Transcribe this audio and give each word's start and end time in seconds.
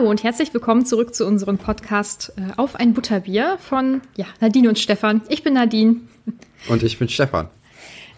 Hallo 0.00 0.08
und 0.08 0.24
herzlich 0.24 0.54
willkommen 0.54 0.86
zurück 0.86 1.14
zu 1.14 1.26
unserem 1.26 1.58
Podcast 1.58 2.32
äh, 2.38 2.52
Auf 2.56 2.74
ein 2.74 2.94
Butterbier 2.94 3.58
von 3.60 4.00
ja, 4.16 4.24
Nadine 4.40 4.70
und 4.70 4.78
Stefan. 4.78 5.20
Ich 5.28 5.42
bin 5.42 5.52
Nadine. 5.52 5.96
Und 6.70 6.82
ich 6.82 6.98
bin 6.98 7.10
Stefan. 7.10 7.50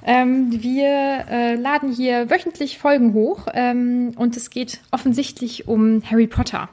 Ähm, 0.06 0.62
wir 0.62 1.24
äh, 1.28 1.56
laden 1.56 1.92
hier 1.92 2.30
wöchentlich 2.30 2.78
Folgen 2.78 3.14
hoch 3.14 3.48
ähm, 3.52 4.12
und 4.14 4.36
es 4.36 4.50
geht 4.50 4.78
offensichtlich 4.92 5.66
um 5.66 6.08
Harry 6.08 6.28
Potter. 6.28 6.68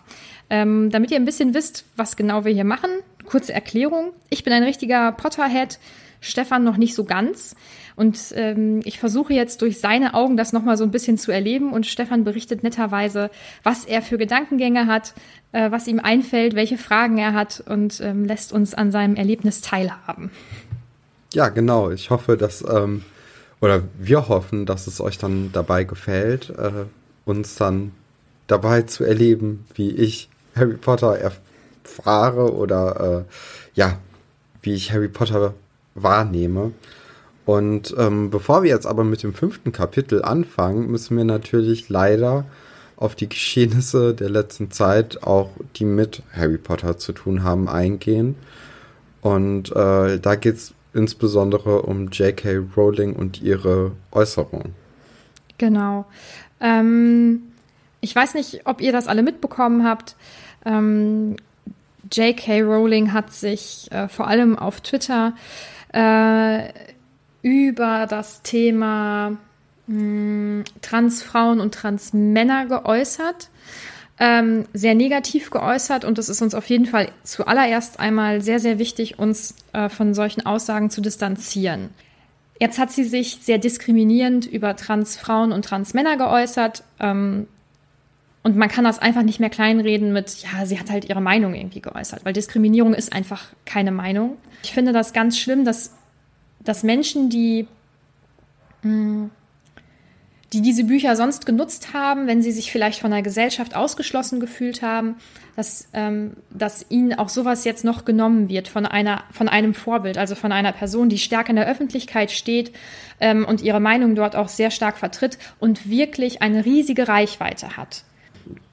Ähm, 0.51 0.91
damit 0.91 1.09
ihr 1.09 1.17
ein 1.17 1.25
bisschen 1.25 1.55
wisst, 1.55 1.85
was 1.95 2.15
genau 2.15 2.45
wir 2.45 2.53
hier 2.53 2.63
machen, 2.63 2.91
kurze 3.25 3.51
Erklärung. 3.51 4.11
Ich 4.29 4.43
bin 4.43 4.53
ein 4.53 4.63
richtiger 4.63 5.11
Potterhead, 5.13 5.79
Stefan 6.21 6.63
noch 6.63 6.77
nicht 6.77 6.95
so 6.95 7.05
ganz. 7.05 7.55
Und 7.95 8.17
ähm, 8.35 8.81
ich 8.85 8.99
versuche 8.99 9.33
jetzt 9.33 9.61
durch 9.61 9.79
seine 9.79 10.13
Augen 10.13 10.37
das 10.37 10.53
nochmal 10.53 10.77
so 10.77 10.83
ein 10.83 10.91
bisschen 10.91 11.17
zu 11.17 11.31
erleben. 11.31 11.73
Und 11.73 11.85
Stefan 11.85 12.23
berichtet 12.23 12.63
netterweise, 12.63 13.29
was 13.63 13.85
er 13.85 14.01
für 14.01 14.17
Gedankengänge 14.17 14.87
hat, 14.87 15.13
äh, 15.51 15.69
was 15.71 15.87
ihm 15.87 15.99
einfällt, 15.99 16.55
welche 16.55 16.77
Fragen 16.77 17.17
er 17.17 17.33
hat 17.33 17.61
und 17.65 17.99
ähm, 18.01 18.25
lässt 18.25 18.53
uns 18.53 18.73
an 18.73 18.91
seinem 18.91 19.15
Erlebnis 19.15 19.61
teilhaben. 19.61 20.31
Ja, 21.33 21.49
genau. 21.49 21.91
Ich 21.91 22.09
hoffe, 22.09 22.37
dass, 22.37 22.63
ähm, 22.67 23.03
oder 23.61 23.83
wir 23.97 24.29
hoffen, 24.29 24.65
dass 24.65 24.87
es 24.87 25.01
euch 25.01 25.17
dann 25.17 25.51
dabei 25.51 25.83
gefällt, 25.83 26.49
äh, 26.51 26.85
uns 27.25 27.55
dann 27.55 27.91
dabei 28.47 28.83
zu 28.83 29.03
erleben, 29.03 29.65
wie 29.75 29.91
ich 29.91 30.29
Harry 30.55 30.77
Potter 30.77 31.17
erfahre 31.17 32.53
oder 32.53 33.25
äh, 33.25 33.77
ja, 33.77 33.99
wie 34.61 34.73
ich 34.73 34.91
Harry 34.91 35.07
Potter 35.07 35.53
wahrnehme. 35.95 36.71
Und 37.45 37.95
ähm, 37.97 38.29
bevor 38.29 38.63
wir 38.63 38.69
jetzt 38.69 38.85
aber 38.85 39.03
mit 39.03 39.23
dem 39.23 39.33
fünften 39.33 39.71
Kapitel 39.71 40.23
anfangen, 40.23 40.91
müssen 40.91 41.17
wir 41.17 41.23
natürlich 41.23 41.89
leider 41.89 42.45
auf 42.95 43.15
die 43.15 43.29
Geschehnisse 43.29 44.13
der 44.13 44.29
letzten 44.29 44.71
Zeit, 44.71 45.23
auch 45.23 45.49
die 45.75 45.85
mit 45.85 46.21
Harry 46.31 46.57
Potter 46.57 46.97
zu 46.97 47.13
tun 47.13 47.43
haben, 47.43 47.67
eingehen. 47.67 48.35
Und 49.21 49.71
äh, 49.75 50.19
da 50.19 50.35
geht 50.35 50.55
es 50.55 50.73
insbesondere 50.93 51.81
um 51.83 52.09
J.K. 52.09 52.57
Rowling 52.75 53.15
und 53.15 53.41
ihre 53.41 53.93
Äußerung. 54.11 54.73
Genau. 55.57 56.05
Ähm, 56.59 57.41
ich 58.01 58.15
weiß 58.15 58.33
nicht, 58.33 58.61
ob 58.65 58.81
ihr 58.81 58.91
das 58.91 59.07
alle 59.07 59.23
mitbekommen 59.23 59.85
habt. 59.85 60.15
Ähm, 60.65 61.37
J.K. 62.11 62.61
Rowling 62.61 63.13
hat 63.13 63.33
sich 63.33 63.87
äh, 63.91 64.07
vor 64.07 64.27
allem 64.27 64.57
auf 64.57 64.81
Twitter 64.81 65.33
äh, 65.35 65.78
über 67.41 68.07
das 68.07 68.41
Thema 68.43 69.37
mh, 69.87 70.63
Transfrauen 70.81 71.59
und 71.59 71.73
Transmänner 71.73 72.65
geäußert. 72.65 73.49
Ähm, 74.21 74.65
sehr 74.73 74.95
negativ 74.95 75.49
geäußert 75.49 76.03
und 76.03 76.17
es 76.17 76.27
ist 76.27 76.41
uns 76.41 76.53
auf 76.53 76.65
jeden 76.65 76.85
Fall 76.85 77.09
zuallererst 77.23 78.01
einmal 78.01 78.41
sehr, 78.41 78.59
sehr 78.59 78.77
wichtig, 78.77 79.17
uns 79.17 79.55
äh, 79.71 79.87
von 79.87 80.13
solchen 80.13 80.45
Aussagen 80.45 80.89
zu 80.89 80.99
distanzieren. 80.99 81.89
Jetzt 82.59 82.79
hat 82.79 82.91
sie 82.91 83.05
sich 83.05 83.39
sehr 83.41 83.57
diskriminierend 83.59 84.45
über 84.45 84.75
Transfrauen 84.75 85.53
und 85.53 85.63
Transmänner 85.63 86.17
geäußert. 86.17 86.83
Ähm, 86.99 87.47
und 88.49 88.57
man 88.57 88.67
kann 88.67 88.83
das 88.83 88.97
einfach 88.97 89.21
nicht 89.21 89.39
mehr 89.39 89.51
kleinreden 89.51 90.11
mit, 90.11 90.37
ja, 90.41 90.65
sie 90.65 90.79
hat 90.79 90.89
halt 90.89 91.07
ihre 91.07 91.21
Meinung 91.21 91.53
irgendwie 91.53 91.81
geäußert, 91.81 92.25
weil 92.25 92.33
Diskriminierung 92.33 92.95
ist 92.95 93.13
einfach 93.13 93.45
keine 93.63 93.91
Meinung. 93.91 94.37
Ich 94.63 94.73
finde 94.73 94.91
das 94.91 95.13
ganz 95.13 95.37
schlimm, 95.37 95.65
dass, 95.65 95.93
dass 96.59 96.81
Menschen, 96.81 97.29
die, 97.29 97.67
mh, 98.81 99.29
die 100.51 100.61
diese 100.63 100.83
Bücher 100.83 101.15
sonst 101.15 101.45
genutzt 101.45 101.93
haben, 101.93 102.25
wenn 102.25 102.41
sie 102.41 102.51
sich 102.51 102.71
vielleicht 102.71 103.01
von 103.01 103.11
der 103.11 103.21
Gesellschaft 103.21 103.75
ausgeschlossen 103.75 104.39
gefühlt 104.39 104.81
haben, 104.81 105.17
dass, 105.55 105.87
ähm, 105.93 106.35
dass 106.49 106.87
ihnen 106.89 107.13
auch 107.13 107.29
sowas 107.29 107.65
jetzt 107.65 107.85
noch 107.85 108.03
genommen 108.03 108.49
wird 108.49 108.67
von, 108.67 108.87
einer, 108.87 109.25
von 109.31 109.47
einem 109.47 109.75
Vorbild, 109.75 110.17
also 110.17 110.33
von 110.33 110.51
einer 110.51 110.71
Person, 110.71 111.09
die 111.09 111.19
stark 111.19 111.49
in 111.49 111.55
der 111.55 111.67
Öffentlichkeit 111.67 112.31
steht 112.31 112.71
ähm, 113.19 113.45
und 113.45 113.61
ihre 113.61 113.79
Meinung 113.79 114.15
dort 114.15 114.35
auch 114.35 114.47
sehr 114.47 114.71
stark 114.71 114.97
vertritt 114.97 115.37
und 115.59 115.87
wirklich 115.87 116.41
eine 116.41 116.65
riesige 116.65 117.07
Reichweite 117.07 117.77
hat. 117.77 118.05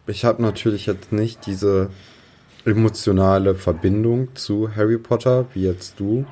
Ich 0.06 0.24
habe 0.24 0.42
natürlich 0.42 0.86
jetzt 0.86 1.12
nicht 1.12 1.46
diese 1.46 1.90
emotionale 2.64 3.54
Verbindung 3.54 4.28
zu 4.34 4.74
Harry 4.74 4.98
Potter 4.98 5.46
wie 5.54 5.64
jetzt 5.64 6.00
du. 6.00 6.26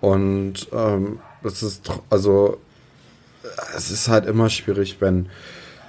Und 0.00 0.68
ähm, 0.72 1.18
es 1.42 1.62
ist 1.62 1.90
also 2.10 2.58
es 3.76 3.90
ist 3.90 4.08
halt 4.08 4.26
immer 4.26 4.50
schwierig, 4.50 4.96
wenn 5.00 5.28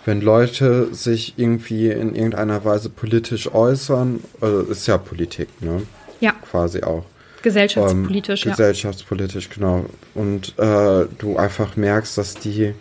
wenn 0.05 0.21
Leute 0.21 0.93
sich 0.93 1.33
irgendwie 1.37 1.89
in 1.89 2.13
irgendeiner 2.13 2.63
Weise 2.63 2.89
politisch 2.89 3.51
äußern. 3.51 4.19
Also 4.39 4.61
ist 4.61 4.87
ja 4.87 4.97
Politik, 4.97 5.49
ne? 5.61 5.81
Ja, 6.19 6.33
Quasi 6.49 6.83
auch. 6.83 7.05
gesellschaftspolitisch, 7.41 8.45
ähm, 8.45 8.49
ja. 8.49 8.55
Gesellschaftspolitisch, 8.55 9.49
genau. 9.49 9.85
Und 10.13 10.57
äh, 10.59 11.05
du 11.17 11.37
einfach 11.37 11.75
merkst, 11.75 12.17
dass 12.17 12.35
die, 12.35 12.73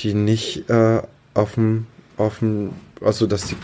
die 0.00 0.14
nicht 0.14 0.68
äh, 0.68 1.00
auf 1.34 1.54
dem, 1.54 1.86
auf 2.16 2.40
dem, 2.40 2.70
also 3.06 3.26
dass 3.26 3.46
die 3.46 3.56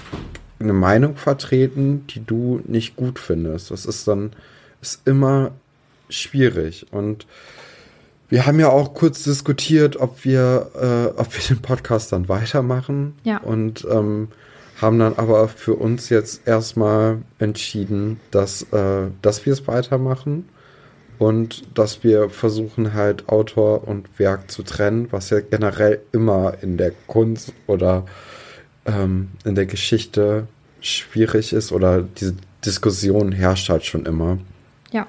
eine 0.58 0.72
Meinung 0.72 1.16
vertreten, 1.16 2.06
die 2.08 2.24
du 2.24 2.60
nicht 2.64 2.96
gut 2.96 3.18
findest. 3.18 3.70
Das 3.70 3.84
ist 3.84 4.06
dann, 4.06 4.32
ist 4.80 5.06
immer 5.06 5.52
schwierig. 6.08 6.86
Und 6.92 7.26
wir 8.28 8.46
haben 8.46 8.60
ja 8.60 8.68
auch 8.68 8.94
kurz 8.94 9.24
diskutiert, 9.24 9.96
ob 9.96 10.24
wir, 10.24 10.70
äh, 10.74 11.20
ob 11.20 11.34
wir 11.36 11.44
den 11.48 11.60
Podcast 11.60 12.12
dann 12.12 12.28
weitermachen. 12.28 13.14
Ja. 13.24 13.38
Und 13.38 13.86
ähm, 13.90 14.28
haben 14.80 14.98
dann 14.98 15.14
aber 15.16 15.48
für 15.48 15.74
uns 15.74 16.08
jetzt 16.08 16.46
erstmal 16.46 17.18
entschieden, 17.38 18.20
dass, 18.30 18.62
äh, 18.72 19.08
dass 19.20 19.46
wir 19.46 19.52
es 19.52 19.66
weitermachen 19.68 20.48
und 21.18 21.78
dass 21.78 22.02
wir 22.02 22.30
versuchen 22.30 22.94
halt 22.94 23.28
Autor 23.28 23.86
und 23.86 24.18
Werk 24.18 24.50
zu 24.50 24.64
trennen, 24.64 25.08
was 25.10 25.30
ja 25.30 25.40
generell 25.40 26.00
immer 26.12 26.54
in 26.62 26.78
der 26.78 26.92
Kunst 27.06 27.52
oder 27.66 28.04
ähm, 28.86 29.30
in 29.44 29.54
der 29.54 29.66
Geschichte 29.66 30.46
schwierig 30.80 31.52
ist 31.52 31.72
oder 31.72 32.02
diese 32.02 32.34
Diskussion 32.64 33.32
herrscht 33.32 33.68
halt 33.68 33.84
schon 33.84 34.06
immer. 34.06 34.38
Ja. 34.92 35.06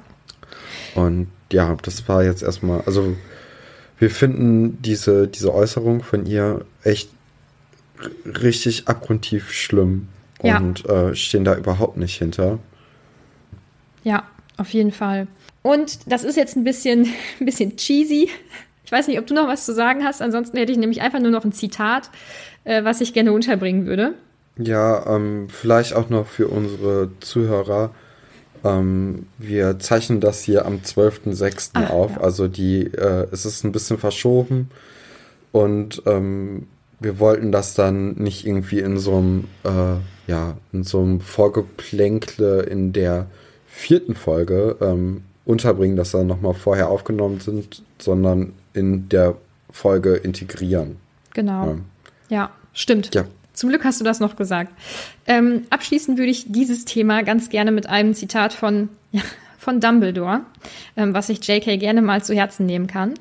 Und 0.95 1.27
ja, 1.51 1.75
das 1.81 2.07
war 2.07 2.23
jetzt 2.23 2.43
erstmal, 2.43 2.81
also 2.81 3.15
wir 3.99 4.09
finden 4.09 4.81
diese, 4.81 5.27
diese 5.27 5.53
Äußerung 5.53 6.03
von 6.03 6.25
ihr 6.25 6.65
echt 6.83 7.09
richtig 8.25 8.87
abgrundtief 8.87 9.51
schlimm 9.51 10.07
Ja. 10.41 10.57
und 10.57 10.85
äh, 10.89 11.15
stehen 11.15 11.43
da 11.45 11.55
überhaupt 11.55 11.97
nicht 11.97 12.17
hinter. 12.17 12.59
Ja, 14.03 14.23
auf 14.57 14.69
jeden 14.69 14.91
Fall. 14.91 15.27
Und 15.61 15.99
das 16.11 16.23
ist 16.23 16.35
jetzt 16.35 16.55
ein 16.57 16.63
bisschen, 16.63 17.07
ein 17.39 17.45
bisschen 17.45 17.77
cheesy. 17.77 18.29
Ich 18.85 18.91
weiß 18.91 19.07
nicht, 19.07 19.19
ob 19.19 19.27
du 19.27 19.33
noch 19.33 19.47
was 19.47 19.65
zu 19.65 19.73
sagen 19.73 20.03
hast. 20.03 20.21
Ansonsten 20.21 20.57
hätte 20.57 20.71
ich 20.71 20.77
nämlich 20.77 21.01
einfach 21.01 21.19
nur 21.19 21.31
noch 21.31 21.45
ein 21.45 21.53
Zitat, 21.53 22.09
äh, 22.63 22.83
was 22.83 23.01
ich 23.01 23.13
gerne 23.13 23.31
unterbringen 23.31 23.85
würde. 23.85 24.13
Ja, 24.57 25.15
ähm, 25.15 25.47
vielleicht 25.49 25.95
auch 25.95 26.09
noch 26.09 26.27
für 26.27 26.47
unsere 26.47 27.09
Zuhörer. 27.19 27.91
Ähm, 28.63 29.27
wir 29.37 29.79
zeichnen 29.79 30.21
das 30.21 30.43
hier 30.43 30.65
am 30.65 30.77
12.06. 30.77 31.71
Ah, 31.73 31.87
auf. 31.87 32.11
ja. 32.11 32.21
Also 32.21 32.47
die, 32.47 32.85
äh, 32.85 33.27
es 33.31 33.45
ist 33.45 33.63
ein 33.63 33.71
bisschen 33.71 33.97
verschoben. 33.97 34.69
Und 35.51 36.01
ähm, 36.05 36.67
wir 36.99 37.19
wollten 37.19 37.51
das 37.51 37.73
dann 37.73 38.13
nicht 38.15 38.45
irgendwie 38.45 38.79
in 38.79 38.97
so 38.97 39.17
einem, 39.17 39.47
äh, 39.63 40.31
ja, 40.31 40.57
in 40.71 40.83
so 40.83 40.99
einem 40.99 41.19
Vorgeplänkle 41.19 42.61
in 42.61 42.93
der 42.93 43.27
vierten 43.67 44.15
Folge 44.15 44.77
ähm, 44.81 45.23
unterbringen, 45.45 45.95
dass 45.95 46.11
da 46.11 46.23
nochmal 46.23 46.53
vorher 46.53 46.89
aufgenommen 46.89 47.39
sind, 47.39 47.83
sondern 47.99 48.53
in 48.73 49.09
der 49.09 49.35
Folge 49.69 50.15
integrieren. 50.15 50.97
Genau. 51.33 51.65
Ja. 51.65 51.77
Ja, 52.29 52.51
stimmt. 52.73 53.13
Ja. 53.13 53.25
Zum 53.53 53.69
Glück 53.69 53.83
hast 53.83 53.99
du 53.99 54.05
das 54.05 54.19
noch 54.19 54.35
gesagt. 54.35 54.73
Ähm, 55.27 55.65
abschließend 55.69 56.17
würde 56.17 56.31
ich 56.31 56.51
dieses 56.51 56.85
Thema 56.85 57.23
ganz 57.23 57.49
gerne 57.49 57.71
mit 57.71 57.87
einem 57.87 58.13
Zitat 58.13 58.53
von, 58.53 58.89
ja, 59.11 59.21
von 59.57 59.79
Dumbledore, 59.79 60.41
ähm, 60.97 61.13
was 61.13 61.29
ich 61.29 61.45
JK 61.45 61.79
gerne 61.79 62.01
mal 62.01 62.23
zu 62.23 62.33
Herzen 62.33 62.65
nehmen 62.65 62.87
kann. 62.87 63.13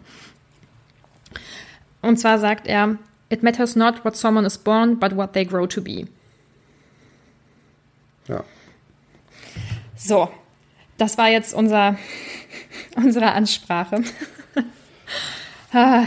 Und 2.01 2.19
zwar 2.19 2.39
sagt 2.39 2.67
er, 2.67 2.97
It 3.29 3.43
matters 3.43 3.77
not 3.77 4.05
what 4.05 4.15
someone 4.15 4.47
is 4.47 4.59
born, 4.59 4.99
but 4.99 5.17
what 5.17 5.33
they 5.33 5.47
grow 5.47 5.67
to 5.67 5.81
be. 5.81 6.07
Ja. 8.29 8.45
So, 9.97 10.29
das 10.99 11.19
war 11.19 11.29
jetzt 11.31 11.55
unser, 11.55 11.99
unsere 12.97 13.33
Ansprache. 13.33 14.03
Ah, 15.75 16.05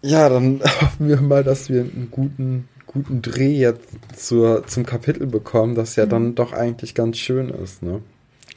Ja, 0.00 0.28
dann 0.30 0.60
hoffen 0.80 1.08
wir 1.08 1.20
mal, 1.20 1.44
dass 1.44 1.68
wir 1.68 1.82
einen 1.82 2.08
guten, 2.10 2.68
guten 2.86 3.20
Dreh 3.20 3.54
jetzt 3.54 3.86
zur, 4.16 4.66
zum 4.66 4.86
Kapitel 4.86 5.26
bekommen, 5.26 5.74
das 5.74 5.96
ja 5.96 6.06
dann 6.06 6.34
doch 6.34 6.52
eigentlich 6.54 6.94
ganz 6.94 7.18
schön 7.18 7.50
ist, 7.50 7.82
ne? 7.82 8.00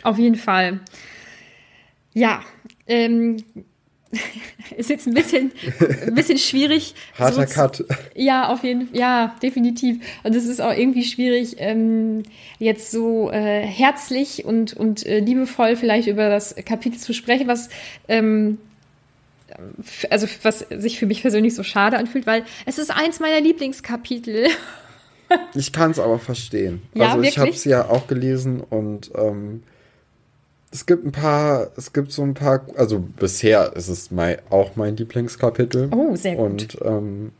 Auf 0.03 0.17
jeden 0.17 0.35
Fall. 0.35 0.79
Ja, 2.13 2.41
ähm, 2.87 3.43
ist 4.77 4.89
jetzt 4.89 5.07
ein 5.07 5.13
bisschen, 5.13 5.51
ein 6.05 6.15
bisschen 6.15 6.37
schwierig. 6.37 6.95
Harter 7.17 7.47
zu- 7.47 7.53
Cut. 7.53 7.85
Ja, 8.15 8.49
auf 8.49 8.63
jeden 8.63 8.87
Fall, 8.87 8.97
ja, 8.97 9.35
definitiv. 9.41 9.97
Und 10.23 10.35
es 10.35 10.45
ist 10.45 10.61
auch 10.61 10.73
irgendwie 10.73 11.03
schwierig, 11.03 11.55
ähm, 11.59 12.23
jetzt 12.59 12.91
so 12.91 13.31
äh, 13.31 13.61
herzlich 13.61 14.45
und, 14.45 14.73
und 14.73 15.05
äh, 15.05 15.19
liebevoll 15.19 15.75
vielleicht 15.75 16.07
über 16.07 16.29
das 16.29 16.55
Kapitel 16.65 16.97
zu 16.99 17.13
sprechen, 17.13 17.47
was 17.47 17.69
ähm, 18.07 18.57
also 20.09 20.27
was 20.43 20.65
sich 20.69 20.99
für 20.99 21.05
mich 21.05 21.21
persönlich 21.21 21.55
so 21.55 21.63
schade 21.63 21.97
anfühlt, 21.97 22.27
weil 22.27 22.43
es 22.65 22.77
ist 22.77 22.91
eins 22.91 23.19
meiner 23.19 23.41
Lieblingskapitel. 23.41 24.47
Ich 25.55 25.73
kann 25.73 25.91
es 25.91 25.99
aber 25.99 26.19
verstehen. 26.19 26.81
Ja, 26.93 27.07
also 27.07 27.17
ich 27.19 27.25
wirklich? 27.25 27.37
habe 27.39 27.49
es 27.49 27.65
ja 27.65 27.89
auch 27.89 28.07
gelesen 28.07 28.61
und 28.61 29.11
ähm, 29.13 29.61
es 30.71 30.85
gibt 30.85 31.05
ein 31.05 31.11
paar, 31.11 31.71
es 31.77 31.93
gibt 31.93 32.11
so 32.11 32.23
ein 32.23 32.33
paar, 32.33 32.65
also 32.75 32.99
bisher 32.99 33.73
ist 33.75 33.87
es 33.87 34.11
mein, 34.11 34.37
auch 34.49 34.75
mein 34.75 34.97
Lieblingskapitel. 34.97 35.89
Oh, 35.91 36.15
sehr 36.15 36.35
gut. 36.35 36.45
Und 36.45 36.77
ähm, 36.83 37.31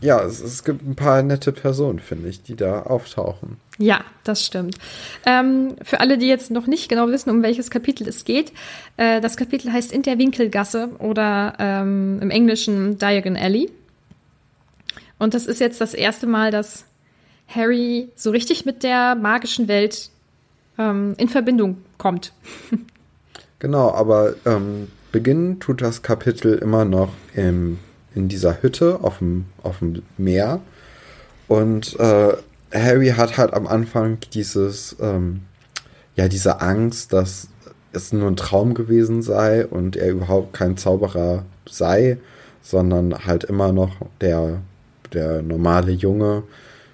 ja, 0.00 0.22
es, 0.22 0.40
es 0.40 0.64
gibt 0.64 0.86
ein 0.86 0.96
paar 0.96 1.22
nette 1.22 1.52
Personen, 1.52 2.00
finde 2.00 2.28
ich, 2.28 2.42
die 2.42 2.56
da 2.56 2.82
auftauchen. 2.82 3.58
Ja, 3.78 4.04
das 4.24 4.44
stimmt. 4.44 4.76
Ähm, 5.24 5.76
für 5.82 6.00
alle, 6.00 6.18
die 6.18 6.26
jetzt 6.26 6.50
noch 6.50 6.66
nicht 6.66 6.88
genau 6.88 7.08
wissen, 7.08 7.30
um 7.30 7.42
welches 7.42 7.70
Kapitel 7.70 8.08
es 8.08 8.24
geht, 8.24 8.52
äh, 8.96 9.20
das 9.20 9.36
Kapitel 9.36 9.72
heißt 9.72 9.92
In 9.92 10.02
der 10.02 10.18
Winkelgasse 10.18 10.90
oder 10.98 11.54
ähm, 11.58 12.18
im 12.20 12.30
Englischen 12.30 12.98
Diagon 12.98 13.36
Alley. 13.36 13.70
Und 15.18 15.32
das 15.32 15.46
ist 15.46 15.60
jetzt 15.60 15.80
das 15.80 15.94
erste 15.94 16.26
Mal, 16.26 16.50
dass 16.50 16.84
Harry 17.48 18.08
so 18.16 18.30
richtig 18.30 18.66
mit 18.66 18.82
der 18.82 19.14
magischen 19.14 19.68
Welt 19.68 20.10
ähm, 20.78 21.14
in 21.18 21.28
Verbindung 21.28 21.78
kommt. 21.98 22.32
Genau, 23.58 23.90
aber 23.90 24.34
ähm, 24.44 24.88
beginnen 25.12 25.60
tut 25.60 25.80
das 25.80 26.02
Kapitel 26.02 26.58
immer 26.58 26.84
noch 26.84 27.14
im, 27.34 27.78
in 28.14 28.28
dieser 28.28 28.62
Hütte 28.62 29.00
auf 29.02 29.18
dem, 29.18 29.46
auf 29.62 29.78
dem 29.78 30.02
Meer. 30.18 30.60
Und 31.48 31.98
äh, 31.98 32.34
Harry 32.72 33.08
hat 33.16 33.38
halt 33.38 33.54
am 33.54 33.66
Anfang 33.66 34.18
dieses, 34.34 34.96
ähm, 35.00 35.42
ja, 36.16 36.28
diese 36.28 36.60
Angst, 36.60 37.12
dass 37.14 37.48
es 37.92 38.12
nur 38.12 38.28
ein 38.28 38.36
Traum 38.36 38.74
gewesen 38.74 39.22
sei 39.22 39.66
und 39.66 39.96
er 39.96 40.10
überhaupt 40.10 40.52
kein 40.52 40.76
Zauberer 40.76 41.44
sei, 41.66 42.18
sondern 42.60 43.24
halt 43.24 43.44
immer 43.44 43.72
noch 43.72 43.96
der, 44.20 44.60
der 45.12 45.40
normale 45.40 45.92
Junge 45.92 46.42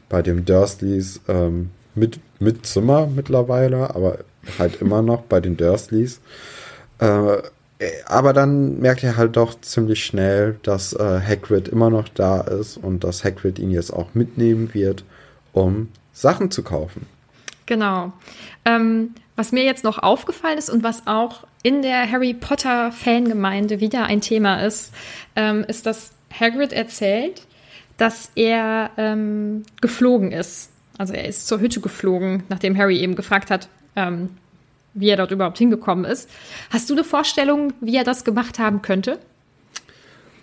bei 0.08 0.23
dem 0.23 0.44
Dursleys 0.44 1.20
ähm, 1.26 1.70
mit, 1.94 2.21
mit 2.39 2.67
Zimmer 2.67 3.06
mittlerweile, 3.06 3.94
aber 3.94 4.19
halt 4.59 4.81
immer 4.81 5.03
noch 5.03 5.23
bei 5.23 5.41
den 5.41 5.56
Dursleys. 5.56 6.21
Äh, 6.99 7.39
aber 8.06 8.33
dann 8.33 8.79
merkt 8.79 9.03
er 9.03 9.17
halt 9.17 9.37
doch 9.37 9.61
ziemlich 9.61 10.05
schnell, 10.05 10.59
dass 10.62 10.93
äh, 10.93 11.21
Hagrid 11.21 11.69
immer 11.69 11.91
noch 11.91 12.09
da 12.09 12.41
ist 12.41 12.77
und 12.77 13.03
dass 13.05 13.25
Hagrid 13.25 13.59
ihn 13.59 13.71
jetzt 13.71 13.93
auch 13.93 14.15
mitnehmen 14.15 14.73
wird, 14.73 15.05
um 15.53 15.89
Sachen 16.12 16.50
zu 16.50 16.62
kaufen. 16.62 17.06
Genau. 17.67 18.12
Ähm, 18.65 19.15
was 19.37 19.53
mir 19.53 19.65
jetzt 19.65 19.85
noch 19.85 19.99
aufgefallen 19.99 20.59
ist 20.59 20.71
und 20.71 20.83
was 20.83 21.06
auch 21.06 21.44
in 21.62 21.83
der 21.83 22.11
Harry 22.11 22.35
Potter 22.35 22.93
Fangemeinde 22.93 23.81
wieder 23.81 24.05
ein 24.05 24.21
Thema 24.21 24.65
ist, 24.65 24.93
ähm, 25.37 25.65
ist, 25.67 25.87
dass 25.87 26.12
Hagrid 26.39 26.73
erzählt, 26.73 27.47
dass 27.97 28.31
er 28.35 28.91
ähm, 28.97 29.62
geflogen 29.81 30.33
ist. 30.33 30.71
Also 30.99 31.15
er 31.15 31.27
ist 31.27 31.47
zur 31.47 31.61
Hütte 31.61 31.81
geflogen, 31.81 32.43
nachdem 32.49 32.77
Harry 32.77 32.99
eben 32.99 33.17
gefragt 33.17 33.51
hat, 33.51 33.69
ähm, 33.96 34.31
wie 34.94 35.08
er 35.08 35.17
dort 35.17 35.31
überhaupt 35.31 35.58
hingekommen 35.58 36.05
ist. 36.05 36.29
Hast 36.70 36.91
du 36.91 36.94
eine 36.94 37.05
Vorstellung, 37.05 37.72
wie 37.81 37.96
er 37.96 38.05
das 38.05 38.25
gemacht 38.25 38.58
haben 38.58 38.82
könnte? 38.82 39.19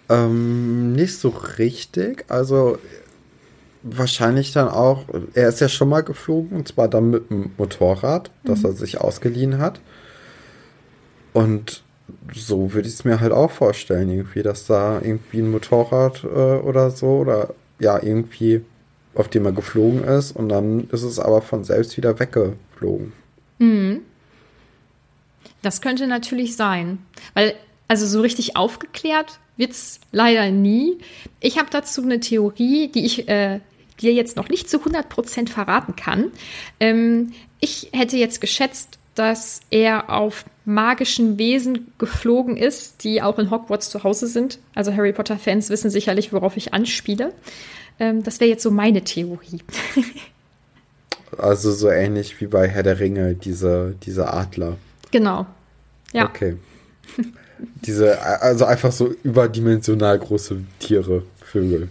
Ähm, 0.10 0.94
nicht 0.94 1.18
so 1.18 1.30
richtig. 1.30 2.26
Also 2.30 2.80
wahrscheinlich 3.84 4.52
dann 4.52 4.68
auch, 4.68 5.06
er 5.34 5.50
ist 5.50 5.62
ja 5.62 5.70
schon 5.70 5.90
mal 5.90 6.02
geflogen 6.02 6.58
und 6.58 6.68
zwar 6.68 6.88
dann 6.88 7.12
mit 7.12 7.30
dem 7.30 7.52
Motorrad, 7.58 8.32
das 8.44 8.64
er 8.64 8.74
sich 8.74 9.00
ausgeliehen 9.00 9.60
hat. 9.60 9.80
Und 11.34 11.84
so 12.34 12.74
würde 12.74 12.88
ich 12.88 12.96
es 12.96 13.06
mir 13.06 13.20
halt 13.20 13.32
auch 13.32 13.52
vorstellen, 13.52 14.10
irgendwie, 14.10 14.42
dass 14.42 14.66
da 14.66 15.00
irgendwie 15.00 15.40
ein 15.40 15.52
Motorrad 15.52 16.24
äh, 16.24 16.28
oder 16.28 16.92
so 16.92 17.20
oder 17.20 17.54
ja, 17.80 18.02
irgendwie 18.02 18.66
auf 19.16 19.28
dem 19.28 19.46
er 19.46 19.52
geflogen 19.52 20.04
ist 20.04 20.32
und 20.32 20.50
dann 20.50 20.88
ist 20.92 21.04
es 21.04 21.20
aber 21.20 21.42
von 21.42 21.64
selbst 21.64 21.98
wieder 21.98 22.20
weggeflogen. 22.20 23.12
Das 25.62 25.82
könnte 25.82 26.08
natürlich 26.08 26.56
sein. 26.56 27.00
Weil, 27.34 27.56
also 27.88 28.06
so 28.06 28.22
richtig 28.22 28.56
aufgeklärt 28.56 29.40
wird's 29.58 30.00
leider 30.12 30.52
nie. 30.52 30.98
Ich 31.42 31.58
habe 31.58 31.70
dazu 31.70 32.02
eine 32.02 32.20
Theorie, 32.20 32.88
die 32.88 33.06
ich 33.06 33.28
äh, 33.28 33.60
dir 34.00 34.14
jetzt 34.14 34.38
noch 34.38 34.50
nicht 34.50 34.70
zu 34.70 34.78
100% 34.78 35.50
verraten 35.50 35.96
kann. 35.96 36.32
Ähm, 36.80 37.34
ich 37.60 37.90
hätte 37.92 38.16
jetzt 38.16 38.40
geschätzt, 38.40 39.00
dass 39.16 39.60
er 39.70 40.10
auf 40.10 40.46
magischen 40.64 41.38
Wesen 41.38 41.92
geflogen 41.98 42.56
ist, 42.56 43.04
die 43.04 43.22
auch 43.22 43.38
in 43.38 43.52
Hogwarts 43.52 43.90
zu 43.90 44.04
Hause 44.04 44.28
sind. 44.28 44.60
Also 44.76 44.96
Harry 44.96 45.12
Potter-Fans 45.12 45.70
wissen 45.70 45.90
sicherlich, 45.90 46.32
worauf 46.32 46.56
ich 46.56 46.74
anspiele. 46.74 47.34
Ähm, 48.00 48.24
das 48.24 48.40
wäre 48.40 48.50
jetzt 48.50 48.64
so 48.64 48.72
meine 48.72 49.04
Theorie. 49.04 49.62
Also 51.38 51.72
so 51.72 51.90
ähnlich 51.90 52.40
wie 52.42 52.48
bei 52.48 52.68
Herr 52.68 52.84
der 52.84 53.00
Ringe, 53.00 53.36
diese, 53.36 53.96
diese 54.04 54.34
Adler. 54.34 54.78
genau. 55.12 55.46
Ja. 56.12 56.26
Okay. 56.26 56.58
Diese, 57.86 58.20
also 58.22 58.66
einfach 58.66 58.92
so 58.92 59.14
überdimensional 59.24 60.18
große 60.18 60.64
Tiere, 60.80 61.24
Vögel. 61.42 61.90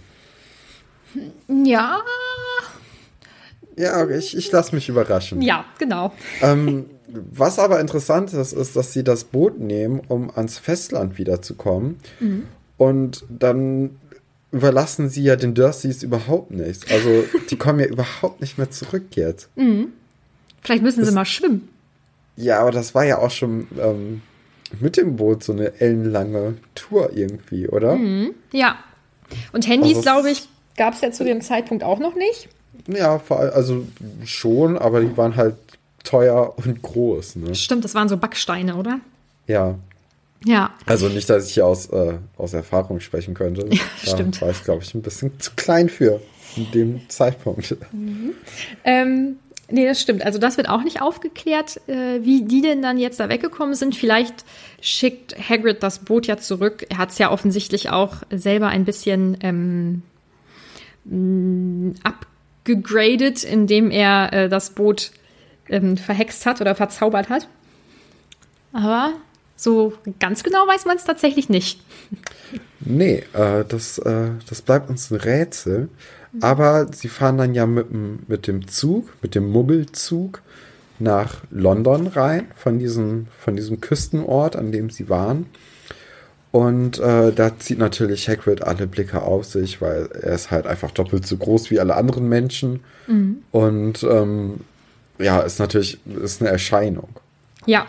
Ja. 1.48 2.00
Ja, 3.76 4.08
ich, 4.08 4.36
ich 4.36 4.50
lasse 4.50 4.74
mich 4.74 4.88
überraschen. 4.88 5.40
Ja, 5.40 5.64
genau. 5.78 6.12
Ähm, 6.42 6.86
was 7.06 7.58
aber 7.58 7.80
interessant 7.80 8.32
ist, 8.32 8.52
ist, 8.52 8.76
dass 8.76 8.92
sie 8.92 9.04
das 9.04 9.24
Boot 9.24 9.60
nehmen, 9.60 10.00
um 10.08 10.30
ans 10.34 10.58
Festland 10.58 11.16
wiederzukommen. 11.16 12.00
Und 12.76 13.24
dann 13.28 13.96
überlassen 14.50 15.08
sie 15.08 15.22
ja 15.22 15.36
den 15.36 15.54
Dursleys 15.54 16.02
überhaupt 16.02 16.50
nichts. 16.50 16.90
Also 16.90 17.24
die 17.50 17.56
kommen 17.58 17.80
ja 17.80 17.86
überhaupt 17.86 18.40
nicht 18.40 18.58
mehr 18.58 18.70
zurück 18.70 19.04
jetzt. 19.16 19.48
Vielleicht 20.62 20.82
müssen 20.82 21.04
sie 21.04 21.12
mal 21.12 21.24
schwimmen. 21.24 21.68
Ja, 22.36 22.60
aber 22.60 22.70
das 22.70 22.94
war 22.94 23.04
ja 23.04 23.18
auch 23.18 23.30
schon 23.30 23.66
ähm, 23.80 24.22
mit 24.80 24.96
dem 24.96 25.16
Boot 25.16 25.42
so 25.42 25.52
eine 25.52 25.80
ellenlange 25.80 26.54
Tour 26.74 27.10
irgendwie, 27.14 27.68
oder? 27.68 27.98
Ja. 28.52 28.78
Und 29.52 29.66
Handys, 29.66 29.96
Also- 29.98 30.02
glaube 30.02 30.30
ich, 30.30 30.48
gab 30.76 30.94
es 30.94 31.00
ja 31.00 31.10
zu 31.10 31.24
dem 31.24 31.40
Zeitpunkt 31.40 31.82
auch 31.82 31.98
noch 31.98 32.14
nicht. 32.14 32.48
Ja, 32.86 33.20
also 33.28 33.86
schon, 34.24 34.78
aber 34.78 35.00
die 35.00 35.16
waren 35.16 35.36
halt 35.36 35.56
teuer 36.04 36.54
und 36.56 36.80
groß, 36.80 37.36
ne? 37.36 37.54
Stimmt, 37.54 37.84
das 37.84 37.94
waren 37.94 38.08
so 38.08 38.16
Backsteine, 38.16 38.76
oder? 38.76 39.00
Ja. 39.46 39.74
Ja. 40.44 40.72
Also 40.86 41.08
nicht, 41.08 41.28
dass 41.28 41.48
ich 41.48 41.54
hier 41.54 41.66
aus, 41.66 41.90
äh, 41.90 42.18
aus 42.36 42.54
Erfahrung 42.54 43.00
sprechen 43.00 43.34
könnte. 43.34 43.64
da 44.04 44.10
stimmt. 44.10 44.40
war 44.40 44.50
ich, 44.50 44.62
glaube 44.64 44.82
ich, 44.82 44.94
ein 44.94 45.02
bisschen 45.02 45.38
zu 45.40 45.52
klein 45.56 45.88
für 45.88 46.20
in 46.56 46.70
dem 46.72 47.08
Zeitpunkt. 47.08 47.76
Ähm, 48.84 49.36
nee, 49.68 49.86
das 49.86 50.00
stimmt. 50.00 50.24
Also 50.24 50.38
das 50.38 50.56
wird 50.56 50.68
auch 50.68 50.82
nicht 50.82 51.02
aufgeklärt, 51.02 51.80
äh, 51.88 52.22
wie 52.22 52.42
die 52.42 52.62
denn 52.62 52.82
dann 52.82 52.98
jetzt 52.98 53.20
da 53.20 53.28
weggekommen 53.28 53.74
sind. 53.74 53.96
Vielleicht 53.96 54.44
schickt 54.80 55.36
Hagrid 55.48 55.82
das 55.82 56.00
Boot 56.00 56.26
ja 56.26 56.36
zurück. 56.36 56.86
Er 56.88 56.98
hat 56.98 57.10
es 57.10 57.18
ja 57.18 57.30
offensichtlich 57.30 57.90
auch 57.90 58.22
selber 58.30 58.68
ein 58.68 58.84
bisschen 58.84 59.36
ähm, 59.40 60.02
mh, 61.04 61.94
abgegradet, 62.02 63.44
indem 63.44 63.90
er 63.90 64.32
äh, 64.32 64.48
das 64.48 64.70
Boot 64.70 65.10
ähm, 65.68 65.96
verhext 65.96 66.46
hat 66.46 66.60
oder 66.60 66.74
verzaubert 66.74 67.28
hat. 67.28 67.48
Aber 68.72 69.14
so 69.60 69.92
ganz 70.20 70.42
genau 70.44 70.66
weiß 70.66 70.86
man 70.86 70.96
es 70.96 71.04
tatsächlich 71.04 71.48
nicht. 71.50 71.80
Nee, 72.80 73.24
äh, 73.34 73.64
das, 73.68 73.98
äh, 73.98 74.30
das 74.48 74.62
bleibt 74.62 74.88
uns 74.88 75.10
ein 75.10 75.16
Rätsel. 75.16 75.88
Aber 76.40 76.86
sie 76.92 77.08
fahren 77.08 77.38
dann 77.38 77.54
ja 77.54 77.66
mit, 77.66 77.90
dem- 77.90 78.20
mit 78.28 78.46
dem 78.46 78.68
Zug, 78.68 79.08
mit 79.22 79.34
dem 79.34 79.50
Muggelzug 79.50 80.42
nach 80.98 81.42
London 81.50 82.06
rein, 82.06 82.46
von 82.54 82.78
diesem, 82.78 83.26
von 83.40 83.56
diesem 83.56 83.80
Küstenort, 83.80 84.54
an 84.54 84.70
dem 84.70 84.90
sie 84.90 85.08
waren. 85.08 85.46
Und 86.52 86.98
äh, 86.98 87.32
da 87.32 87.58
zieht 87.58 87.78
natürlich 87.78 88.28
Hagrid 88.28 88.62
alle 88.62 88.86
Blicke 88.86 89.22
auf 89.22 89.44
sich, 89.44 89.80
weil 89.82 90.08
er 90.22 90.34
ist 90.34 90.50
halt 90.50 90.66
einfach 90.66 90.90
doppelt 90.92 91.26
so 91.26 91.36
groß 91.36 91.70
wie 91.70 91.80
alle 91.80 91.94
anderen 91.96 92.28
Menschen. 92.28 92.80
Und 93.52 94.02
ähm, 94.02 94.60
ja, 95.18 95.40
ist 95.40 95.58
natürlich 95.58 95.98
ist 96.22 96.40
eine 96.40 96.50
Erscheinung. 96.50 97.08
Ja. 97.66 97.86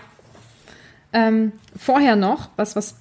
Ähm, 1.13 1.53
vorher 1.75 2.15
noch, 2.15 2.49
was, 2.55 2.75
was 2.75 2.95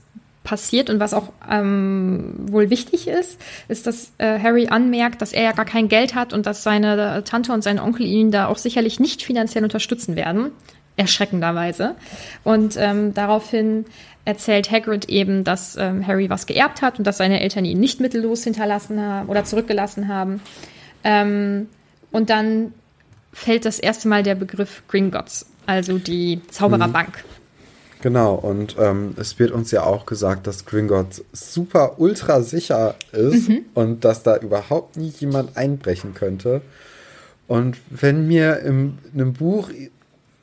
passiert 0.48 0.88
und 0.88 0.98
was 0.98 1.12
auch 1.12 1.30
ähm, 1.50 2.32
wohl 2.50 2.70
wichtig 2.70 3.06
ist, 3.06 3.38
ist, 3.68 3.86
dass 3.86 4.12
äh, 4.16 4.38
Harry 4.38 4.68
anmerkt, 4.68 5.20
dass 5.20 5.34
er 5.34 5.42
ja 5.42 5.52
gar 5.52 5.66
kein 5.66 5.88
Geld 5.88 6.14
hat 6.14 6.32
und 6.32 6.46
dass 6.46 6.62
seine 6.62 7.22
Tante 7.24 7.52
und 7.52 7.62
sein 7.62 7.78
Onkel 7.78 8.06
ihn 8.06 8.30
da 8.30 8.46
auch 8.46 8.56
sicherlich 8.56 8.98
nicht 8.98 9.22
finanziell 9.22 9.62
unterstützen 9.62 10.16
werden. 10.16 10.52
Erschreckenderweise. 10.96 11.96
Und 12.44 12.76
ähm, 12.78 13.12
daraufhin 13.12 13.84
erzählt 14.24 14.70
Hagrid 14.70 15.10
eben, 15.10 15.44
dass 15.44 15.76
ähm, 15.76 16.06
Harry 16.06 16.30
was 16.30 16.46
geerbt 16.46 16.82
hat 16.82 16.98
und 16.98 17.06
dass 17.06 17.18
seine 17.18 17.40
Eltern 17.40 17.64
ihn 17.64 17.78
nicht 17.78 18.00
mittellos 18.00 18.42
hinterlassen 18.42 19.00
haben 19.00 19.28
oder 19.28 19.44
zurückgelassen 19.44 20.08
haben. 20.08 20.40
Ähm, 21.04 21.68
und 22.10 22.30
dann 22.30 22.72
fällt 23.32 23.64
das 23.64 23.78
erste 23.78 24.08
Mal 24.08 24.22
der 24.22 24.34
Begriff 24.34 24.82
Gringotts, 24.88 25.46
also 25.66 25.98
die 25.98 26.40
Zaubererbank. 26.50 27.22
Genau, 28.00 28.34
und 28.34 28.76
ähm, 28.78 29.14
es 29.18 29.38
wird 29.38 29.50
uns 29.50 29.70
ja 29.70 29.82
auch 29.82 30.06
gesagt, 30.06 30.46
dass 30.46 30.66
Gringotts 30.66 31.24
super 31.32 31.98
ultra 31.98 32.42
sicher 32.42 32.94
ist 33.12 33.50
und 33.74 34.04
dass 34.04 34.22
da 34.22 34.36
überhaupt 34.36 34.96
nie 34.96 35.12
jemand 35.18 35.56
einbrechen 35.56 36.14
könnte. 36.14 36.62
Und 37.48 37.78
wenn 37.90 38.28
mir 38.28 38.60
in 38.60 38.98
einem 39.12 39.32
Buch 39.32 39.70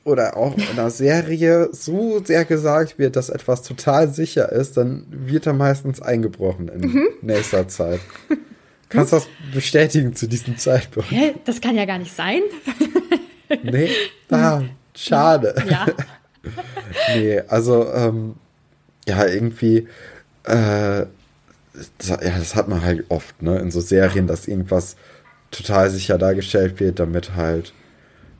oder 0.03 0.37
auch 0.37 0.57
in 0.57 0.67
einer 0.71 0.89
Serie 0.89 1.69
so 1.71 2.21
sehr 2.23 2.45
gesagt 2.45 2.99
wird, 2.99 3.15
dass 3.15 3.29
etwas 3.29 3.61
total 3.63 4.09
sicher 4.09 4.51
ist, 4.51 4.75
dann 4.77 5.05
wird 5.09 5.47
da 5.47 5.53
meistens 5.53 6.01
eingebrochen 6.01 6.67
in 6.67 7.07
nächster 7.21 7.67
Zeit. 7.67 8.01
Kannst 8.89 9.13
du 9.13 9.17
das 9.17 9.27
bestätigen 9.53 10.15
zu 10.15 10.27
diesem 10.27 10.57
Zeitpunkt? 10.57 11.11
Hä? 11.11 11.33
Das 11.45 11.61
kann 11.61 11.75
ja 11.75 11.85
gar 11.85 11.97
nicht 11.97 12.13
sein. 12.13 12.41
Nee? 13.63 13.89
Ah, 14.29 14.61
schade. 14.95 15.55
Ja. 15.69 15.85
Nee, 17.15 17.41
also, 17.47 17.91
ähm, 17.93 18.35
ja, 19.07 19.25
irgendwie, 19.25 19.87
äh, 20.43 21.05
das, 21.97 22.09
ja, 22.09 22.17
das 22.17 22.55
hat 22.55 22.67
man 22.67 22.81
halt 22.83 23.05
oft, 23.09 23.41
ne, 23.41 23.59
in 23.59 23.69
so 23.71 23.81
Serien, 23.81 24.27
dass 24.27 24.47
irgendwas 24.47 24.95
total 25.51 25.89
sicher 25.89 26.17
dargestellt 26.17 26.79
wird, 26.79 26.99
damit 26.99 27.35
halt 27.35 27.73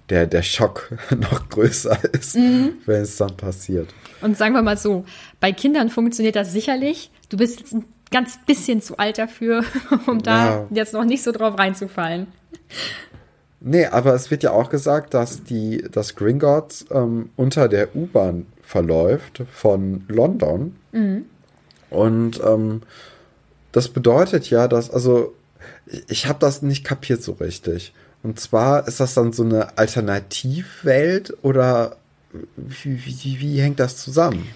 der, 0.10 0.26
der 0.28 0.42
Schock 0.44 0.92
noch 1.18 1.50
größer 1.50 1.98
ist, 2.14 2.36
wenn 2.36 3.02
es 3.02 3.18
dann 3.18 3.36
passiert. 3.38 3.90
Und 4.22 4.38
sagen 4.38 4.54
wir 4.54 4.62
mal 4.62 4.78
so, 4.78 5.06
bei 5.40 5.52
Kindern 5.52 5.90
funktioniert 5.90 6.36
das 6.36 6.52
sicherlich. 6.52 7.12
Du 7.30 7.38
bist 7.38 7.60
jetzt 7.60 7.74
ein 7.74 7.86
ganz 8.12 8.38
bisschen 8.46 8.82
zu 8.82 8.98
alt 8.98 9.18
dafür, 9.18 9.64
um 10.08 10.22
da 10.22 10.46
Ja. 10.48 10.68
jetzt 10.70 10.94
noch 10.94 11.06
nicht 11.06 11.24
so 11.24 11.32
drauf 11.32 11.58
reinzufallen. 11.58 12.28
Nee, 13.68 13.88
aber 13.88 14.14
es 14.14 14.30
wird 14.30 14.44
ja 14.44 14.52
auch 14.52 14.70
gesagt, 14.70 15.16
dass 15.16 15.44
die, 15.44 15.84
dass 15.92 16.16
Gringotts 16.16 16.86
ähm, 16.92 17.32
unter 17.36 17.68
der 17.68 17.96
U-Bahn 17.96 18.46
verläuft 18.62 19.42
von 19.52 20.04
London. 20.08 20.76
Und 21.90 22.40
ähm, 22.46 22.84
das 23.72 23.88
bedeutet 23.88 24.52
ja, 24.52 24.68
dass, 24.68 24.92
also, 24.92 25.34
ich, 25.88 26.04
ich 26.10 26.28
habe 26.28 26.38
das 26.38 26.62
nicht 26.62 26.84
kapiert 26.84 27.24
so 27.24 27.32
richtig. 27.32 27.92
Und 28.22 28.40
zwar 28.40 28.88
ist 28.88 29.00
das 29.00 29.16
dann 29.16 29.34
so 29.34 29.44
eine 29.44 29.76
Alternativwelt 29.80 31.36
oder 31.42 31.96
wie, 32.58 33.04
wie, 33.04 33.40
wie 33.40 33.60
hängt 33.62 33.80
das 33.80 33.98
zusammen? 33.98 34.48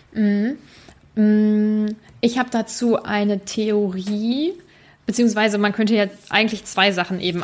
Ich 2.21 2.37
habe 2.37 2.49
dazu 2.51 3.01
eine 3.01 3.39
Theorie, 3.39 4.53
beziehungsweise 5.07 5.57
man 5.57 5.73
könnte 5.73 5.95
ja 5.95 6.05
eigentlich 6.29 6.65
zwei 6.65 6.91
Sachen 6.91 7.19
eben 7.19 7.43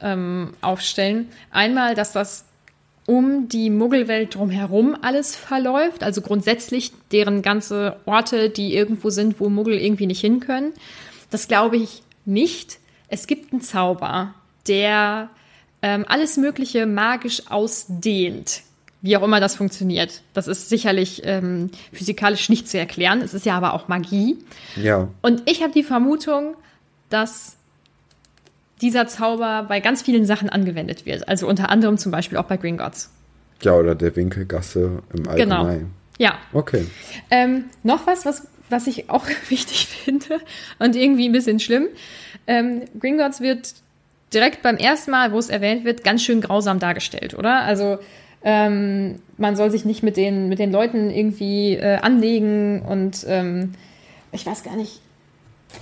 ähm, 0.00 0.54
aufstellen. 0.60 1.28
Einmal, 1.50 1.94
dass 1.94 2.12
das 2.12 2.44
um 3.06 3.48
die 3.48 3.70
Muggelwelt 3.70 4.34
drumherum 4.34 4.96
alles 5.00 5.36
verläuft, 5.36 6.02
also 6.02 6.22
grundsätzlich 6.22 6.92
deren 7.12 7.42
ganze 7.42 7.96
Orte, 8.06 8.48
die 8.48 8.74
irgendwo 8.74 9.10
sind, 9.10 9.40
wo 9.40 9.48
Muggel 9.48 9.78
irgendwie 9.78 10.06
nicht 10.06 10.20
hin 10.20 10.40
können. 10.40 10.72
Das 11.30 11.48
glaube 11.48 11.76
ich 11.76 12.02
nicht. 12.24 12.78
Es 13.08 13.26
gibt 13.26 13.52
einen 13.52 13.60
Zauber, 13.60 14.34
der 14.66 15.28
ähm, 15.82 16.04
alles 16.08 16.36
Mögliche 16.38 16.86
magisch 16.86 17.42
ausdehnt. 17.50 18.62
Wie 19.02 19.18
auch 19.18 19.22
immer 19.22 19.38
das 19.38 19.54
funktioniert. 19.54 20.22
Das 20.32 20.48
ist 20.48 20.70
sicherlich 20.70 21.20
ähm, 21.24 21.70
physikalisch 21.92 22.48
nicht 22.48 22.66
zu 22.66 22.78
erklären. 22.78 23.20
Es 23.20 23.34
ist 23.34 23.44
ja 23.44 23.54
aber 23.54 23.74
auch 23.74 23.86
Magie. 23.86 24.38
Ja. 24.76 25.08
Und 25.20 25.42
ich 25.44 25.62
habe 25.62 25.74
die 25.74 25.82
Vermutung, 25.82 26.56
dass 27.10 27.56
dieser 28.80 29.06
Zauber 29.06 29.64
bei 29.68 29.80
ganz 29.80 30.02
vielen 30.02 30.26
Sachen 30.26 30.48
angewendet 30.48 31.06
wird. 31.06 31.28
Also 31.28 31.48
unter 31.48 31.70
anderem 31.70 31.98
zum 31.98 32.12
Beispiel 32.12 32.38
auch 32.38 32.44
bei 32.44 32.56
Gringotts. 32.56 33.10
Ja, 33.62 33.72
oder 33.74 33.94
der 33.94 34.14
Winkelgasse 34.16 35.02
im 35.12 35.22
Genau. 35.36 35.62
Allgemeinen. 35.64 35.94
Ja. 36.18 36.38
Okay. 36.52 36.86
Ähm, 37.30 37.64
noch 37.82 38.06
was, 38.06 38.24
was, 38.26 38.46
was 38.68 38.86
ich 38.86 39.10
auch 39.10 39.26
wichtig 39.48 39.86
finde 39.86 40.40
und 40.78 40.96
irgendwie 40.96 41.28
ein 41.28 41.32
bisschen 41.32 41.60
schlimm. 41.60 41.86
Ähm, 42.46 42.82
Gringotts 43.00 43.40
wird 43.40 43.74
direkt 44.32 44.62
beim 44.62 44.76
ersten 44.76 45.12
Mal, 45.12 45.32
wo 45.32 45.38
es 45.38 45.48
erwähnt 45.48 45.84
wird, 45.84 46.04
ganz 46.04 46.22
schön 46.22 46.40
grausam 46.40 46.78
dargestellt, 46.78 47.34
oder? 47.34 47.62
Also 47.62 47.98
ähm, 48.42 49.20
man 49.38 49.56
soll 49.56 49.70
sich 49.70 49.84
nicht 49.84 50.02
mit 50.02 50.16
den, 50.16 50.48
mit 50.48 50.58
den 50.58 50.72
Leuten 50.72 51.10
irgendwie 51.10 51.74
äh, 51.76 51.96
anlegen 51.96 52.82
und 52.82 53.24
ähm, 53.26 53.74
ich 54.32 54.44
weiß 54.44 54.64
gar 54.64 54.76
nicht, 54.76 55.00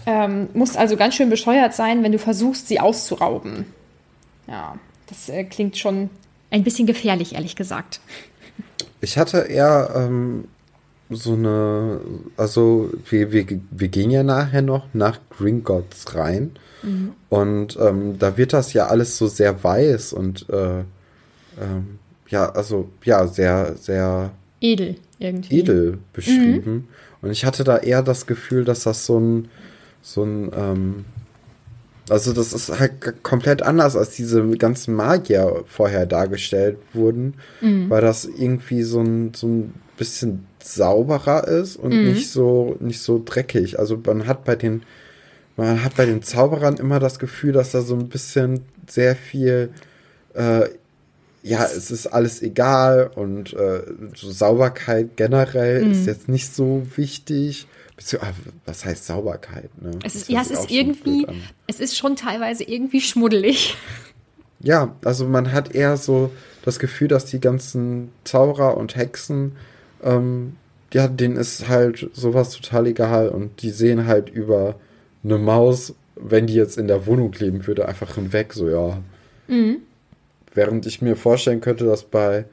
ähm, 0.07 0.49
muss 0.55 0.77
also 0.77 0.97
ganz 0.97 1.15
schön 1.15 1.31
bescheuert 1.31 1.75
sein, 1.75 2.03
wenn 2.03 2.13
du 2.13 2.19
versuchst, 2.19 2.69
sie 2.69 2.81
auszurauben. 2.81 3.67
Ja, 4.47 4.77
das 5.09 5.29
äh, 5.29 5.45
klingt 5.45 5.77
schon 5.77 6.11
ein 6.51 6.65
bisschen 6.65 6.87
gefährlich, 6.87 7.35
ehrlich 7.35 7.57
gesagt. 7.57 8.01
Ich 9.01 9.19
hatte 9.19 9.39
eher 9.39 9.91
ähm, 9.95 10.45
so 11.11 11.35
eine, 11.35 12.01
also 12.37 12.91
wir, 13.09 13.33
wir, 13.33 13.47
wir 13.71 13.89
gehen 13.89 14.11
ja 14.11 14.23
nachher 14.23 14.63
noch 14.63 14.87
nach 14.93 15.19
Gringotts 15.31 16.15
rein 16.15 16.53
und 17.29 17.79
ähm, 17.81 18.19
da 18.19 18.37
wird 18.37 18.53
das 18.53 18.73
ja 18.73 18.89
alles 18.89 19.17
so 19.17 19.29
sehr 19.29 19.63
weiß 19.63 20.13
und 20.13 20.49
äh, 20.51 20.81
ähm, 21.61 21.99
ja, 22.29 22.51
also 22.51 22.89
ja, 23.05 23.27
sehr, 23.27 23.77
sehr 23.77 24.33
Edel 24.61 24.97
irgendwie. 25.19 25.61
edel 25.61 25.99
beschrieben. 26.13 26.89
Und 27.21 27.31
ich 27.31 27.45
hatte 27.45 27.63
da 27.63 27.79
eher 27.79 28.03
das 28.03 28.27
Gefühl, 28.27 28.65
dass 28.65 28.83
das 28.83 29.07
so 29.07 29.21
ein, 29.21 29.49
so 30.03 30.25
ein, 30.25 30.51
ähm, 30.55 31.05
also 32.11 32.33
das 32.33 32.53
ist 32.53 32.79
halt 32.79 33.23
komplett 33.23 33.63
anders 33.63 33.97
als 33.97 34.11
diese 34.17 34.47
ganzen 34.59 34.95
Magier 34.95 35.65
vorher 35.67 36.05
dargestellt 36.07 36.77
wurden, 36.93 37.35
weil 37.89 38.03
das 38.03 38.25
irgendwie 38.25 38.83
so 38.83 39.01
ein, 39.01 39.33
so 39.35 39.47
ein 39.47 39.75
bisschen 39.97 40.47
sauberer 40.63 41.47
ist 41.47 41.77
und 41.77 41.93
nicht 42.05 42.31
so, 42.31 42.77
nicht 42.81 43.01
so 43.01 43.23
dreckig. 43.25 43.79
Also 43.79 44.01
man 44.05 44.27
hat 44.27 44.45
bei 44.45 44.57
den, 44.57 44.83
man 45.57 45.85
hat 45.85 45.97
bei 45.97 46.05
den 46.07 46.23
Zauberern 46.23 46.77
immer 46.77 46.99
das 46.99 47.19
Gefühl, 47.21 47.53
dass 47.53 47.71
da 47.71 47.83
so 47.83 47.95
ein 47.95 48.09
bisschen 48.09 48.63
sehr 48.89 49.15
viel, 49.15 49.71
äh, 50.35 50.69
ja, 51.45 51.65
es 51.65 51.91
ist 51.91 52.07
alles 52.09 52.43
egal 52.43 53.11
und 53.15 53.53
äh, 53.55 53.83
so 54.15 54.31
Sauberkeit 54.31 55.17
generell 55.17 55.85
Mhm. 55.85 55.93
ist 55.93 56.07
jetzt 56.07 56.29
nicht 56.29 56.53
so 56.55 56.83
wichtig. 56.97 57.67
Ah, 58.21 58.33
Was 58.67 58.85
heißt 58.85 59.07
Sauberkeit? 59.07 59.71
Ne? 59.81 59.99
Es 60.05 60.15
ist, 60.15 60.23
Das 60.25 60.29
ja, 60.29 60.41
es 60.43 60.51
ist 60.51 60.71
irgendwie, 60.71 61.27
es 61.67 61.81
ist 61.81 61.97
schon 61.97 62.17
teilweise 62.17 62.65
irgendwie 62.65 63.01
schmuddelig. 63.01 63.77
Ja, 64.61 64.95
also 65.05 65.27
man 65.27 65.53
hat 65.53 65.75
eher 65.75 65.97
so 65.97 66.31
das 66.65 66.79
Gefühl, 66.79 67.09
dass 67.09 67.25
die 67.25 67.41
ganzen 67.41 68.11
Zauberer 68.25 68.77
und 68.77 68.95
Hexen, 68.97 69.57
ähm, 70.05 70.57
ja, 70.93 71.09
denen 71.09 71.37
ist 71.37 71.69
halt 71.69 72.11
sowas 72.13 72.51
total 72.51 72.87
egal 72.87 73.29
und 73.31 73.63
die 73.63 73.71
sehen 73.71 74.07
halt 74.07 74.29
über 74.29 74.77
eine 75.25 75.39
Maus, 75.39 75.95
wenn 76.17 76.47
die 76.47 76.55
jetzt 76.55 76.79
in 76.79 76.87
der 76.87 77.07
Wohnung 77.07 77.33
leben 77.33 77.67
würde, 77.67 77.89
einfach 77.89 78.15
hinweg, 78.15 78.53
so 78.53 78.69
ja. 78.69 78.99
Während 80.55 80.87
ich 80.87 81.03
mir 81.03 81.17
vorstellen 81.17 81.61
könnte, 81.61 81.85
dass 81.85 82.05
bei, 82.05 82.45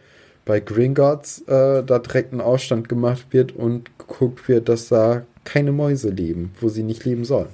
bei 0.46 0.60
Gringotts 0.62 1.42
äh, 1.48 1.84
da 1.84 2.00
direkt 2.00 2.34
ein 2.34 2.42
Ausstand 2.42 2.90
gemacht 2.90 3.28
wird 3.32 3.52
und 3.52 3.92
geguckt 4.00 4.48
wird, 4.48 4.70
dass 4.70 4.88
da 4.88 5.26
keine 5.52 5.72
Mäuse 5.72 6.10
leben, 6.10 6.52
wo 6.62 6.70
sie 6.70 6.84
nicht 6.84 7.06
leben 7.06 7.26
sollen. 7.26 7.50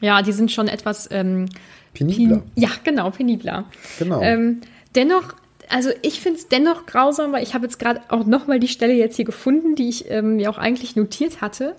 Ja, 0.00 0.22
die 0.22 0.32
sind 0.32 0.52
schon 0.52 0.68
etwas 0.68 1.08
ähm, 1.10 1.46
Penibler. 1.94 2.38
pen- 2.38 2.50
Ja, 2.54 2.68
genau, 2.84 3.10
penibler. 3.10 3.64
Genau. 3.98 4.22
Ähm, 4.22 4.60
dennoch, 4.94 5.34
also 5.68 5.90
ich 6.02 6.20
finde 6.20 6.38
es 6.38 6.48
dennoch 6.48 6.86
grausam, 6.86 7.32
weil 7.32 7.42
ich 7.42 7.54
habe 7.54 7.64
jetzt 7.66 7.78
gerade 7.78 8.00
auch 8.08 8.24
nochmal 8.24 8.60
die 8.60 8.68
Stelle 8.68 8.94
jetzt 8.94 9.16
hier 9.16 9.24
gefunden, 9.24 9.74
die 9.74 9.88
ich 9.88 10.10
ähm, 10.10 10.36
mir 10.36 10.50
auch 10.50 10.58
eigentlich 10.58 10.94
notiert 10.96 11.40
hatte. 11.40 11.74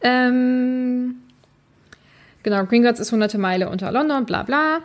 Ähm, 0.00 1.16
genau, 2.42 2.64
Gringotts 2.64 3.00
ist 3.00 3.12
hunderte 3.12 3.38
Meile 3.38 3.68
unter 3.68 3.90
London, 3.92 4.24
bla 4.26 4.42
bla. 4.44 4.78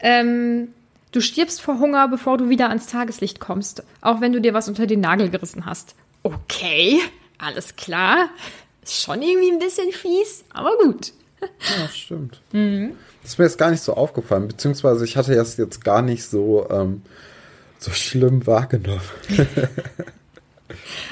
Ähm, 0.00 0.68
du 1.12 1.20
stirbst 1.20 1.60
vor 1.60 1.78
Hunger, 1.78 2.08
bevor 2.08 2.38
du 2.38 2.48
wieder 2.48 2.68
ans 2.68 2.86
Tageslicht 2.86 3.40
kommst, 3.40 3.82
auch 4.00 4.20
wenn 4.20 4.32
du 4.32 4.40
dir 4.40 4.54
was 4.54 4.68
unter 4.68 4.86
den 4.86 5.00
Nagel 5.00 5.28
gerissen 5.28 5.66
hast. 5.66 5.94
Okay, 6.22 6.98
alles 7.38 7.76
klar. 7.76 8.28
Ist 8.82 9.02
schon 9.02 9.22
irgendwie 9.22 9.52
ein 9.52 9.58
bisschen 9.58 9.92
fies, 9.92 10.44
aber 10.50 10.76
gut. 10.82 11.12
Ja, 11.40 11.88
stimmt. 11.88 12.40
Das 12.52 13.32
ist 13.32 13.38
mir 13.38 13.44
jetzt 13.44 13.58
gar 13.58 13.70
nicht 13.70 13.82
so 13.82 13.94
aufgefallen, 13.94 14.48
beziehungsweise 14.48 15.04
ich 15.04 15.16
hatte 15.16 15.34
das 15.34 15.56
jetzt 15.56 15.84
gar 15.84 16.02
nicht 16.02 16.24
so, 16.24 16.66
ähm, 16.70 17.02
so 17.78 17.90
schlimm 17.90 18.46
wahrgenommen. 18.46 19.00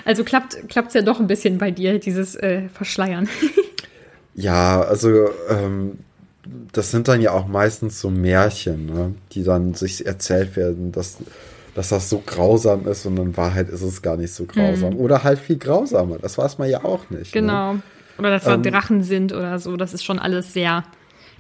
Also 0.04 0.24
klappt 0.24 0.54
es 0.54 0.94
ja 0.94 1.02
doch 1.02 1.20
ein 1.20 1.26
bisschen 1.26 1.58
bei 1.58 1.70
dir, 1.70 1.98
dieses 1.98 2.34
äh, 2.36 2.68
Verschleiern. 2.68 3.28
Ja, 4.34 4.82
also 4.82 5.30
ähm, 5.48 5.98
das 6.70 6.92
sind 6.92 7.08
dann 7.08 7.20
ja 7.20 7.32
auch 7.32 7.48
meistens 7.48 8.00
so 8.00 8.08
Märchen, 8.08 8.86
ne, 8.86 9.14
die 9.32 9.42
dann 9.42 9.74
sich 9.74 10.06
erzählt 10.06 10.54
werden, 10.54 10.92
dass, 10.92 11.16
dass 11.78 11.90
das 11.90 12.10
so 12.10 12.20
grausam 12.26 12.88
ist 12.88 13.06
und 13.06 13.16
in 13.20 13.36
Wahrheit 13.36 13.68
ist 13.68 13.82
es 13.82 14.02
gar 14.02 14.16
nicht 14.16 14.34
so 14.34 14.46
grausam. 14.46 14.96
Oder 14.96 15.22
halt 15.22 15.38
viel 15.38 15.58
grausamer, 15.58 16.18
das 16.18 16.36
weiß 16.36 16.58
man 16.58 16.68
ja 16.68 16.84
auch 16.84 17.08
nicht. 17.08 17.32
Ne? 17.32 17.40
Genau. 17.40 17.76
Oder 18.18 18.30
dass 18.30 18.42
da 18.42 18.56
Drachen 18.56 19.04
sind 19.04 19.32
oder 19.32 19.60
so. 19.60 19.76
Das 19.76 19.94
ist 19.94 20.02
schon 20.04 20.18
alles 20.18 20.52
sehr. 20.52 20.82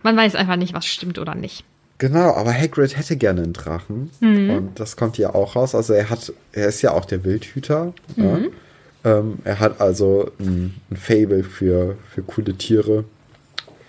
Man 0.04 0.16
weiß 0.16 0.36
einfach 0.36 0.54
nicht, 0.54 0.74
was 0.74 0.86
stimmt 0.86 1.18
oder 1.18 1.34
nicht. 1.34 1.64
Genau, 1.98 2.34
aber 2.34 2.52
Hagrid 2.52 2.96
hätte 2.96 3.16
gerne 3.16 3.42
einen 3.42 3.52
Drachen. 3.52 4.10
Und 4.20 4.70
das 4.76 4.96
kommt 4.96 5.16
hier 5.16 5.34
auch 5.34 5.56
raus. 5.56 5.74
Also 5.74 5.92
er 5.94 6.08
hat, 6.08 6.32
er 6.52 6.68
ist 6.68 6.82
ja 6.82 6.92
auch 6.92 7.04
der 7.04 7.24
Wildhüter. 7.24 7.92
Ja? 8.14 8.38
Ähm, 9.04 9.38
er 9.42 9.58
hat 9.58 9.80
also 9.80 10.30
ein, 10.38 10.76
ein 10.88 10.96
Fable 10.96 11.42
für, 11.42 11.96
für 12.14 12.22
coole 12.22 12.54
Tiere. 12.54 13.02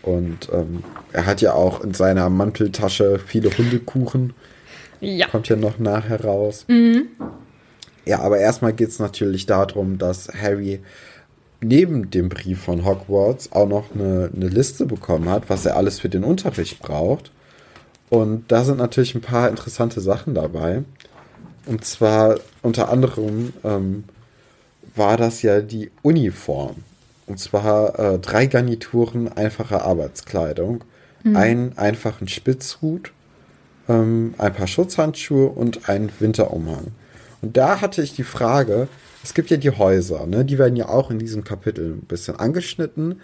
Und 0.02 0.50
ähm, 0.52 0.84
er 1.14 1.28
hat 1.28 1.42
ja 1.42 1.54
auch 1.54 1.84
in 1.84 1.94
seiner 1.94 2.28
Manteltasche 2.32 3.20
viele 3.24 3.56
Hundekuchen. 3.56 4.34
Ja. 5.02 5.28
Kommt 5.28 5.50
ja 5.50 5.56
noch 5.56 5.80
nachher 5.80 6.24
raus. 6.24 6.66
Ja, 8.06 8.20
aber 8.22 8.40
erstmal 8.40 8.74
geht 8.74 8.90
es 8.90 9.00
natürlich 9.00 9.46
darum, 9.46 9.98
dass 9.98 10.30
Harry 10.34 10.82
neben 11.62 12.10
dem 12.10 12.30
Brief 12.30 12.62
von 12.62 12.86
Hogwarts 12.86 13.52
auch 13.52 13.68
noch 13.68 13.94
eine, 13.94 14.32
eine 14.34 14.48
Liste 14.48 14.86
bekommen 14.86 15.30
hat, 15.30 15.50
was 15.50 15.66
er 15.66 15.76
alles 15.76 16.00
für 16.00 16.10
den 16.10 16.24
Unterricht 16.24 16.80
braucht. 16.80 17.32
Und 18.10 18.52
da 18.52 18.64
sind 18.64 18.78
natürlich 18.78 19.14
ein 19.14 19.22
paar 19.22 19.50
interessante 19.50 20.02
Sachen 20.02 20.34
dabei. 20.34 20.84
Und 21.66 21.86
zwar 21.86 22.40
unter 22.62 22.90
anderem 22.90 23.54
ähm, 23.64 24.06
war 24.96 25.18
das 25.18 25.42
ja 25.42 25.62
die 25.62 25.92
Uniform. 26.02 26.78
Und 27.28 27.40
zwar 27.40 28.00
äh, 28.00 28.18
drei 28.18 28.48
Garnituren 28.48 29.28
einfacher 29.28 29.84
Arbeitskleidung, 29.84 30.84
einen 31.36 31.78
einfachen 31.78 32.28
Spitzhut, 32.28 33.12
ähm, 33.90 34.36
ein 34.38 34.54
paar 34.54 34.68
Schutzhandschuhe 34.68 35.48
und 35.48 35.90
einen 35.90 36.10
Winterumhang. 36.20 36.88
Und 37.42 37.58
da 37.58 37.82
hatte 37.82 38.02
ich 38.02 38.14
die 38.16 38.24
Frage, 38.24 38.88
es 39.24 39.34
gibt 39.34 39.50
ja 39.50 39.58
die 39.58 39.72
Häuser, 39.72 40.26
ne? 40.28 40.46
die 40.46 40.58
werden 40.58 40.76
ja 40.78 40.88
auch 40.88 41.12
in 41.12 41.20
diesem 41.20 41.44
Kapitel 41.44 41.94
ein 41.94 42.06
bisschen 42.08 42.38
angeschnitten, 42.38 43.22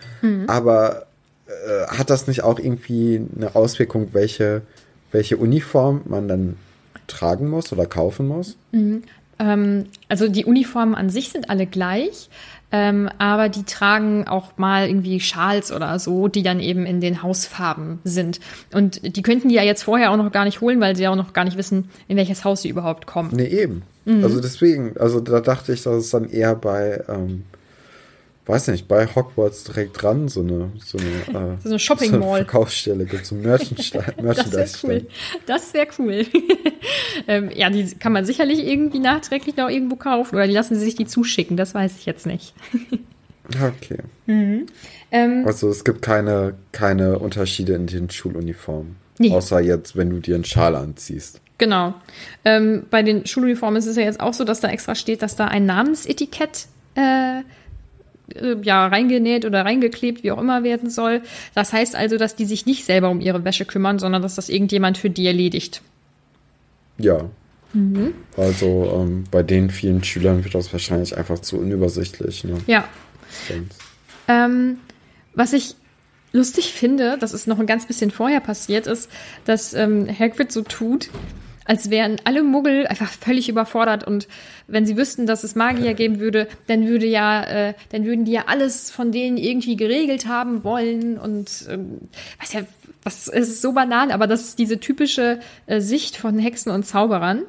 aber 0.47 1.05
äh, 1.47 1.87
hat 1.87 2.09
das 2.09 2.27
nicht 2.27 2.43
auch 2.43 2.59
irgendwie 2.59 3.21
eine 3.35 3.55
Auswirkung, 3.55 4.09
welche, 4.11 4.61
welche 5.11 5.37
Uniform 5.37 6.01
man 6.05 6.27
dann 6.27 6.57
tragen 7.07 7.49
muss 7.49 7.71
oder 7.71 7.85
kaufen 7.85 8.27
muss? 8.27 8.57
Ähm, 9.39 9.85
also 10.09 10.27
die 10.27 10.45
Uniformen 10.45 10.95
an 10.95 11.09
sich 11.09 11.29
sind 11.29 11.49
alle 11.49 11.65
gleich, 11.65 12.29
ähm, 12.75 13.09
aber 13.19 13.47
die 13.47 13.63
tragen 13.63 14.27
auch 14.27 14.57
mal 14.57 14.87
irgendwie 14.89 15.21
Schals 15.21 15.71
oder 15.71 15.97
so, 15.97 16.27
die 16.27 16.43
dann 16.43 16.59
eben 16.59 16.85
in 16.85 16.99
den 16.99 17.23
Hausfarben 17.23 17.99
sind. 18.03 18.41
Und 18.73 19.15
die 19.15 19.21
könnten 19.21 19.47
die 19.47 19.55
ja 19.55 19.63
jetzt 19.63 19.83
vorher 19.83 20.11
auch 20.11 20.17
noch 20.17 20.31
gar 20.33 20.43
nicht 20.43 20.59
holen, 20.59 20.81
weil 20.81 20.95
sie 20.97 21.03
ja 21.03 21.11
auch 21.11 21.15
noch 21.15 21.31
gar 21.31 21.45
nicht 21.45 21.57
wissen, 21.57 21.89
in 22.09 22.17
welches 22.17 22.43
Haus 22.43 22.63
sie 22.63 22.69
überhaupt 22.69 23.05
kommen. 23.05 23.29
Nee, 23.33 23.47
eben. 23.47 23.83
Also 24.21 24.39
deswegen, 24.39 24.95
also 24.99 25.19
da 25.19 25.39
dachte 25.39 25.73
ich, 25.73 25.81
dass 25.81 25.95
es 25.95 26.09
dann 26.11 26.29
eher 26.29 26.53
bei, 26.55 27.03
ähm, 27.07 27.43
weiß 28.45 28.67
nicht, 28.67 28.87
bei 28.87 29.07
Hogwarts 29.07 29.63
direkt 29.63 30.01
dran 30.01 30.27
so 30.27 30.41
eine, 30.41 30.71
so 30.83 30.97
eine, 30.97 31.07
äh, 31.55 31.57
So 31.63 31.69
eine 31.69 31.79
Shopping 31.79 32.19
Mall. 32.19 32.39
Verkaufsstelle 32.45 33.05
gibt, 33.05 33.25
so 33.25 33.35
ein 33.35 33.41
Merchandise. 33.41 34.03
Das 34.17 34.51
wäre 34.53 34.69
cool. 34.83 35.07
Das 35.45 35.73
wäre 35.73 35.87
cool. 35.99 36.25
ähm, 37.27 37.49
ja, 37.55 37.69
die 37.69 37.85
kann 37.95 38.11
man 38.13 38.25
sicherlich 38.25 38.59
irgendwie 38.65 38.99
nachträglich 38.99 39.57
noch 39.57 39.69
irgendwo 39.69 39.95
kaufen 39.95 40.35
oder 40.35 40.47
die 40.47 40.53
lassen 40.53 40.75
sie 40.75 40.85
sich 40.85 40.95
die 40.95 41.05
zuschicken, 41.05 41.57
das 41.57 41.73
weiß 41.73 41.93
ich 41.97 42.05
jetzt 42.05 42.25
nicht. 42.25 42.53
Okay. 43.63 43.97
Ähm, 44.27 44.65
Also 45.45 45.69
es 45.69 45.83
gibt 45.83 46.01
keine, 46.01 46.55
keine 46.71 47.19
Unterschiede 47.19 47.73
in 47.73 47.87
den 47.87 48.09
Schuluniformen. 48.09 48.95
Nee. 49.19 49.31
Außer 49.31 49.59
jetzt, 49.61 49.95
wenn 49.95 50.09
du 50.09 50.19
dir 50.19 50.35
einen 50.35 50.43
Schal 50.45 50.75
anziehst. 50.75 51.41
Genau. 51.57 51.93
Ähm, 52.43 52.85
bei 52.89 53.01
den 53.01 53.25
Schuluniformen 53.25 53.77
ist 53.77 53.85
es 53.85 53.95
ja 53.95 54.03
jetzt 54.03 54.19
auch 54.19 54.33
so, 54.33 54.43
dass 54.43 54.59
da 54.59 54.67
extra 54.69 54.93
steht, 54.95 55.21
dass 55.21 55.35
da 55.35 55.45
ein 55.45 55.65
Namensetikett 55.65 56.65
äh, 56.95 57.41
äh, 58.33 58.55
ja, 58.61 58.87
reingenäht 58.87 59.45
oder 59.45 59.63
reingeklebt, 59.63 60.23
wie 60.23 60.31
auch 60.31 60.39
immer 60.39 60.63
werden 60.63 60.89
soll. 60.89 61.21
Das 61.53 61.73
heißt 61.73 61.95
also, 61.95 62.17
dass 62.17 62.35
die 62.35 62.45
sich 62.45 62.65
nicht 62.65 62.85
selber 62.85 63.09
um 63.09 63.21
ihre 63.21 63.43
Wäsche 63.43 63.65
kümmern, 63.65 63.99
sondern 63.99 64.21
dass 64.21 64.35
das 64.35 64.49
irgendjemand 64.49 64.97
für 64.97 65.09
die 65.09 65.27
erledigt. 65.27 65.81
Ja. 66.97 67.29
Mhm. 67.73 68.13
Also 68.37 68.91
ähm, 68.95 69.25
bei 69.29 69.43
den 69.43 69.69
vielen 69.69 70.03
Schülern 70.03 70.43
wird 70.43 70.55
das 70.55 70.71
wahrscheinlich 70.71 71.17
einfach 71.17 71.39
zu 71.39 71.57
unübersichtlich. 71.57 72.43
Ne? 72.45 72.57
Ja. 72.67 72.87
Ähm, 74.27 74.77
was 75.33 75.53
ich 75.53 75.75
lustig 76.31 76.73
finde, 76.73 77.17
das 77.19 77.33
ist 77.33 77.47
noch 77.47 77.59
ein 77.59 77.65
ganz 77.65 77.85
bisschen 77.85 78.11
vorher 78.11 78.39
passiert, 78.39 78.87
ist, 78.87 79.09
dass 79.45 79.73
ähm, 79.73 80.07
Hagrid 80.07 80.51
so 80.51 80.61
tut, 80.61 81.09
als 81.65 81.89
wären 81.89 82.17
alle 82.23 82.43
Muggel 82.43 82.87
einfach 82.87 83.09
völlig 83.09 83.49
überfordert 83.49 84.05
und 84.05 84.27
wenn 84.67 84.85
sie 84.85 84.97
wüssten, 84.97 85.25
dass 85.25 85.43
es 85.43 85.55
Magier 85.55 85.93
geben 85.93 86.19
würde, 86.19 86.47
dann 86.67 86.87
würde 86.87 87.07
ja, 87.07 87.43
äh, 87.43 87.73
dann 87.89 88.05
würden 88.05 88.25
die 88.25 88.31
ja 88.31 88.45
alles 88.47 88.91
von 88.91 89.11
denen 89.11 89.37
irgendwie 89.37 89.75
geregelt 89.75 90.27
haben 90.27 90.63
wollen 90.63 91.17
und 91.17 91.65
ähm, 91.69 92.01
weiß 92.39 92.53
ja, 92.53 92.61
was 93.03 93.27
es 93.27 93.49
ist 93.49 93.61
so 93.61 93.73
banal, 93.73 94.11
aber 94.11 94.27
das 94.27 94.41
ist 94.41 94.59
diese 94.59 94.79
typische 94.79 95.39
äh, 95.67 95.79
Sicht 95.81 96.17
von 96.17 96.39
Hexen 96.39 96.71
und 96.71 96.85
Zauberern, 96.85 97.43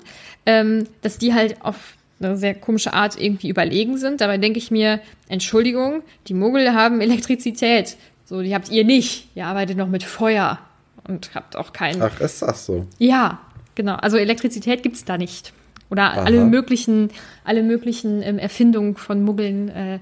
ähm, 0.45 0.87
dass 1.03 1.19
die 1.19 1.35
halt 1.35 1.57
auf 1.63 1.95
eine 2.19 2.37
sehr 2.37 2.55
komische 2.55 2.95
Art 2.95 3.21
irgendwie 3.21 3.49
überlegen 3.49 3.99
sind. 3.99 4.21
Dabei 4.21 4.39
denke 4.39 4.59
ich 4.59 4.71
mir, 4.71 5.01
Entschuldigung, 5.29 6.03
die 6.29 6.35
Muggel 6.35 6.73
haben 6.73 7.01
Elektrizität. 7.01 7.97
So, 8.25 8.43
die 8.43 8.55
habt 8.55 8.71
ihr 8.71 8.85
nicht. 8.85 9.29
Ihr 9.35 9.47
arbeitet 9.47 9.77
noch 9.77 9.89
mit 9.89 10.03
Feuer 10.03 10.59
und 11.07 11.35
habt 11.35 11.57
auch 11.57 11.73
keinen. 11.73 12.03
Ach, 12.03 12.21
ist 12.21 12.43
das 12.43 12.67
so? 12.67 12.87
Ja, 12.99 13.41
genau. 13.77 13.95
Also 13.95 14.17
Elektrizität 14.17 14.83
gibt's 14.83 15.05
da 15.05 15.17
nicht. 15.17 15.53
Oder 15.89 16.15
alle 16.25 16.45
möglichen, 16.45 17.11
alle 17.45 17.63
möglichen 17.63 18.21
ähm, 18.23 18.39
Erfindungen 18.41 18.97
von 18.97 19.23
Muggeln 19.23 19.69
äh, 19.69 19.99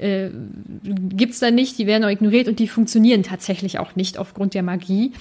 äh, 0.00 0.28
gibt's 0.82 1.38
da 1.38 1.52
nicht. 1.52 1.78
Die 1.78 1.86
werden 1.86 2.02
auch 2.04 2.08
ignoriert 2.10 2.48
und 2.48 2.58
die 2.58 2.66
funktionieren 2.66 3.22
tatsächlich 3.22 3.78
auch 3.78 3.94
nicht 3.94 4.18
aufgrund 4.18 4.54
der 4.54 4.64
Magie. 4.64 5.12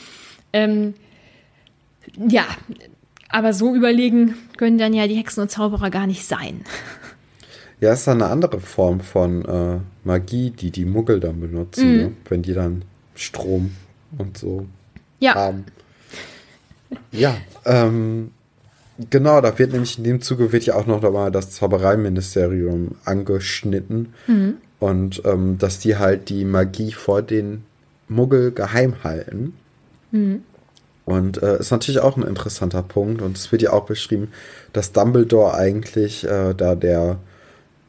Ähm, 0.52 0.96
ja, 2.28 2.46
aber 3.30 3.54
so 3.54 3.76
überlegen 3.76 4.34
können 4.58 4.80
dann 4.80 4.96
ja 4.96 5.08
die 5.08 5.14
Hexen 5.16 5.42
und 5.44 5.52
Zauberer 5.52 5.92
gar 5.92 6.08
nicht 6.08 6.26
sein. 6.26 6.62
Ja, 7.80 7.94
ist 7.94 8.08
dann 8.08 8.22
eine 8.22 8.32
andere 8.32 8.60
Form 8.60 9.00
von 9.02 9.46
äh, 9.46 9.78
Magie, 10.04 10.50
die 10.50 10.72
die 10.72 10.86
Muggel 10.86 11.20
dann 11.20 11.40
benutzen, 11.40 11.92
Mhm. 11.92 11.98
ne? 11.98 12.12
wenn 12.30 12.42
die 12.42 12.54
dann 12.54 12.82
Strom 13.16 13.76
und 14.18 14.38
so 14.40 14.66
Ja. 15.20 15.36
haben. 15.36 15.66
Ja, 17.12 17.38
ähm, 17.66 18.32
genau, 19.10 19.42
da 19.42 19.58
wird 19.58 19.72
nämlich 19.72 19.98
in 19.98 20.04
dem 20.04 20.22
Zuge 20.22 20.52
wird 20.52 20.66
ja 20.66 20.76
auch 20.76 20.86
noch 20.86 21.02
mal 21.02 21.32
das 21.32 21.52
Zaubereiministerium 21.52 22.96
angeschnitten 23.06 24.14
und 24.80 25.22
ähm, 25.26 25.58
dass 25.58 25.80
die 25.80 25.98
halt 25.98 26.30
die 26.30 26.46
Magie 26.46 26.92
vor 26.92 27.22
den 27.22 27.64
Muggel 28.08 28.52
geheim 28.52 29.04
halten. 29.04 29.54
Und 31.06 31.42
äh, 31.42 31.60
ist 31.60 31.72
natürlich 31.72 32.02
auch 32.02 32.18
ein 32.18 32.24
interessanter 32.24 32.84
Punkt 32.84 33.22
und 33.22 33.36
es 33.36 33.52
wird 33.52 33.62
ja 33.62 33.74
auch 33.74 33.86
beschrieben, 33.86 34.32
dass 34.74 34.92
Dumbledore 34.92 35.56
eigentlich 35.56 36.24
äh, 36.24 36.54
da 36.54 36.76
der 36.76 37.18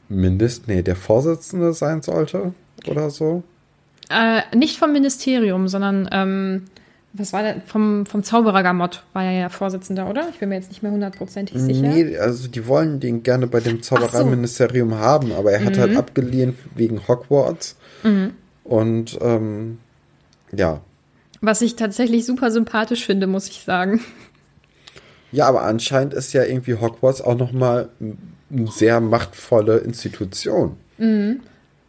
Mindest, 0.08 0.68
nee, 0.68 0.82
der 0.82 0.96
Vorsitzende 0.96 1.72
sein 1.72 2.02
sollte 2.02 2.52
oder 2.88 3.10
so. 3.10 3.42
Äh, 4.08 4.42
nicht 4.56 4.78
vom 4.78 4.92
Ministerium, 4.92 5.68
sondern 5.68 6.08
ähm, 6.10 6.64
was 7.12 7.32
war 7.32 7.42
der? 7.42 7.60
Vom, 7.66 8.06
vom 8.06 8.22
Zauberergamott 8.22 9.02
war 9.12 9.24
er 9.24 9.32
ja 9.32 9.48
Vorsitzender, 9.48 10.08
oder? 10.08 10.28
Ich 10.30 10.38
bin 10.38 10.48
mir 10.48 10.54
jetzt 10.56 10.68
nicht 10.68 10.82
mehr 10.82 10.92
hundertprozentig 10.92 11.60
sicher. 11.60 11.82
Nee, 11.88 12.16
also 12.18 12.48
die 12.48 12.66
wollen 12.66 13.00
den 13.00 13.22
gerne 13.22 13.46
bei 13.46 13.60
dem 13.60 13.82
Zaubereiministerium 13.82 14.94
haben, 14.94 15.32
aber 15.32 15.52
er 15.52 15.64
hat 15.64 15.76
Mhm. 15.76 15.80
halt 15.80 15.96
abgelehnt 15.96 16.56
wegen 16.74 17.06
Hogwarts. 17.08 17.76
Und 18.64 19.18
ähm, 19.20 19.78
ja. 20.52 20.80
Was 21.40 21.62
ich 21.62 21.76
tatsächlich 21.76 22.24
super 22.26 22.50
sympathisch 22.50 23.04
finde, 23.06 23.26
muss 23.26 23.48
ich 23.48 23.62
sagen. 23.64 24.00
Ja, 25.32 25.46
aber 25.46 25.62
anscheinend 25.62 26.12
ist 26.14 26.32
ja 26.32 26.44
irgendwie 26.44 26.74
Hogwarts 26.74 27.20
auch 27.22 27.36
nochmal 27.36 27.88
eine 28.00 28.66
sehr 28.68 29.00
machtvolle 29.00 29.78
Institution. 29.78 30.76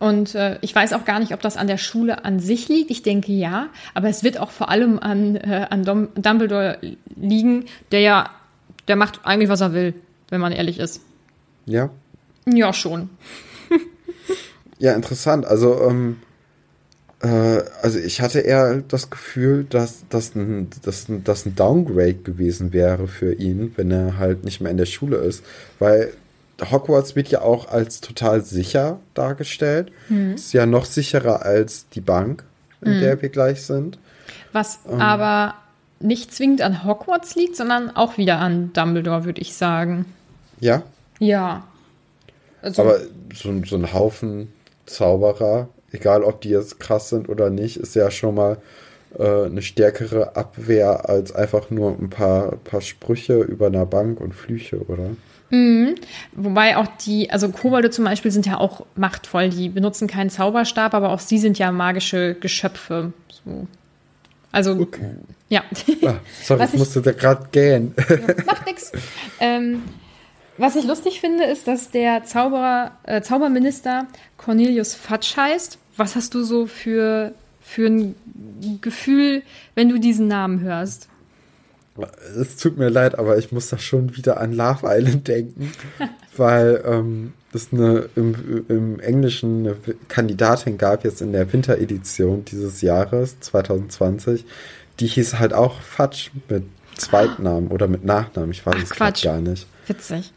Und 0.02 0.34
äh, 0.36 0.58
ich 0.62 0.74
weiß 0.76 0.94
auch 0.94 1.06
gar 1.06 1.20
nicht, 1.20 1.32
ob 1.34 1.42
das 1.42 1.58
an 1.58 1.68
der 1.68 1.78
Schule 1.78 2.26
an 2.26 2.40
sich 2.40 2.68
liegt. 2.70 2.90
Ich 2.90 3.04
denke 3.04 3.32
ja. 3.32 3.70
Aber 3.94 4.10
es 4.10 4.24
wird 4.24 4.40
auch 4.40 4.50
vor 4.52 4.70
allem 4.70 4.98
an, 4.98 5.36
äh, 5.36 5.68
an 5.70 5.84
Dom 5.86 6.08
Dumbledore 6.16 6.80
liegen, 7.16 7.66
der 7.92 8.00
ja, 8.00 8.30
der 8.88 8.96
macht 8.96 9.20
eigentlich, 9.24 9.50
was 9.50 9.62
er 9.62 9.74
will, 9.74 9.94
wenn 10.30 10.42
man 10.42 10.52
ehrlich 10.54 10.80
ist. 10.80 11.02
Ja. 11.66 11.90
Ja, 12.48 12.74
schon. 12.74 13.10
Ja, 14.80 14.94
interessant. 14.94 15.46
Also, 15.46 15.80
ähm, 15.88 16.18
äh, 17.22 17.28
also 17.84 18.00
ich 18.00 18.20
hatte 18.22 18.40
eher 18.40 18.78
das 18.88 19.12
Gefühl, 19.12 19.64
dass 19.70 20.06
das 20.10 20.34
ein, 20.34 20.70
dass, 20.82 21.08
ein- 21.08 21.24
dass 21.24 21.46
ein 21.46 21.56
Downgrade 21.56 22.16
gewesen 22.16 22.74
wäre 22.74 23.08
für 23.08 23.34
ihn, 23.34 23.74
wenn 23.76 23.92
er 23.92 24.18
halt 24.18 24.44
nicht 24.44 24.60
mehr 24.60 24.72
in 24.72 24.78
der 24.78 24.88
Schule 24.88 25.18
ist. 25.18 25.44
Weil 25.78 26.14
Hogwarts 26.70 27.16
wird 27.16 27.30
ja 27.30 27.42
auch 27.42 27.70
als 27.70 28.02
total 28.02 28.42
sicher 28.44 29.00
dargestellt. 29.14 29.92
Ist 30.36 30.54
ja 30.54 30.66
noch 30.66 30.86
sicherer 30.86 31.44
als 31.44 31.88
die 31.90 32.02
Bank, 32.02 32.44
in 32.82 33.00
der 33.00 33.22
wir 33.22 33.30
gleich 33.30 33.64
sind. 33.64 33.98
Was 34.54 34.80
aber 35.00 35.56
nicht 36.00 36.34
zwingend 36.34 36.62
an 36.62 36.84
Hogwarts 36.84 37.36
liegt, 37.36 37.56
sondern 37.56 37.90
auch 37.96 38.18
wieder 38.18 38.40
an 38.40 38.74
Dumbledore, 38.74 39.24
würde 39.26 39.42
ich 39.42 39.54
sagen. 39.56 40.06
Ja. 40.60 40.84
Ja. 41.20 41.64
Also, 42.62 42.82
Aber 42.84 43.00
so, 43.34 43.50
ein- 43.50 43.64
so 43.64 43.76
ein 43.76 43.94
Haufen 43.94 44.52
Zauberer, 44.86 45.70
egal 45.92 46.24
ob 46.24 46.42
die 46.42 46.50
jetzt 46.50 46.80
krass 46.80 47.10
sind 47.10 47.30
oder 47.30 47.50
nicht, 47.50 47.78
ist 47.78 47.96
ja 47.96 48.12
schon 48.12 48.36
mal 48.36 48.58
äh, 49.18 49.46
eine 49.46 49.62
stärkere 49.62 50.36
Abwehr 50.36 51.10
als 51.10 51.34
einfach 51.34 51.70
nur 51.70 51.92
ein 51.92 52.10
paar, 52.10 52.54
paar 52.64 52.82
Sprüche 52.82 53.40
über 53.42 53.68
einer 53.68 53.86
Bank 53.86 54.20
und 54.22 54.34
Flüche, 54.34 54.78
oder? 54.88 55.10
Wobei 56.34 56.78
auch 56.78 56.88
die, 57.06 57.30
also 57.30 57.50
Kobolde 57.50 57.90
zum 57.90 58.06
Beispiel 58.06 58.32
sind 58.32 58.46
ja 58.46 58.58
auch 58.58 58.86
machtvoll. 58.96 59.50
Die 59.50 59.70
benutzen 59.70 60.08
keinen 60.08 60.30
Zauberstab, 60.30 60.94
aber 60.94 61.10
auch 61.10 61.20
sie 61.20 61.38
sind 61.38 61.60
ja 61.60 61.72
magische 61.72 62.36
Geschöpfe. 62.36 63.12
So. 63.44 63.68
Also, 64.54 64.88
ja. 65.50 65.64
Ah, 66.06 66.16
sorry, 66.44 66.60
Was 66.62 66.70
ich 66.70 66.74
ich- 66.76 66.80
musste 66.80 67.02
da 67.02 67.12
gerade 67.12 67.48
gähnen. 67.52 67.94
Macht 68.46 68.66
nix. 68.66 68.92
Ähm, 69.40 69.84
was 70.58 70.76
ich 70.76 70.86
lustig 70.86 71.20
finde, 71.22 71.46
ist, 71.46 71.68
dass 71.68 71.90
der 71.92 72.24
Zauberer, 72.24 72.92
äh, 73.04 73.22
Zauberminister 73.22 74.08
Cornelius 74.38 74.94
Fudge 74.94 75.34
heißt. 75.38 75.78
Was 75.98 76.16
hast 76.16 76.34
du 76.34 76.44
so 76.44 76.66
für, 76.68 77.34
für 77.62 77.88
ein 77.88 78.16
Gefühl, 78.82 79.44
wenn 79.76 79.90
du 79.90 80.00
diesen 80.00 80.28
Namen 80.28 80.60
hörst? 80.62 81.08
Es 82.40 82.58
tut 82.58 82.78
mir 82.78 82.90
leid, 82.90 83.18
aber 83.18 83.38
ich 83.38 83.52
muss 83.52 83.70
da 83.70 83.78
schon 83.78 84.16
wieder 84.16 84.40
an 84.40 84.54
Love 84.54 84.80
Island 84.84 85.28
denken, 85.28 85.72
weil 86.38 86.84
ähm, 86.86 87.34
es 87.54 87.70
eine, 87.72 88.10
im, 88.16 88.66
im 88.68 89.00
Englischen 89.00 89.68
eine 89.68 89.76
Kandidatin 90.08 90.78
gab, 90.78 91.04
jetzt 91.04 91.22
in 91.22 91.34
der 91.34 91.52
Winteredition 91.52 92.46
dieses 92.46 92.82
Jahres, 92.82 93.40
2020, 93.40 94.46
die 95.00 95.08
hieß 95.08 95.40
halt 95.40 95.54
auch 95.54 95.82
Fudge 95.82 96.30
mit 96.50 96.64
Zweitnamen 96.98 97.70
oder 97.70 97.88
mit 97.88 98.06
Nachnamen, 98.06 98.52
ich 98.52 98.66
weiß 98.66 98.76
Ach, 98.78 98.84
es 98.84 98.90
Quatsch. 98.92 99.24
gar 99.24 99.40
nicht. 99.40 99.68
Witzig. 99.88 100.32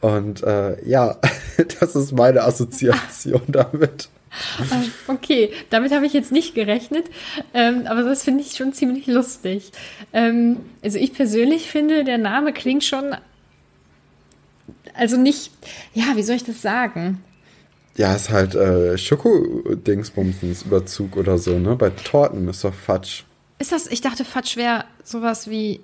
Und 0.00 0.42
äh, 0.42 0.82
ja, 0.88 1.16
das 1.80 1.96
ist 1.96 2.12
meine 2.12 2.42
Assoziation 2.42 3.42
damit. 3.48 4.08
Okay, 5.06 5.50
damit 5.70 5.92
habe 5.92 6.06
ich 6.06 6.12
jetzt 6.12 6.32
nicht 6.32 6.54
gerechnet, 6.54 7.06
ähm, 7.54 7.86
aber 7.86 8.02
das 8.02 8.22
finde 8.22 8.42
ich 8.42 8.56
schon 8.56 8.72
ziemlich 8.72 9.06
lustig. 9.06 9.72
Ähm, 10.12 10.58
also 10.82 10.98
ich 10.98 11.12
persönlich 11.12 11.70
finde, 11.70 12.04
der 12.04 12.18
Name 12.18 12.52
klingt 12.52 12.84
schon, 12.84 13.14
also 14.94 15.16
nicht, 15.16 15.52
ja, 15.94 16.04
wie 16.14 16.22
soll 16.22 16.36
ich 16.36 16.44
das 16.44 16.62
sagen? 16.62 17.22
Ja, 17.96 18.14
ist 18.14 18.30
halt 18.30 18.54
äh, 18.54 18.98
Schoko-Dingsbumsens 18.98 20.62
Überzug 20.62 21.16
oder 21.16 21.38
so, 21.38 21.58
ne? 21.58 21.76
Bei 21.76 21.90
Torten 21.90 22.46
ist 22.48 22.62
doch 22.62 22.74
Fudge. 22.74 23.22
Ist 23.58 23.72
das, 23.72 23.86
ich 23.86 24.02
dachte, 24.02 24.24
Fatsch 24.24 24.56
wäre 24.56 24.84
sowas 25.02 25.48
wie, 25.48 25.80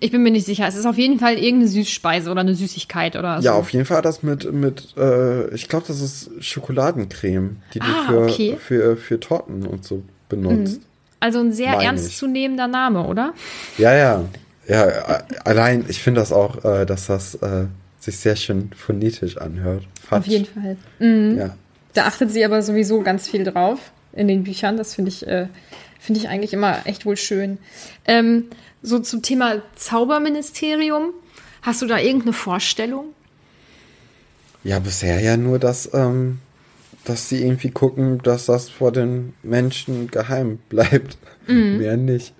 ich 0.00 0.10
bin 0.10 0.22
mir 0.22 0.30
nicht 0.30 0.46
sicher, 0.46 0.66
es 0.66 0.76
ist 0.76 0.86
auf 0.86 0.96
jeden 0.96 1.18
Fall 1.18 1.34
irgendeine 1.34 1.68
Süßspeise 1.68 2.30
oder 2.30 2.40
eine 2.40 2.54
Süßigkeit 2.54 3.16
oder 3.16 3.40
so. 3.40 3.46
Ja, 3.46 3.54
auf 3.54 3.70
jeden 3.70 3.84
Fall 3.84 3.98
hat 3.98 4.04
das 4.04 4.22
mit, 4.22 4.50
mit 4.52 4.94
äh, 4.96 5.52
ich 5.54 5.68
glaube, 5.68 5.84
das 5.88 6.00
ist 6.00 6.30
Schokoladencreme, 6.40 7.56
die 7.74 7.78
du 7.80 7.86
Ah, 7.86 8.06
für, 8.06 8.20
okay. 8.22 8.56
für, 8.58 8.96
für 8.96 9.20
Torten 9.20 9.66
und 9.66 9.84
so 9.84 10.02
benutzt. 10.28 10.80
Also 11.20 11.40
ein 11.40 11.52
sehr 11.52 11.72
Meine 11.72 11.84
ernstzunehmender 11.84 12.68
Name, 12.68 13.06
oder? 13.06 13.32
Ja, 13.78 13.94
ja. 13.94 14.24
Ja, 14.68 14.86
äh, 14.86 15.22
allein, 15.44 15.84
ich 15.88 16.00
finde 16.00 16.20
das 16.20 16.32
auch, 16.32 16.64
äh, 16.64 16.86
dass 16.86 17.06
das 17.06 17.34
äh, 17.36 17.66
sich 17.98 18.18
sehr 18.18 18.36
schön 18.36 18.70
phonetisch 18.76 19.36
anhört. 19.36 19.84
Fudge. 20.00 20.16
Auf 20.16 20.26
jeden 20.26 20.46
Fall. 20.46 20.76
Mhm. 20.98 21.38
Ja. 21.38 21.56
Da 21.94 22.04
achtet 22.06 22.30
sie 22.30 22.44
aber 22.44 22.62
sowieso 22.62 23.02
ganz 23.02 23.28
viel 23.28 23.44
drauf 23.44 23.92
in 24.12 24.28
den 24.28 24.44
Büchern. 24.44 24.76
Das 24.76 24.94
finde 24.94 25.10
ich, 25.10 25.26
äh, 25.26 25.46
finde 26.02 26.20
ich 26.20 26.28
eigentlich 26.28 26.52
immer 26.52 26.86
echt 26.86 27.06
wohl 27.06 27.16
schön. 27.16 27.58
Ähm, 28.04 28.46
so 28.82 28.98
zum 28.98 29.22
Thema 29.22 29.62
Zauberministerium. 29.76 31.14
Hast 31.62 31.80
du 31.80 31.86
da 31.86 31.98
irgendeine 31.98 32.32
Vorstellung? 32.32 33.14
ja, 34.64 34.78
bisher 34.78 35.20
ja 35.20 35.36
nur, 35.36 35.58
dass, 35.58 35.90
ähm, 35.92 36.38
dass 37.04 37.28
sie 37.28 37.42
irgendwie 37.42 37.70
gucken, 37.70 38.20
dass 38.22 38.46
das 38.46 38.68
vor 38.68 38.92
den 38.92 39.34
Menschen 39.42 40.10
geheim 40.10 40.58
bleibt. 40.68 41.18
Mehr 41.78 41.96
nicht. 41.96 42.34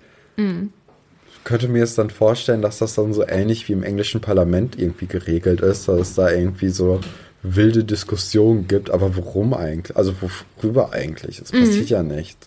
Ich 1.35 1.43
könnte 1.43 1.67
mir 1.67 1.79
jetzt 1.79 1.97
dann 1.97 2.09
vorstellen, 2.09 2.61
dass 2.61 2.77
das 2.77 2.95
dann 2.95 3.13
so 3.13 3.27
ähnlich 3.27 3.67
wie 3.67 3.73
im 3.73 3.83
englischen 3.83 4.21
Parlament 4.21 4.79
irgendwie 4.79 5.07
geregelt 5.07 5.59
ist, 5.59 5.89
dass 5.89 5.99
es 5.99 6.15
da 6.15 6.31
irgendwie 6.31 6.69
so 6.69 7.01
wilde 7.41 7.83
Diskussionen 7.83 8.69
gibt, 8.69 8.89
aber 8.89 9.17
worum 9.17 9.53
eigentlich? 9.53 9.97
Also 9.97 10.13
worüber 10.61 10.93
eigentlich? 10.93 11.39
Es 11.39 11.51
passiert 11.51 11.89
ja 11.89 12.01
nicht. 12.01 12.37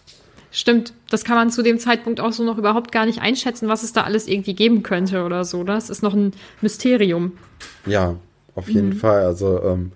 Stimmt, 0.57 0.95
das 1.11 1.25
kann 1.25 1.37
man 1.37 1.51
zu 1.51 1.63
dem 1.63 1.79
Zeitpunkt 1.79 2.19
auch 2.19 2.33
so 2.33 2.43
noch 2.43 2.57
überhaupt 2.57 2.91
gar 2.91 3.05
nicht 3.05 3.21
einschätzen, 3.21 3.69
was 3.69 3.83
es 3.83 3.93
da 3.93 4.05
alles 4.05 4.27
irgendwie 4.27 4.55
geben 4.55 4.83
könnte 4.83 5.23
oder 5.25 5.45
so. 5.45 5.65
Das 5.65 5.91
ist 5.91 6.03
noch 6.03 6.15
ein 6.15 6.33
Mysterium. 6.63 7.33
Ja, 7.85 8.17
auf 8.55 8.71
jeden 8.71 8.95
Fall. 8.95 9.27
Also 9.27 9.63
ähm, 9.63 9.93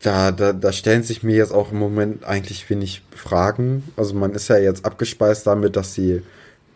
da, 0.00 0.32
da, 0.32 0.54
da 0.54 0.72
stellen 0.72 1.02
sich 1.02 1.22
mir 1.22 1.36
jetzt 1.36 1.52
auch 1.52 1.70
im 1.70 1.78
Moment 1.78 2.24
eigentlich 2.24 2.70
wenig 2.70 3.02
Fragen. 3.14 3.84
Also 3.94 4.14
man 4.14 4.32
ist 4.32 4.48
ja 4.48 4.56
jetzt 4.56 4.86
abgespeist 4.86 5.46
damit, 5.46 5.76
dass 5.76 5.92
sie 5.92 6.22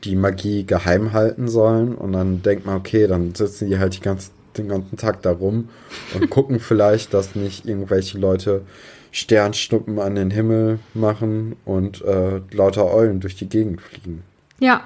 die 0.04 0.14
Magie 0.14 0.66
geheim 0.66 1.14
halten 1.14 1.48
sollen 1.48 1.94
und 1.94 2.12
dann 2.12 2.42
denkt 2.42 2.66
man, 2.66 2.76
okay, 2.76 3.06
dann 3.06 3.34
sitzen 3.34 3.70
die 3.70 3.78
halt 3.78 3.96
die 3.96 4.02
ganze, 4.02 4.32
den 4.58 4.68
ganzen 4.68 4.98
Tag 4.98 5.22
da 5.22 5.30
rum 5.30 5.70
und 6.12 6.28
gucken 6.28 6.60
vielleicht, 6.60 7.14
dass 7.14 7.36
nicht 7.36 7.64
irgendwelche 7.64 8.18
Leute 8.18 8.66
Sternschnuppen 9.12 10.00
an 10.00 10.16
den 10.16 10.30
Himmel 10.30 10.80
machen 10.94 11.54
und 11.64 12.02
äh, 12.02 12.40
lauter 12.50 12.92
Eulen 12.92 13.20
durch 13.20 13.36
die 13.36 13.48
Gegend 13.48 13.80
fliegen. 13.80 14.24
Ja, 14.58 14.82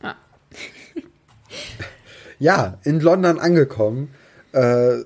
Ja, 2.38 2.78
in 2.84 3.00
London 3.00 3.38
angekommen, 3.38 4.10
äh, 4.52 4.98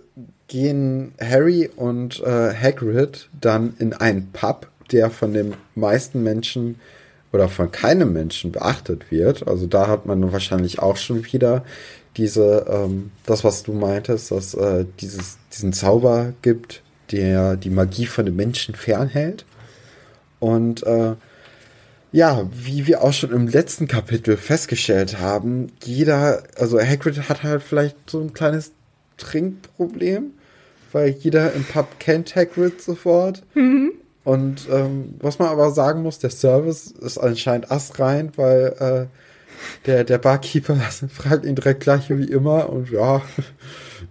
gehen 0.48 1.14
Harry 1.20 1.70
und 1.74 2.20
äh, 2.20 2.54
Hagrid 2.54 3.28
dann 3.40 3.74
in 3.78 3.92
einen 3.92 4.32
Pub, 4.32 4.68
der 4.90 5.10
von 5.10 5.32
den 5.32 5.54
meisten 5.76 6.22
Menschen 6.24 6.80
oder 7.32 7.48
von 7.48 7.70
keinem 7.70 8.12
Menschen 8.12 8.50
beachtet 8.50 9.12
wird. 9.12 9.46
Also 9.46 9.68
da 9.68 9.86
hat 9.86 10.06
man 10.06 10.32
wahrscheinlich 10.32 10.80
auch 10.80 10.96
schon 10.96 11.24
wieder 11.32 11.64
diese, 12.16 12.66
ähm, 12.68 13.12
das, 13.26 13.44
was 13.44 13.62
du 13.62 13.72
meintest, 13.72 14.32
dass 14.32 14.54
äh, 14.54 14.84
dieses, 15.00 15.38
diesen 15.52 15.72
Zauber 15.72 16.32
gibt, 16.42 16.82
der 17.12 17.56
die 17.56 17.70
Magie 17.70 18.06
von 18.06 18.26
den 18.26 18.36
Menschen 18.36 18.74
fernhält. 18.74 19.44
Und 20.38 20.82
äh, 20.84 21.14
Ja, 22.12 22.48
wie 22.52 22.86
wir 22.88 23.04
auch 23.04 23.12
schon 23.12 23.30
im 23.30 23.46
letzten 23.46 23.86
Kapitel 23.86 24.36
festgestellt 24.36 25.20
haben, 25.20 25.70
jeder, 25.84 26.42
also 26.58 26.80
Hagrid 26.80 27.28
hat 27.28 27.44
halt 27.44 27.62
vielleicht 27.62 28.10
so 28.10 28.20
ein 28.20 28.32
kleines 28.32 28.72
Trinkproblem, 29.16 30.32
weil 30.90 31.10
jeder 31.10 31.52
im 31.52 31.62
Pub 31.62 31.86
kennt 32.00 32.34
Hagrid 32.34 32.82
sofort. 32.82 33.44
Mhm. 33.54 33.92
Und 34.24 34.68
ähm, 34.70 35.14
was 35.20 35.38
man 35.38 35.48
aber 35.48 35.70
sagen 35.70 36.02
muss, 36.02 36.18
der 36.18 36.30
Service 36.30 36.88
ist 36.88 37.18
anscheinend 37.18 37.70
astrein, 37.70 38.32
weil 38.36 38.74
äh, 38.80 39.06
der, 39.86 40.04
der 40.04 40.18
Barkeeper 40.18 40.76
fragt 41.12 41.44
ihn 41.44 41.54
direkt 41.54 41.80
gleich 41.80 42.10
wie 42.10 42.24
immer 42.24 42.68
und 42.70 42.90
ja, 42.90 43.22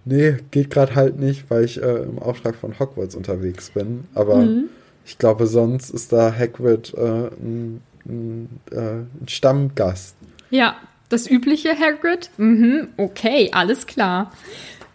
nee, 0.04 0.36
geht 0.50 0.70
gerade 0.70 0.94
halt 0.94 1.18
nicht, 1.18 1.50
weil 1.50 1.64
ich 1.64 1.82
äh, 1.82 2.02
im 2.02 2.18
Auftrag 2.18 2.56
von 2.56 2.78
Hogwarts 2.78 3.14
unterwegs 3.14 3.70
bin. 3.70 4.04
Aber 4.14 4.36
Mhm. 4.36 4.68
ich 5.04 5.18
glaube, 5.18 5.46
sonst 5.46 5.90
ist 5.90 6.12
da 6.12 6.32
Hagrid 6.36 6.94
äh, 6.94 7.00
ein, 7.00 7.80
ein, 8.06 8.60
äh, 8.70 8.76
ein 8.78 9.28
Stammgast. 9.28 10.16
Ja, 10.50 10.76
das 11.08 11.28
übliche 11.28 11.76
Hagrid. 11.78 12.30
Mhm, 12.36 12.88
okay, 12.96 13.50
alles 13.52 13.86
klar. 13.86 14.32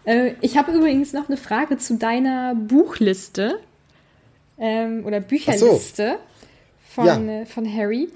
Äh, 0.04 0.32
ich 0.40 0.56
habe 0.56 0.72
übrigens 0.72 1.12
noch 1.12 1.28
eine 1.28 1.36
Frage 1.36 1.76
zu 1.78 1.96
deiner 1.98 2.54
Buchliste 2.54 3.58
ähm, 4.58 5.04
oder 5.04 5.20
Bücherliste 5.20 6.16
von, 6.88 7.06
Ja. 7.06 7.20
äh, 7.20 7.46
von 7.46 7.70
Harry. 7.70 8.08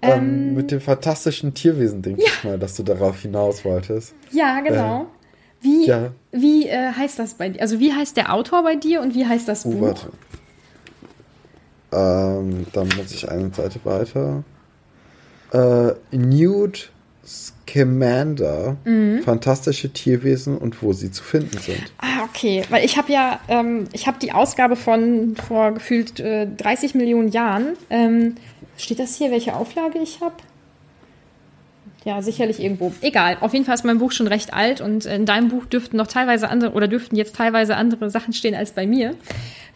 Ähm, 0.00 0.54
mit 0.54 0.70
dem 0.70 0.80
fantastischen 0.80 1.54
Tierwesen, 1.54 2.02
denke 2.02 2.22
ich 2.22 2.44
mal, 2.44 2.58
dass 2.58 2.76
du 2.76 2.82
darauf 2.82 3.20
hinaus 3.20 3.64
wolltest. 3.64 4.14
Ja, 4.30 4.60
genau. 4.60 5.06
wie 5.60 5.86
ja. 5.86 6.12
wie 6.30 6.68
äh, 6.68 6.92
heißt 6.92 7.18
das 7.18 7.34
bei 7.34 7.48
dir? 7.48 7.60
Also 7.60 7.80
wie 7.80 7.92
heißt 7.92 8.16
der 8.16 8.32
Autor 8.32 8.62
bei 8.62 8.76
dir 8.76 9.00
und 9.00 9.14
wie 9.14 9.26
heißt 9.26 9.48
das 9.48 9.66
Oh, 9.66 9.70
Buch? 9.70 9.80
warte. 9.82 10.08
Ähm, 11.90 12.66
dann 12.72 12.88
muss 12.96 13.12
ich 13.12 13.28
eine 13.28 13.50
Seite 13.52 13.80
weiter. 13.84 14.44
Äh, 15.52 15.94
Newt 16.16 16.92
Scamander, 17.28 18.76
Mhm. 18.84 19.22
fantastische 19.22 19.92
Tierwesen 19.92 20.56
und 20.56 20.82
wo 20.82 20.92
sie 20.92 21.10
zu 21.10 21.22
finden 21.22 21.58
sind. 21.58 21.82
Ah, 21.98 22.24
okay. 22.24 22.62
Weil 22.70 22.84
ich 22.84 22.96
habe 22.96 23.12
ja, 23.12 23.40
ähm, 23.48 23.84
ich 23.92 24.06
habe 24.06 24.18
die 24.18 24.32
Ausgabe 24.32 24.74
von 24.76 25.36
vor 25.36 25.72
gefühlt 25.72 26.18
äh, 26.20 26.46
30 26.56 26.94
Millionen 26.94 27.28
Jahren. 27.28 27.74
Ähm, 27.90 28.36
steht 28.76 28.98
das 28.98 29.16
hier, 29.16 29.30
welche 29.30 29.54
Auflage 29.54 29.98
ich 29.98 30.20
habe? 30.20 30.34
Ja, 32.04 32.22
sicherlich 32.22 32.60
irgendwo. 32.60 32.92
Egal. 33.02 33.36
Auf 33.40 33.52
jeden 33.52 33.64
Fall 33.66 33.74
ist 33.74 33.84
mein 33.84 33.98
Buch 33.98 34.12
schon 34.12 34.28
recht 34.28 34.54
alt 34.54 34.80
und 34.80 35.04
in 35.04 35.26
deinem 35.26 35.48
Buch 35.48 35.66
dürften 35.66 35.96
noch 35.98 36.06
teilweise 36.06 36.48
andere 36.48 36.72
oder 36.72 36.88
dürften 36.88 37.16
jetzt 37.16 37.36
teilweise 37.36 37.76
andere 37.76 38.08
Sachen 38.08 38.32
stehen 38.32 38.54
als 38.54 38.72
bei 38.72 38.86
mir. 38.86 39.14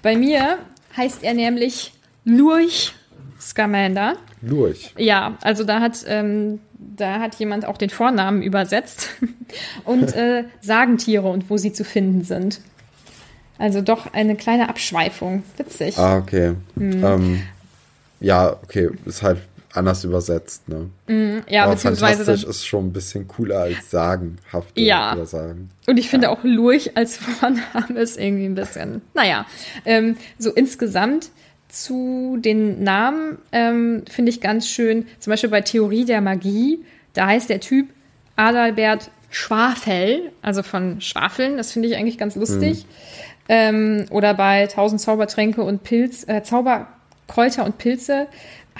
Bei 0.00 0.16
mir 0.16 0.58
heißt 0.96 1.22
er 1.24 1.34
nämlich 1.34 1.92
Lurch 2.24 2.94
Scamander. 3.40 4.14
Lurch. 4.40 4.92
Ja, 4.96 5.36
also 5.42 5.64
da 5.64 5.80
hat, 5.80 6.04
ähm, 6.06 6.60
da 6.96 7.20
hat 7.20 7.34
jemand 7.36 7.64
auch 7.66 7.76
den 7.78 7.90
Vornamen 7.90 8.42
übersetzt 8.42 9.08
und 9.84 10.14
äh, 10.14 10.44
Sagentiere 10.60 11.28
und 11.28 11.50
wo 11.50 11.56
sie 11.56 11.72
zu 11.72 11.84
finden 11.84 12.24
sind. 12.24 12.60
Also 13.58 13.80
doch 13.80 14.12
eine 14.12 14.34
kleine 14.36 14.68
Abschweifung. 14.68 15.42
Witzig. 15.56 15.98
Ah, 15.98 16.16
okay. 16.18 16.54
Mhm. 16.74 17.04
Ähm, 17.04 17.42
ja, 18.20 18.52
okay, 18.62 18.90
ist 19.04 19.22
halt 19.22 19.38
anders 19.74 20.04
übersetzt, 20.04 20.68
ne? 20.68 20.90
ja, 21.48 21.64
Aber 21.64 21.72
beziehungsweise 21.72 22.24
fantastisch 22.24 22.48
ist 22.48 22.66
schon 22.66 22.86
ein 22.88 22.92
bisschen 22.92 23.26
cooler 23.26 23.60
als 23.60 23.90
sagenhaft 23.90 24.78
Ja. 24.78 25.14
oder 25.14 25.24
sagen. 25.26 25.70
und 25.86 25.96
ich 25.98 26.10
finde 26.10 26.28
auch 26.30 26.40
Lurch 26.42 26.96
als 26.96 27.16
Vorname 27.40 27.98
ist 28.00 28.18
irgendwie 28.18 28.44
ein 28.44 28.54
bisschen, 28.54 29.00
naja, 29.14 29.46
ähm, 29.86 30.16
so 30.38 30.50
insgesamt 30.52 31.30
zu 31.72 32.36
den 32.38 32.84
Namen 32.84 33.38
ähm, 33.50 34.04
finde 34.08 34.30
ich 34.30 34.40
ganz 34.40 34.68
schön, 34.68 35.06
zum 35.18 35.30
Beispiel 35.30 35.50
bei 35.50 35.62
Theorie 35.62 36.04
der 36.04 36.20
Magie, 36.20 36.84
da 37.14 37.26
heißt 37.26 37.48
der 37.48 37.60
Typ 37.60 37.88
Adalbert 38.36 39.10
Schwafel, 39.30 40.30
also 40.42 40.62
von 40.62 41.00
Schwafeln, 41.00 41.56
das 41.56 41.72
finde 41.72 41.88
ich 41.88 41.96
eigentlich 41.96 42.18
ganz 42.18 42.36
lustig. 42.36 42.86
Ähm, 43.48 44.04
oder 44.10 44.34
bei 44.34 44.66
Tausend 44.66 45.00
Zaubertränke 45.00 45.62
und 45.62 45.82
Pilz, 45.82 46.28
äh, 46.28 46.42
Zauberkräuter 46.42 47.64
und 47.64 47.78
Pilze 47.78 48.26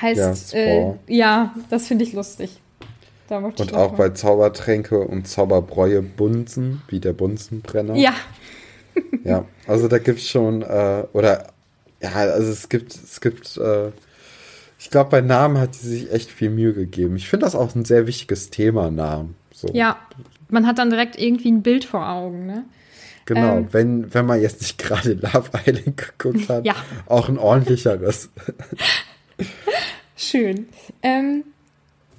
heißt, 0.00 0.52
Ja, 0.52 0.58
äh, 0.58 0.94
ja, 1.08 1.54
das 1.70 1.88
finde 1.88 2.04
ich 2.04 2.12
lustig. 2.12 2.60
Da 3.28 3.38
Und 3.38 3.60
ich 3.60 3.74
auch 3.74 3.94
bei 3.94 4.10
Zaubertränke 4.10 4.98
und 4.98 5.26
Zauberbräue 5.26 6.02
Bunsen, 6.02 6.82
wie 6.88 7.00
der 7.00 7.14
Bunsenbrenner. 7.14 7.96
Ja, 7.96 8.12
Ja, 9.24 9.46
also 9.66 9.88
da 9.88 9.98
gibt's 9.98 10.28
schon, 10.28 10.62
äh, 10.62 11.04
oder, 11.12 11.51
ja, 12.02 12.10
also 12.12 12.50
es 12.50 12.68
gibt, 12.68 12.94
es 12.94 13.20
gibt, 13.20 13.56
äh, 13.56 13.90
ich 14.78 14.90
glaube, 14.90 15.10
bei 15.10 15.20
Namen 15.20 15.58
hat 15.58 15.74
sie 15.74 15.88
sich 15.88 16.12
echt 16.12 16.30
viel 16.30 16.50
Mühe 16.50 16.72
gegeben. 16.74 17.16
Ich 17.16 17.28
finde 17.28 17.46
das 17.46 17.54
auch 17.54 17.74
ein 17.74 17.84
sehr 17.84 18.06
wichtiges 18.06 18.50
Thema, 18.50 18.90
Namen. 18.90 19.36
So. 19.52 19.68
ja. 19.72 19.98
Man 20.48 20.66
hat 20.66 20.78
dann 20.78 20.90
direkt 20.90 21.18
irgendwie 21.18 21.50
ein 21.50 21.62
Bild 21.62 21.84
vor 21.86 22.06
Augen, 22.06 22.44
ne? 22.44 22.64
Genau, 23.24 23.58
ähm, 23.58 23.68
wenn, 23.70 24.12
wenn 24.12 24.26
man 24.26 24.42
jetzt 24.42 24.60
nicht 24.60 24.76
gerade 24.78 25.12
Love 25.14 25.50
Island 25.66 25.96
geguckt 25.96 26.48
hat, 26.50 26.66
Ja. 26.66 26.74
auch 27.06 27.28
ein 27.28 27.38
ordentlicheres. 27.38 28.28
Schön. 30.16 30.68
Ähm, 31.02 31.44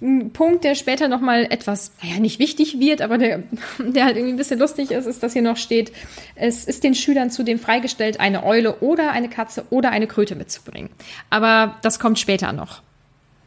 ein 0.04 0.32
Punkt, 0.32 0.64
der 0.64 0.76
später 0.76 1.08
nochmal 1.08 1.46
etwas, 1.50 1.94
naja, 2.04 2.20
nicht 2.20 2.38
wichtig 2.38 2.80
wird, 2.80 3.02
aber 3.02 3.18
der, 3.18 3.44
der 3.80 4.06
halt 4.06 4.18
irgendwie 4.18 4.34
ein 4.34 4.38
bisschen 4.38 4.60
lustig 4.60 4.92
ist, 4.92 5.06
ist, 5.06 5.24
dass 5.24 5.34
hier 5.34 5.42
noch 5.42 5.58
steht, 5.58 5.92
es 6.36 6.66
ist 6.66 6.84
den 6.84 6.94
Schülern 6.94 7.32
zudem 7.32 7.58
freigestellt, 7.58 8.20
eine 8.20 8.44
Eule 8.44 8.76
oder 8.82 9.12
eine 9.12 9.30
Katze 9.30 9.66
oder 9.70 9.92
eine 9.92 10.08
Kröte 10.08 10.36
mitzubringen. 10.36 10.90
Aber 11.30 11.78
das 11.82 12.00
kommt 12.00 12.20
später 12.20 12.52
noch. 12.52 12.82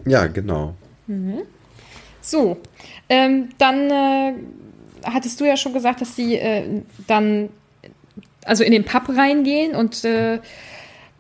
Ja, 0.05 0.27
genau. 0.27 0.75
So, 2.21 2.57
ähm, 3.09 3.51
dann 3.59 3.91
äh, 3.91 4.33
hattest 5.05 5.41
du 5.41 5.45
ja 5.45 5.57
schon 5.57 5.73
gesagt, 5.73 6.01
dass 6.01 6.17
sie 6.17 6.37
äh, 6.37 6.83
dann 7.07 7.51
also 8.45 8.65
in 8.65 8.73
den 8.73 8.85
Pub 8.85 9.09
reingehen 9.09 9.75
und 9.75 10.05
äh, 10.05 10.41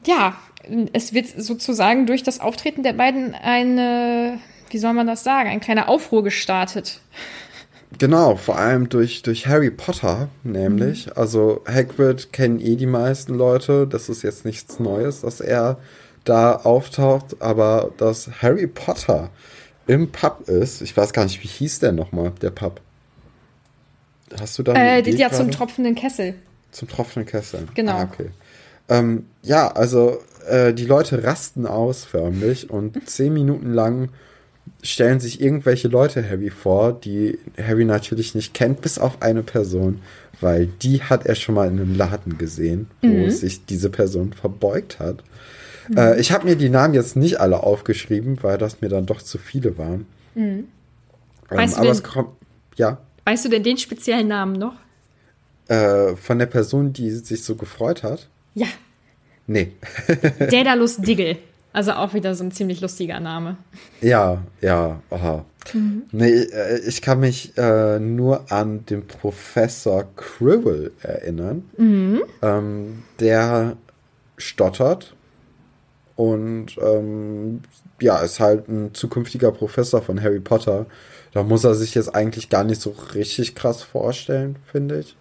ja, 0.06 0.36
es 0.92 1.12
wird 1.12 1.28
sozusagen 1.28 2.06
durch 2.06 2.22
das 2.22 2.40
Auftreten 2.40 2.82
der 2.82 2.92
beiden 2.92 3.34
eine, 3.34 4.38
wie 4.70 4.78
soll 4.78 4.92
man 4.92 5.06
das 5.06 5.24
sagen, 5.24 5.48
ein 5.48 5.60
kleiner 5.60 5.88
Aufruhr 5.88 6.22
gestartet. 6.24 7.00
Genau, 7.98 8.36
vor 8.36 8.58
allem 8.58 8.88
durch, 8.88 9.22
durch 9.22 9.46
Harry 9.46 9.70
Potter, 9.70 10.28
nämlich. 10.42 11.06
Mhm. 11.06 11.12
Also 11.14 11.62
Hagrid 11.66 12.32
kennen 12.32 12.60
eh 12.60 12.76
die 12.76 12.86
meisten 12.86 13.34
Leute. 13.34 13.86
Das 13.86 14.08
ist 14.08 14.22
jetzt 14.22 14.44
nichts 14.44 14.78
Neues, 14.80 15.22
dass 15.22 15.40
er 15.40 15.78
da 16.24 16.56
auftaucht. 16.56 17.36
Aber 17.40 17.92
dass 17.96 18.42
Harry 18.42 18.66
Potter 18.66 19.30
im 19.86 20.10
Pub 20.10 20.48
ist, 20.48 20.82
ich 20.82 20.96
weiß 20.96 21.12
gar 21.12 21.24
nicht, 21.24 21.42
wie 21.42 21.48
hieß 21.48 21.78
der 21.78 21.92
nochmal, 21.92 22.32
der 22.42 22.50
Pub? 22.50 22.80
Hast 24.38 24.58
du 24.58 24.62
da 24.62 24.74
Äh, 24.74 25.00
Idee 25.00 25.12
ja, 25.12 25.30
zum 25.30 25.50
tropfenden 25.50 25.94
Kessel. 25.94 26.34
Zum 26.72 26.88
tropfenden 26.88 27.30
Kessel. 27.30 27.68
Genau. 27.74 27.92
Ah, 27.92 28.08
okay. 28.12 28.30
Ähm, 28.88 29.26
ja, 29.42 29.70
also 29.70 30.18
äh, 30.48 30.74
die 30.74 30.84
Leute 30.84 31.24
rasten 31.24 31.66
aus 31.66 32.04
förmlich 32.04 32.68
und 32.68 33.08
zehn 33.08 33.32
Minuten 33.32 33.72
lang 33.72 34.10
stellen 34.86 35.20
sich 35.20 35.40
irgendwelche 35.40 35.88
Leute 35.88 36.28
Harry 36.28 36.50
vor, 36.50 36.92
die 36.92 37.38
Harry 37.60 37.84
natürlich 37.84 38.34
nicht 38.34 38.54
kennt, 38.54 38.80
bis 38.80 38.98
auf 38.98 39.20
eine 39.22 39.42
Person, 39.42 40.00
weil 40.40 40.66
die 40.66 41.02
hat 41.02 41.26
er 41.26 41.34
schon 41.34 41.54
mal 41.54 41.68
in 41.68 41.78
einem 41.80 41.94
Laden 41.96 42.38
gesehen, 42.38 42.88
wo 43.02 43.08
Mhm. 43.08 43.30
sich 43.30 43.64
diese 43.66 43.90
Person 43.90 44.32
verbeugt 44.32 44.98
hat. 44.98 45.22
Äh, 45.96 46.20
ich 46.20 46.32
habe 46.32 46.46
mir 46.46 46.56
die 46.56 46.68
Namen 46.68 46.94
jetzt 46.94 47.16
nicht 47.16 47.40
alle 47.40 47.62
aufgeschrieben, 47.62 48.38
weil 48.42 48.58
das 48.58 48.80
mir 48.80 48.88
dann 48.88 49.06
doch 49.06 49.22
zu 49.22 49.38
viele 49.38 49.78
waren. 49.78 50.06
Ähm, 50.34 50.42
Mhm. 50.42 50.64
Weißt 51.48 51.74
du 51.74 51.78
aber 51.78 51.86
denn- 51.86 51.92
es 51.96 52.02
kommt, 52.02 52.28
ja, 52.76 52.98
Weißt 53.24 53.44
du 53.44 53.48
denn 53.48 53.62
den 53.62 53.76
speziellen 53.78 54.28
Namen 54.28 54.54
noch? 54.54 54.74
äh, 55.68 56.14
von 56.16 56.38
der 56.38 56.46
Person, 56.46 56.92
die 56.92 57.10
sich 57.10 57.42
so 57.42 57.54
gefreut 57.56 58.02
hat. 58.04 58.28
Ja, 58.54 58.66
Nee. 59.48 59.72
Daedalus 60.50 60.96
Diggle. 60.96 61.38
Also 61.72 61.92
auch 61.92 62.14
wieder 62.14 62.34
so 62.34 62.44
ein 62.44 62.52
ziemlich 62.52 62.80
lustiger 62.80 63.20
Name. 63.20 63.56
Ja, 64.00 64.42
ja, 64.60 65.00
aha. 65.10 65.44
Nee, 66.12 66.30
äh, 66.30 66.78
ich 66.86 67.02
kann 67.02 67.20
mich 67.20 67.56
äh, 67.58 67.98
nur 67.98 68.50
an 68.50 68.86
den 68.86 69.06
Professor 69.06 70.04
Cribble 70.16 70.92
erinnern. 71.02 71.64
Ähm, 72.42 73.02
der 73.20 73.76
stottert 74.38 75.14
und 76.14 76.76
ähm, 76.80 77.60
ja, 78.00 78.18
ist 78.18 78.40
halt 78.40 78.68
ein 78.68 78.94
zukünftiger 78.94 79.52
Professor 79.52 80.02
von 80.02 80.22
Harry 80.22 80.40
Potter. 80.40 80.86
Da 81.32 81.42
muss 81.42 81.64
er 81.64 81.74
sich 81.74 81.94
jetzt 81.94 82.14
eigentlich 82.14 82.48
gar 82.48 82.64
nicht 82.64 82.80
so 82.80 82.94
richtig 83.14 83.54
krass 83.54 83.82
vorstellen, 83.82 84.56
finde 84.70 85.00
ich. 85.00 85.16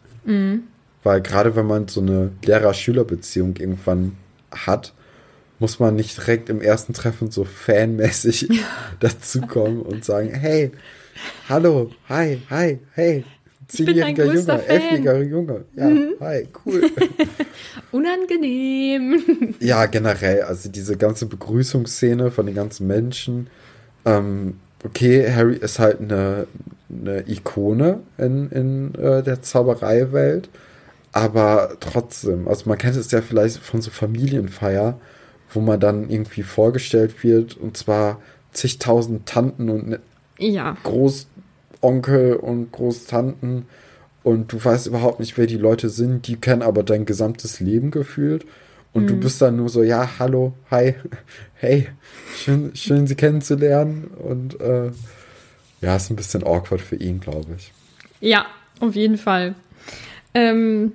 Weil 1.04 1.22
gerade 1.22 1.56
wenn 1.56 1.68
man 1.68 1.88
so 1.88 2.02
eine 2.02 2.32
Lehrer-Schüler-Beziehung 2.44 3.56
irgendwann 3.58 4.16
hat, 4.52 4.94
muss 5.60 5.80
man 5.80 5.96
nicht 5.96 6.18
direkt 6.18 6.50
im 6.50 6.62
ersten 6.62 6.94
Treffen 6.94 7.32
so 7.32 7.46
fanmäßig 7.46 8.50
dazukommen 9.00 9.82
und 9.82 10.04
sagen, 10.04 10.34
hey, 10.34 10.72
hallo, 11.48 11.92
hi, 12.10 12.42
hi, 12.50 12.80
hey, 12.94 13.24
zehnjähriger 13.68 14.26
Junge, 14.26 14.66
elfjähriger 14.68 15.22
Junge, 15.22 15.66
ja, 15.76 15.90
hi, 16.20 16.48
cool. 16.66 16.90
Unangenehm. 17.92 19.56
ja, 19.60 19.86
generell, 19.86 20.42
also 20.44 20.70
diese 20.70 20.98
ganze 20.98 21.26
Begrüßungsszene 21.26 22.32
von 22.32 22.46
den 22.46 22.56
ganzen 22.56 22.88
Menschen, 22.88 23.48
ähm, 24.06 24.60
okay, 24.84 25.32
Harry 25.32 25.56
ist 25.56 25.80
halt 25.80 26.02
eine, 26.02 26.48
eine 26.90 27.28
Ikone 27.28 28.02
in, 28.18 28.50
in 28.52 28.96
äh, 28.96 29.24
der 29.24 29.42
Zaubereiwelt, 29.42 30.50
aber 31.12 31.78
trotzdem, 31.80 32.48
also 32.48 32.68
man 32.68 32.78
kennt 32.78 32.96
es 32.98 33.10
ja 33.12 33.22
vielleicht 33.22 33.58
von 33.58 33.82
so 33.82 33.90
Familienfeier, 33.90 35.00
wo 35.56 35.62
man 35.62 35.80
dann 35.80 36.10
irgendwie 36.10 36.44
vorgestellt 36.44 37.24
wird 37.24 37.58
und 37.58 37.78
zwar 37.78 38.22
zigtausend 38.52 39.26
Tanten 39.26 39.70
und 39.70 39.88
ne, 39.90 40.00
Ja. 40.38 40.78
Großonkel 40.84 42.36
und 42.36 42.72
Großtanten 42.72 43.66
und 44.24 44.52
du 44.52 44.64
weißt 44.64 44.88
überhaupt 44.88 45.20
nicht, 45.20 45.38
wer 45.38 45.48
die 45.48 45.58
Leute 45.58 45.90
sind, 45.90 46.28
die 46.28 46.38
kennen 46.38 46.62
aber 46.62 46.84
dein 46.84 47.06
gesamtes 47.06 47.60
Leben 47.60 47.92
gefühlt 47.92 48.46
und 48.94 49.08
du 49.08 49.18
bist 49.18 49.42
dann 49.42 49.58
nur 49.58 49.68
so, 49.68 49.84
ja, 49.84 50.10
hallo, 50.20 50.54
hi, 50.72 50.96
hey, 51.56 51.90
schön, 52.38 52.74
schön 52.76 53.08
Sie 53.08 53.16
kennenzulernen 53.16 54.06
und 54.06 54.60
äh, 54.62 54.92
ja, 55.82 55.96
ist 55.98 56.10
ein 56.10 56.16
bisschen 56.16 56.44
awkward 56.44 56.82
für 56.82 56.96
ihn, 56.96 57.20
glaube 57.20 57.48
ich. 57.58 57.74
Ja, 58.22 58.46
auf 58.80 58.96
jeden 58.96 59.18
Fall. 59.18 59.56
Ähm, 60.34 60.94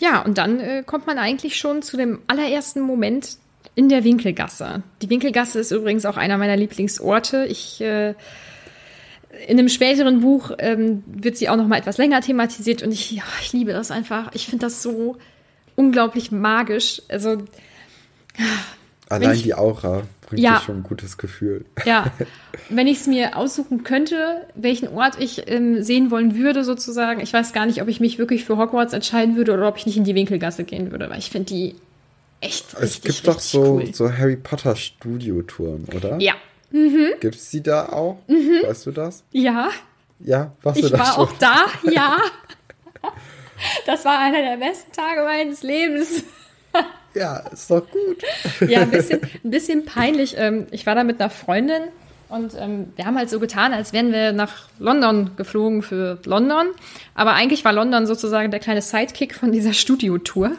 ja, 0.00 0.22
und 0.22 0.38
dann 0.38 0.60
äh, 0.60 0.82
kommt 0.86 1.06
man 1.06 1.18
eigentlich 1.18 1.56
schon 1.56 1.82
zu 1.82 1.96
dem 1.96 2.20
allerersten 2.28 2.80
Moment 2.80 3.36
in 3.78 3.88
der 3.88 4.02
Winkelgasse. 4.02 4.82
Die 5.02 5.08
Winkelgasse 5.08 5.60
ist 5.60 5.70
übrigens 5.70 6.04
auch 6.04 6.16
einer 6.16 6.36
meiner 6.36 6.56
Lieblingsorte. 6.56 7.46
Ich 7.48 7.80
äh, 7.80 8.10
in 9.46 9.56
einem 9.56 9.68
späteren 9.68 10.20
Buch 10.20 10.50
ähm, 10.58 11.04
wird 11.06 11.36
sie 11.36 11.48
auch 11.48 11.54
noch 11.56 11.68
mal 11.68 11.76
etwas 11.78 11.96
länger 11.96 12.20
thematisiert 12.20 12.82
und 12.82 12.90
ich, 12.90 13.12
ja, 13.12 13.22
ich 13.40 13.52
liebe 13.52 13.72
das 13.72 13.92
einfach. 13.92 14.30
Ich 14.34 14.46
finde 14.46 14.66
das 14.66 14.82
so 14.82 15.16
unglaublich 15.76 16.32
magisch. 16.32 17.02
Also 17.08 17.38
Allein 19.08 19.34
ich- 19.36 19.42
die 19.44 19.54
Aura 19.54 20.02
bringt 20.26 20.42
Ja. 20.42 20.60
schon 20.64 20.78
ein 20.78 20.82
gutes 20.82 21.16
Gefühl. 21.16 21.64
Ja, 21.86 22.06
wenn 22.68 22.88
ich 22.88 22.98
es 22.98 23.06
mir 23.06 23.36
aussuchen 23.36 23.84
könnte, 23.84 24.42
welchen 24.56 24.88
Ort 24.88 25.20
ich 25.20 25.48
ähm, 25.48 25.84
sehen 25.84 26.10
wollen 26.10 26.36
würde, 26.36 26.64
sozusagen, 26.64 27.20
ich 27.20 27.32
weiß 27.32 27.52
gar 27.52 27.64
nicht, 27.66 27.80
ob 27.80 27.86
ich 27.88 28.00
mich 28.00 28.18
wirklich 28.18 28.44
für 28.44 28.58
Hogwarts 28.58 28.92
entscheiden 28.92 29.36
würde 29.36 29.52
oder 29.54 29.68
ob 29.68 29.76
ich 29.78 29.86
nicht 29.86 29.96
in 29.96 30.04
die 30.04 30.16
Winkelgasse 30.16 30.64
gehen 30.64 30.90
würde, 30.90 31.08
weil 31.10 31.18
ich 31.20 31.30
finde 31.30 31.46
die 31.54 31.74
echt 32.40 32.74
Es 32.74 32.80
richtig, 32.82 33.02
gibt 33.16 33.28
doch 33.28 33.40
so, 33.40 33.62
cool. 33.80 33.94
so 33.94 34.12
Harry 34.12 34.36
Potter 34.36 34.76
Studiotouren, 34.76 35.84
oder? 35.94 36.18
Ja, 36.20 36.34
Gibt's 37.20 37.50
die 37.50 37.62
da 37.62 37.88
auch? 37.88 38.18
Weißt 38.28 38.86
du 38.86 38.90
das? 38.92 39.24
ja, 39.32 39.70
Ja, 40.20 40.52
warst 40.62 40.80
du 40.82 40.86
ich 40.86 40.92
da 40.92 40.98
war 40.98 41.06
schon? 41.14 41.24
auch 41.24 41.32
da, 41.38 41.66
ja. 41.90 42.16
Das 43.86 44.04
war 44.04 44.18
einer 44.18 44.42
der 44.42 44.56
besten 44.58 44.92
Tage 44.92 45.22
meines 45.22 45.62
Lebens. 45.62 46.24
Ja, 47.14 47.38
ist 47.50 47.70
doch 47.70 47.86
gut. 47.90 48.22
Ja, 48.68 48.82
ein 48.82 48.90
bisschen, 48.92 49.20
ein 49.42 49.50
bisschen 49.50 49.84
peinlich. 49.86 50.34
Ähm, 50.36 50.66
Ich 50.70 50.84
war 50.86 50.94
da 50.94 51.04
mit 51.04 51.20
einer 51.20 51.30
Freundin 51.30 51.84
und 52.28 52.54
ähm, 52.58 52.92
wir 52.96 53.06
haben 53.06 53.16
halt 53.16 53.30
so 53.30 53.40
getan, 53.40 53.72
als 53.72 53.92
wären 53.92 54.12
wir 54.12 54.32
nach 54.32 54.68
London 54.78 55.30
geflogen 55.36 55.82
für 55.82 56.18
London. 56.24 56.66
Aber 57.14 57.32
eigentlich 57.32 57.64
war 57.64 57.72
London 57.72 58.06
sozusagen 58.06 58.50
der 58.50 58.60
kleine 58.60 58.82
Sidekick 58.82 59.34
von 59.34 59.50
dieser 59.50 59.72
Studiotour. 59.72 60.52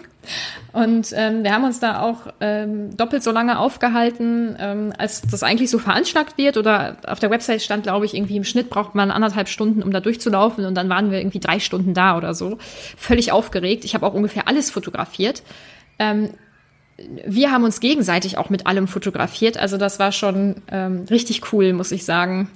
Und 0.73 1.13
ähm, 1.15 1.43
wir 1.43 1.53
haben 1.53 1.63
uns 1.63 1.79
da 1.79 2.01
auch 2.01 2.33
ähm, 2.41 2.95
doppelt 2.97 3.23
so 3.23 3.31
lange 3.31 3.59
aufgehalten, 3.59 4.55
ähm, 4.59 4.93
als 4.97 5.21
das 5.21 5.43
eigentlich 5.43 5.69
so 5.69 5.77
veranschlagt 5.77 6.37
wird. 6.37 6.57
Oder 6.57 6.97
auf 7.07 7.19
der 7.19 7.29
Website 7.29 7.61
stand, 7.61 7.83
glaube 7.83 8.05
ich, 8.05 8.15
irgendwie 8.15 8.37
im 8.37 8.43
Schnitt 8.43 8.69
braucht 8.69 8.95
man 8.95 9.11
anderthalb 9.11 9.47
Stunden, 9.47 9.83
um 9.83 9.91
da 9.91 9.99
durchzulaufen. 9.99 10.65
Und 10.65 10.75
dann 10.75 10.89
waren 10.89 11.11
wir 11.11 11.19
irgendwie 11.19 11.39
drei 11.39 11.59
Stunden 11.59 11.93
da 11.93 12.17
oder 12.17 12.33
so. 12.33 12.57
Völlig 12.97 13.31
aufgeregt. 13.31 13.85
Ich 13.85 13.93
habe 13.93 14.07
auch 14.07 14.13
ungefähr 14.15 14.47
alles 14.47 14.71
fotografiert 14.71 15.43
wir 17.25 17.51
haben 17.51 17.63
uns 17.63 17.79
gegenseitig 17.79 18.37
auch 18.37 18.49
mit 18.49 18.65
allem 18.67 18.87
fotografiert. 18.87 19.57
Also 19.57 19.77
das 19.77 19.99
war 19.99 20.11
schon 20.11 20.55
ähm, 20.71 21.05
richtig 21.09 21.53
cool, 21.53 21.73
muss 21.73 21.91
ich 21.91 22.05
sagen. 22.05 22.49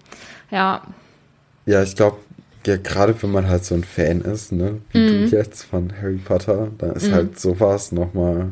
Ja, 0.52 0.82
Ja, 1.66 1.82
ich 1.84 1.96
glaube, 1.96 2.18
ja, 2.66 2.78
gerade 2.78 3.16
wenn 3.22 3.32
man 3.32 3.48
halt 3.48 3.66
so 3.66 3.76
ein 3.76 3.84
Fan 3.84 4.22
ist, 4.22 4.52
ne, 4.52 4.80
wie 4.92 5.00
Mhm. 5.00 5.30
du 5.30 5.36
jetzt 5.38 5.64
von 5.64 5.94
Harry 6.02 6.18
Potter, 6.18 6.70
dann 6.78 6.92
ist 6.94 7.12
halt 7.12 7.40
sowas 7.40 7.92
nochmal 7.92 8.52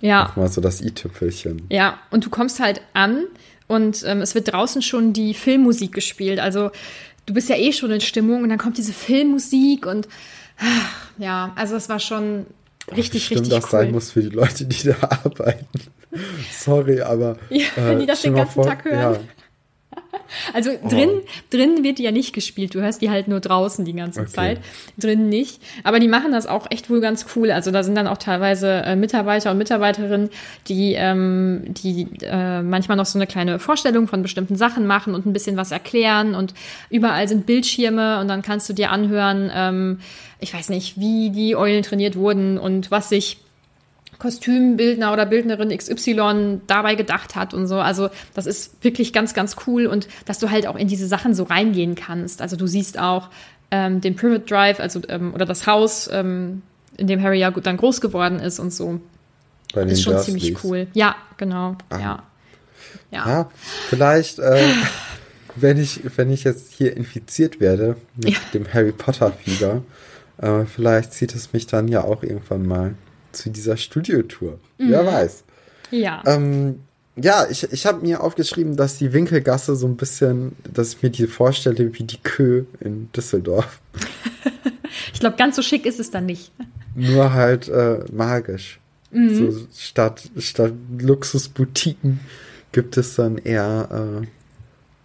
ja, 0.00 0.24
noch 0.24 0.36
mal 0.36 0.48
so 0.48 0.60
das 0.60 0.80
i-Tüpfelchen. 0.80 1.62
ja. 1.70 1.98
Und 2.10 2.24
du 2.26 2.30
kommst 2.30 2.60
halt 2.60 2.80
an 2.92 3.24
und 3.68 4.02
ähm, 4.06 4.20
es 4.20 4.34
wird 4.34 4.52
draußen 4.52 4.82
schon 4.82 5.12
die 5.12 5.32
Filmmusik 5.34 5.92
gespielt. 5.92 6.40
Also 6.40 6.70
du 7.26 7.34
bist 7.34 7.48
ja 7.48 7.56
eh 7.56 7.72
schon 7.72 7.90
in 7.90 8.00
Stimmung 8.00 8.42
und 8.42 8.48
dann 8.48 8.58
kommt 8.58 8.78
diese 8.78 8.92
Filmmusik 8.92 9.86
und 9.86 10.08
ach, 10.58 11.10
ja, 11.18 11.52
also 11.56 11.76
es 11.76 11.88
war 11.88 12.00
schon 12.00 12.46
richtig, 12.96 13.24
Stimmt, 13.26 13.40
richtig 13.42 13.54
das 13.60 13.64
cool. 13.64 13.70
sein 13.70 13.90
muss 13.92 14.10
für 14.10 14.22
die 14.22 14.28
Leute, 14.28 14.64
die 14.64 14.88
da 14.88 14.96
arbeiten. 15.24 15.66
Sorry, 16.52 17.00
aber. 17.00 17.36
äh, 17.50 17.58
Ja, 17.58 17.66
wenn 17.76 18.00
die 18.00 18.06
das 18.06 18.22
den 18.22 18.34
ganzen 18.34 18.62
Tag 18.62 18.84
hören. 18.84 19.14
Ja, 19.14 19.20
Also 20.54 20.70
drin, 20.88 21.10
drin 21.50 21.84
wird 21.84 21.98
die 21.98 22.04
ja 22.04 22.10
nicht 22.10 22.32
gespielt. 22.32 22.74
Du 22.74 22.80
hörst 22.80 23.02
die 23.02 23.10
halt 23.10 23.28
nur 23.28 23.40
draußen 23.40 23.84
die 23.84 23.92
ganze 23.92 24.20
Okay. 24.22 24.30
Zeit. 24.30 24.60
Drin 24.98 25.28
nicht. 25.28 25.60
Aber 25.84 26.00
die 26.00 26.08
machen 26.08 26.32
das 26.32 26.46
auch 26.46 26.66
echt 26.70 26.90
wohl 26.90 27.00
ganz 27.00 27.26
cool. 27.36 27.50
Also 27.50 27.70
da 27.70 27.82
sind 27.82 27.94
dann 27.94 28.06
auch 28.06 28.18
teilweise 28.18 28.82
äh, 28.84 28.96
Mitarbeiter 28.96 29.50
und 29.50 29.58
Mitarbeiterinnen, 29.58 30.30
die, 30.68 30.94
ähm, 30.94 31.64
die 31.66 32.08
äh, 32.22 32.62
manchmal 32.62 32.96
noch 32.96 33.06
so 33.06 33.18
eine 33.18 33.26
kleine 33.26 33.58
Vorstellung 33.58 34.08
von 34.08 34.22
bestimmten 34.22 34.56
Sachen 34.56 34.86
machen 34.86 35.14
und 35.14 35.26
ein 35.26 35.32
bisschen 35.32 35.56
was 35.56 35.70
erklären. 35.70 36.34
Und 36.34 36.54
überall 36.90 37.28
sind 37.28 37.46
Bildschirme 37.46 38.20
und 38.20 38.28
dann 38.28 38.42
kannst 38.42 38.68
du 38.68 38.72
dir 38.72 38.90
anhören, 38.90 39.50
ähm, 39.54 40.00
ich 40.40 40.52
weiß 40.52 40.70
nicht, 40.70 40.98
wie 40.98 41.30
die 41.30 41.56
Eulen 41.56 41.82
trainiert 41.82 42.16
wurden 42.16 42.58
und 42.58 42.90
was 42.90 43.08
sich 43.08 43.38
Kostümbildner 44.22 45.12
oder 45.12 45.26
Bildnerin 45.26 45.76
XY 45.76 46.60
dabei 46.68 46.94
gedacht 46.94 47.34
hat 47.34 47.52
und 47.54 47.66
so. 47.66 47.78
Also 47.80 48.08
das 48.34 48.46
ist 48.46 48.82
wirklich 48.84 49.12
ganz, 49.12 49.34
ganz 49.34 49.56
cool 49.66 49.86
und 49.86 50.06
dass 50.26 50.38
du 50.38 50.50
halt 50.50 50.68
auch 50.68 50.76
in 50.76 50.86
diese 50.86 51.08
Sachen 51.08 51.34
so 51.34 51.42
reingehen 51.42 51.96
kannst. 51.96 52.40
Also 52.40 52.54
du 52.56 52.68
siehst 52.68 52.98
auch 53.00 53.28
ähm, 53.72 54.00
den 54.00 54.14
Private 54.14 54.40
Drive, 54.46 54.78
also 54.78 55.00
ähm, 55.08 55.34
oder 55.34 55.44
das 55.44 55.66
Haus, 55.66 56.08
ähm, 56.12 56.62
in 56.96 57.08
dem 57.08 57.20
Harry 57.20 57.40
ja 57.40 57.50
gut 57.50 57.66
dann 57.66 57.76
groß 57.76 58.00
geworden 58.00 58.38
ist 58.38 58.60
und 58.60 58.72
so. 58.72 59.00
bei 59.74 59.82
ist 59.82 60.02
schon 60.02 60.18
ziemlich 60.20 60.62
cool. 60.62 60.86
Ja, 60.94 61.16
genau. 61.36 61.76
Ja. 61.90 62.22
Ja. 63.10 63.26
Ja, 63.28 63.50
vielleicht, 63.88 64.38
äh, 64.38 64.62
wenn, 65.56 65.78
ich, 65.78 66.00
wenn 66.16 66.30
ich 66.30 66.44
jetzt 66.44 66.72
hier 66.72 66.96
infiziert 66.96 67.58
werde 67.60 67.96
mit 68.16 68.30
Ja. 68.30 68.38
dem 68.54 68.72
Harry 68.72 68.92
Potter-Fieber, 68.92 69.82
äh, 70.38 70.64
vielleicht 70.64 71.12
zieht 71.12 71.34
es 71.34 71.52
mich 71.52 71.66
dann 71.66 71.88
ja 71.88 72.04
auch 72.04 72.22
irgendwann 72.22 72.66
mal 72.66 72.94
zu 73.32 73.50
dieser 73.50 73.76
Studiotour. 73.76 74.58
Mhm. 74.78 74.90
Wer 74.90 75.06
weiß. 75.06 75.44
ja. 75.90 76.22
Ähm, 76.26 76.80
ja, 77.14 77.46
ich, 77.50 77.70
ich 77.70 77.84
habe 77.84 78.00
mir 78.00 78.22
aufgeschrieben, 78.22 78.74
dass 78.76 78.96
die 78.96 79.12
Winkelgasse 79.12 79.76
so 79.76 79.86
ein 79.86 79.96
bisschen, 79.96 80.56
dass 80.72 80.94
ich 80.94 81.02
mir 81.02 81.10
die 81.10 81.26
vorstelle 81.26 81.92
wie 81.92 82.04
die 82.04 82.16
Kö 82.22 82.64
in 82.80 83.10
Düsseldorf. 83.12 83.80
Ich 85.12 85.20
glaube, 85.20 85.36
ganz 85.36 85.56
so 85.56 85.62
schick 85.62 85.86
ist 85.86 86.00
es 86.00 86.10
dann 86.10 86.26
nicht. 86.26 86.52
Nur 86.94 87.32
halt 87.32 87.68
äh, 87.68 88.00
magisch. 88.12 88.78
Mhm. 89.10 89.52
So 89.52 89.66
statt, 89.74 90.30
statt 90.38 90.72
Luxusboutiquen 90.98 92.20
gibt 92.72 92.96
es 92.96 93.14
dann 93.14 93.38
eher 93.38 94.22
äh, 94.22 94.26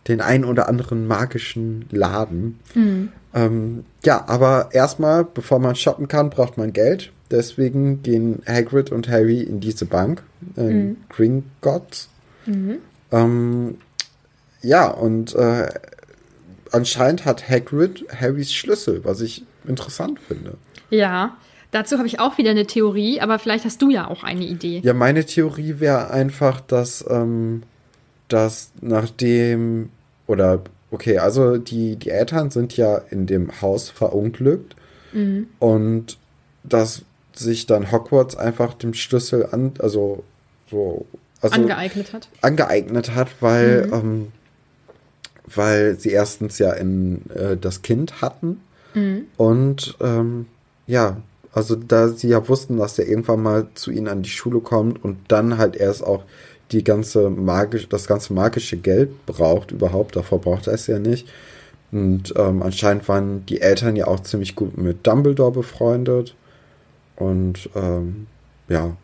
den 0.07 0.21
ein 0.21 0.45
oder 0.45 0.67
anderen 0.67 1.07
magischen 1.07 1.85
Laden. 1.91 2.59
Mhm. 2.73 3.09
Ähm, 3.33 3.85
ja, 4.03 4.27
aber 4.27 4.69
erstmal, 4.71 5.25
bevor 5.25 5.59
man 5.59 5.75
shoppen 5.75 6.07
kann, 6.07 6.29
braucht 6.29 6.57
man 6.57 6.73
Geld. 6.73 7.11
Deswegen 7.29 8.01
gehen 8.03 8.41
Hagrid 8.47 8.91
und 8.91 9.09
Harry 9.09 9.41
in 9.41 9.59
diese 9.59 9.85
Bank, 9.85 10.23
in 10.55 10.87
Mhm. 10.89 10.97
Gringotts. 11.09 12.09
Ähm, 13.11 13.77
ja, 14.61 14.87
und 14.87 15.35
äh, 15.35 15.67
anscheinend 16.71 17.25
hat 17.25 17.49
Hagrid 17.49 18.05
Harrys 18.13 18.53
Schlüssel, 18.53 19.03
was 19.03 19.21
ich 19.21 19.43
interessant 19.67 20.19
finde. 20.19 20.53
Ja. 20.89 21.37
Dazu 21.71 21.97
habe 21.97 22.07
ich 22.07 22.21
auch 22.21 22.37
wieder 22.37 22.51
eine 22.51 22.65
Theorie, 22.65 23.19
aber 23.19 23.39
vielleicht 23.39 23.65
hast 23.65 23.81
du 23.81 23.89
ja 23.89 24.07
auch 24.07 24.23
eine 24.23 24.45
Idee. 24.45 24.79
Ja, 24.85 24.93
meine 24.93 25.25
Theorie 25.25 25.81
wäre 25.81 26.09
einfach, 26.11 26.61
dass, 26.61 27.03
ähm, 27.09 27.63
dass 28.29 28.71
nachdem, 28.79 29.89
oder, 30.27 30.61
okay, 30.91 31.17
also 31.17 31.57
die, 31.57 31.97
die 31.97 32.09
Eltern 32.09 32.51
sind 32.51 32.77
ja 32.77 32.95
in 33.09 33.25
dem 33.27 33.61
Haus 33.61 33.89
verunglückt 33.89 34.75
und 35.59 36.17
dass 36.63 37.01
sich 37.37 37.65
dann 37.65 37.91
Hogwarts 37.91 38.35
einfach 38.35 38.73
dem 38.73 38.93
Schlüssel 38.93 39.47
an, 39.51 39.73
also 39.79 40.23
so, 40.69 41.05
also 41.41 41.55
angeeignet 41.55 42.13
hat. 42.13 42.29
angeeignet 42.41 43.15
hat, 43.15 43.29
weil, 43.39 43.89
ähm, 43.93 44.31
weil 45.45 45.99
sie 45.99 46.09
erstens 46.09 46.59
ja 46.59 46.73
in 46.73 47.21
äh, 47.33 47.57
das 47.57 47.81
Kind 47.81 48.21
hatten 48.21 48.61
und 49.37 49.95
ähm, 50.01 50.47
ja, 50.87 51.17
also 51.53 51.75
da 51.75 52.09
sie 52.09 52.29
ja 52.29 52.47
wussten, 52.47 52.77
dass 52.77 52.97
er 52.99 53.07
irgendwann 53.07 53.41
mal 53.41 53.67
zu 53.75 53.91
ihnen 53.91 54.07
an 54.07 54.23
die 54.23 54.29
Schule 54.29 54.59
kommt 54.59 55.03
und 55.03 55.17
dann 55.27 55.57
halt 55.57 55.75
erst 55.75 56.03
auch 56.03 56.23
die 56.71 56.83
ganze 56.83 57.29
magisch, 57.29 57.87
das 57.89 58.07
ganze 58.07 58.33
magische 58.33 58.77
Geld 58.77 59.25
braucht 59.25 59.71
überhaupt, 59.71 60.15
davor 60.15 60.41
braucht 60.41 60.67
er 60.67 60.73
es 60.73 60.87
ja 60.87 60.99
nicht. 60.99 61.27
Und 61.91 62.33
ähm, 62.35 62.61
anscheinend 62.61 63.07
waren 63.07 63.45
die 63.45 63.61
Eltern 63.61 63.95
ja 63.95 64.07
auch 64.07 64.19
ziemlich 64.19 64.55
gut 64.55 64.77
mit 64.77 65.07
Dumbledore 65.07 65.51
befreundet. 65.51 66.35
Und 67.17 67.69
ähm, 67.75 68.27
ja, 68.69 68.95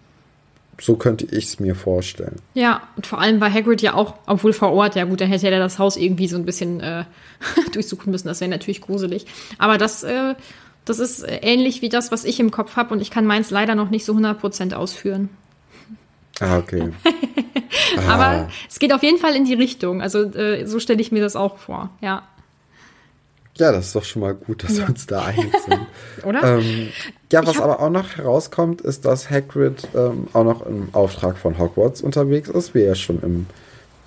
so 0.80 0.96
könnte 0.96 1.26
ich 1.26 1.46
es 1.46 1.60
mir 1.60 1.76
vorstellen. 1.76 2.38
Ja, 2.54 2.82
und 2.96 3.06
vor 3.08 3.20
allem 3.20 3.40
war 3.42 3.52
Hagrid 3.52 3.82
ja 3.82 3.94
auch, 3.94 4.16
obwohl 4.26 4.54
vor 4.54 4.72
Ort, 4.72 4.96
ja 4.96 5.04
gut, 5.06 5.22
dann 5.22 5.28
hätte 5.30 5.50
er 5.50 5.60
das 5.60 5.78
Haus 5.80 5.98
irgendwie 5.98 6.28
so 6.28 6.36
ein 6.38 6.46
bisschen 6.46 6.80
äh, 6.80 7.04
durchsuchen 7.74 8.12
müssen. 8.12 8.28
Das 8.28 8.40
wäre 8.42 8.50
natürlich 8.50 8.82
gruselig. 8.82 9.26
Aber 9.60 9.78
das, 9.78 10.04
äh, 10.04 10.36
das 10.86 11.00
ist 11.00 11.26
ähnlich 11.28 11.82
wie 11.82 11.90
das, 11.90 12.12
was 12.12 12.24
ich 12.26 12.40
im 12.40 12.52
Kopf 12.52 12.76
habe 12.76 12.94
und 12.94 13.02
ich 13.02 13.12
kann 13.12 13.26
meins 13.26 13.50
leider 13.52 13.76
noch 13.76 13.90
nicht 13.90 14.06
so 14.06 14.14
100% 14.14 14.74
ausführen. 14.74 15.30
Ah, 16.40 16.58
okay. 16.58 16.90
Aber 18.08 18.26
Ah. 18.26 18.50
es 18.70 18.80
geht 18.80 18.94
auf 18.94 19.04
jeden 19.04 19.20
Fall 19.20 19.36
in 19.36 19.46
die 19.46 19.54
Richtung. 19.54 20.02
Also 20.02 20.24
äh, 20.34 20.66
so 20.66 20.80
stelle 20.80 21.02
ich 21.02 21.12
mir 21.12 21.22
das 21.22 21.36
auch 21.36 21.58
vor, 21.58 21.90
ja. 22.02 22.24
Ja, 23.56 23.72
das 23.72 23.88
ist 23.88 23.96
doch 23.96 24.04
schon 24.04 24.24
mal 24.24 24.34
gut, 24.34 24.64
dass 24.64 24.78
wir 24.78 24.90
uns 24.90 25.06
da 25.06 25.26
einig 25.26 25.54
sind. 25.68 25.86
Oder? 26.26 26.58
ähm, 26.58 26.90
ja, 27.32 27.46
was 27.46 27.60
aber 27.60 27.80
auch 27.80 27.90
noch 27.90 28.18
herauskommt, 28.18 28.82
ist, 28.82 29.06
dass 29.06 29.30
Hagrid 29.30 29.88
ähm, 29.96 30.28
auch 30.34 30.44
noch 30.44 30.66
im 30.66 30.90
Auftrag 30.94 31.38
von 31.38 31.60
Hogwarts 31.60 32.02
unterwegs 32.02 32.50
ist, 32.50 32.74
wie 32.74 32.82
er 32.82 32.96
schon 32.96 33.22
im, 33.22 33.46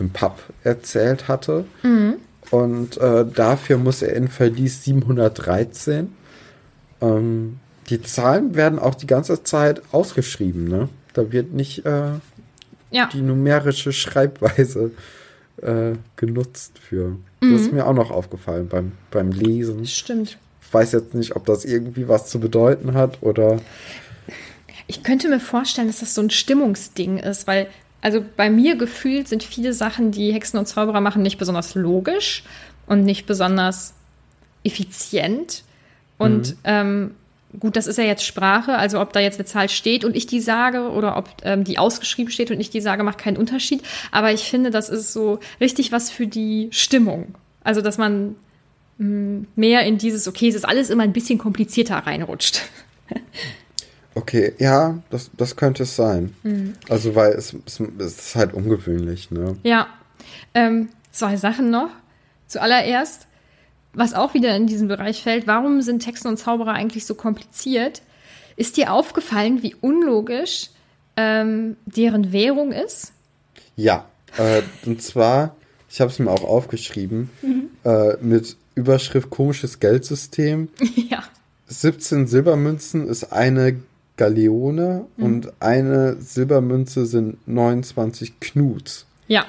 im 0.01 0.11
Pub 0.11 0.41
erzählt 0.65 1.29
hatte. 1.29 1.65
Und 2.51 2.97
äh, 2.99 3.25
dafür 3.25 3.79
muss 3.79 4.03
er 4.03 4.15
in 4.15 4.29
Verlies 4.29 4.85
713. 4.85 6.13
Ähm, 7.01 7.61
die 7.89 8.03
Zahlen 8.03 8.55
werden 8.57 8.79
auch 8.79 8.95
die 8.97 9.07
ganze 9.07 9.45
Zeit 9.45 9.83
ausgeschrieben, 9.93 10.65
ne? 10.65 10.89
Da 11.13 11.33
wird 11.33 11.53
nicht 11.53 11.87
äh, 11.87 12.11
ja. 12.91 13.09
die 13.13 13.23
numerische 13.23 13.93
Schreibweise 13.93 14.91
äh, 15.63 15.93
genutzt 16.17 16.79
für. 16.79 17.17
Das 17.41 17.61
ist 17.61 17.73
mir 17.73 17.87
auch 17.87 17.95
noch 17.95 18.11
aufgefallen 18.11 18.69
beim, 18.69 18.93
beim 19.11 19.31
Lesen. 19.31 19.87
Stimmt. 19.87 20.39
Ich 20.63 20.75
weiß 20.75 20.93
jetzt 20.93 21.15
nicht, 21.15 21.37
ob 21.37 21.45
das 21.45 21.65
irgendwie 21.65 22.09
was 22.09 22.29
zu 22.29 22.41
bedeuten 22.41 22.95
hat 22.95 23.23
oder. 23.23 23.61
Ich 24.87 25.03
könnte 25.03 25.29
mir 25.29 25.41
vorstellen, 25.41 25.87
dass 25.89 26.01
das 26.01 26.15
so 26.15 26.23
ein 26.23 26.31
Stimmungsding 26.31 27.19
ist, 27.19 27.47
weil, 27.47 27.69
also 28.01 28.25
bei 28.37 28.51
mir 28.51 28.77
gefühlt 28.77 29.29
sind 29.29 29.43
viele 29.43 29.73
Sachen, 29.73 30.13
die 30.13 30.33
Hexen 30.33 30.59
und 30.59 30.67
Zauberer 30.67 31.01
machen, 31.01 31.23
nicht 31.23 31.39
besonders 31.39 31.75
logisch 31.75 32.45
und 32.87 33.05
nicht 33.05 33.27
besonders 33.27 33.95
effizient. 34.65 35.65
Und 36.19 36.57
ähm, 36.65 37.15
gut, 37.61 37.77
das 37.77 37.87
ist 37.87 37.99
ja 37.99 38.05
jetzt 38.05 38.25
Sprache, 38.25 38.77
also 38.77 39.01
ob 39.01 39.13
da 39.13 39.21
jetzt 39.21 39.39
eine 39.39 39.47
Zahl 39.47 39.69
steht 39.69 40.05
und 40.05 40.17
ich 40.17 40.27
die 40.27 40.41
sage 40.41 40.91
oder 40.91 41.17
ob 41.17 41.29
ähm, 41.43 41.65
die 41.65 41.79
ausgeschrieben 41.79 42.31
steht 42.31 42.51
und 42.51 42.61
ich 42.61 42.71
die 42.71 42.81
sage, 42.81 43.03
macht 43.03 43.19
keinen 43.19 43.37
Unterschied. 43.37 43.83
Aber 44.13 44.33
ich 44.33 44.45
finde, 44.49 44.71
das 44.71 44.89
ist 44.89 45.13
so 45.13 45.41
richtig 45.61 45.93
was 45.93 46.11
für 46.11 46.27
die 46.27 46.69
Stimmung. 46.71 47.35
Also, 47.65 47.81
dass 47.81 47.99
man 47.99 48.37
mh, 48.99 49.47
mehr 49.57 49.83
in 49.83 49.99
dieses, 49.99 50.29
okay, 50.29 50.49
es 50.49 50.55
ist 50.55 50.65
alles 50.65 50.91
immer 50.91 51.03
ein 51.03 51.13
bisschen 51.13 51.39
komplizierter 51.39 51.97
reinrutscht. 51.97 52.63
Okay, 54.15 54.55
ja, 54.59 54.99
das, 55.11 55.31
das 55.37 55.57
könnte 55.57 55.83
es 55.83 55.95
sein. 55.95 56.35
Also, 56.89 57.15
weil 57.15 57.33
es, 57.33 57.55
es, 57.67 57.81
es 57.99 58.19
ist 58.19 58.35
halt 58.35 58.55
ungewöhnlich, 58.55 59.31
ne? 59.31 59.57
Ja, 59.63 59.89
ähm, 60.55 60.89
zwei 61.11 61.37
Sachen 61.37 61.71
noch. 61.71 61.91
Zuallererst, 62.47 63.27
was 63.97 64.15
auch 64.15 64.35
wieder 64.35 64.55
in 64.55 64.67
diesen 64.67 64.89
Bereich 64.89 65.23
fällt, 65.23 65.47
warum 65.47 65.81
sind 65.83 66.07
Hexen 66.07 66.29
und 66.29 66.37
Zauberer 66.37 66.73
eigentlich 66.73 67.07
so 67.07 67.15
kompliziert? 67.15 68.03
Ist 68.55 68.77
dir 68.77 68.93
aufgefallen, 68.93 69.63
wie 69.63 69.75
unlogisch 69.75 70.71
ähm, 71.17 71.77
deren 71.87 72.31
Währung 72.31 72.73
ist? 72.73 73.13
Ja, 73.75 74.05
äh, 74.37 74.63
und 74.85 75.03
zwar, 75.03 75.57
ich 75.89 76.01
habe 76.01 76.11
es 76.11 76.19
mir 76.19 76.31
auch 76.31 76.45
aufgeschrieben, 76.45 77.31
äh, 77.85 78.17
mit 78.21 78.57
Überschrift 78.75 79.31
komisches 79.31 79.81
Geldsystem. 79.81 80.69
ja. 80.95 81.23
17 81.69 82.27
Silbermünzen 82.27 83.09
ist 83.09 83.33
eine 83.33 83.81
Galeone 84.17 85.07
und 85.17 85.53
eine 85.61 86.17
Silbermünze 86.21 87.07
sind 87.07 87.47
29 87.49 88.41
Knuts. 88.41 89.07
Ja. 89.27 89.45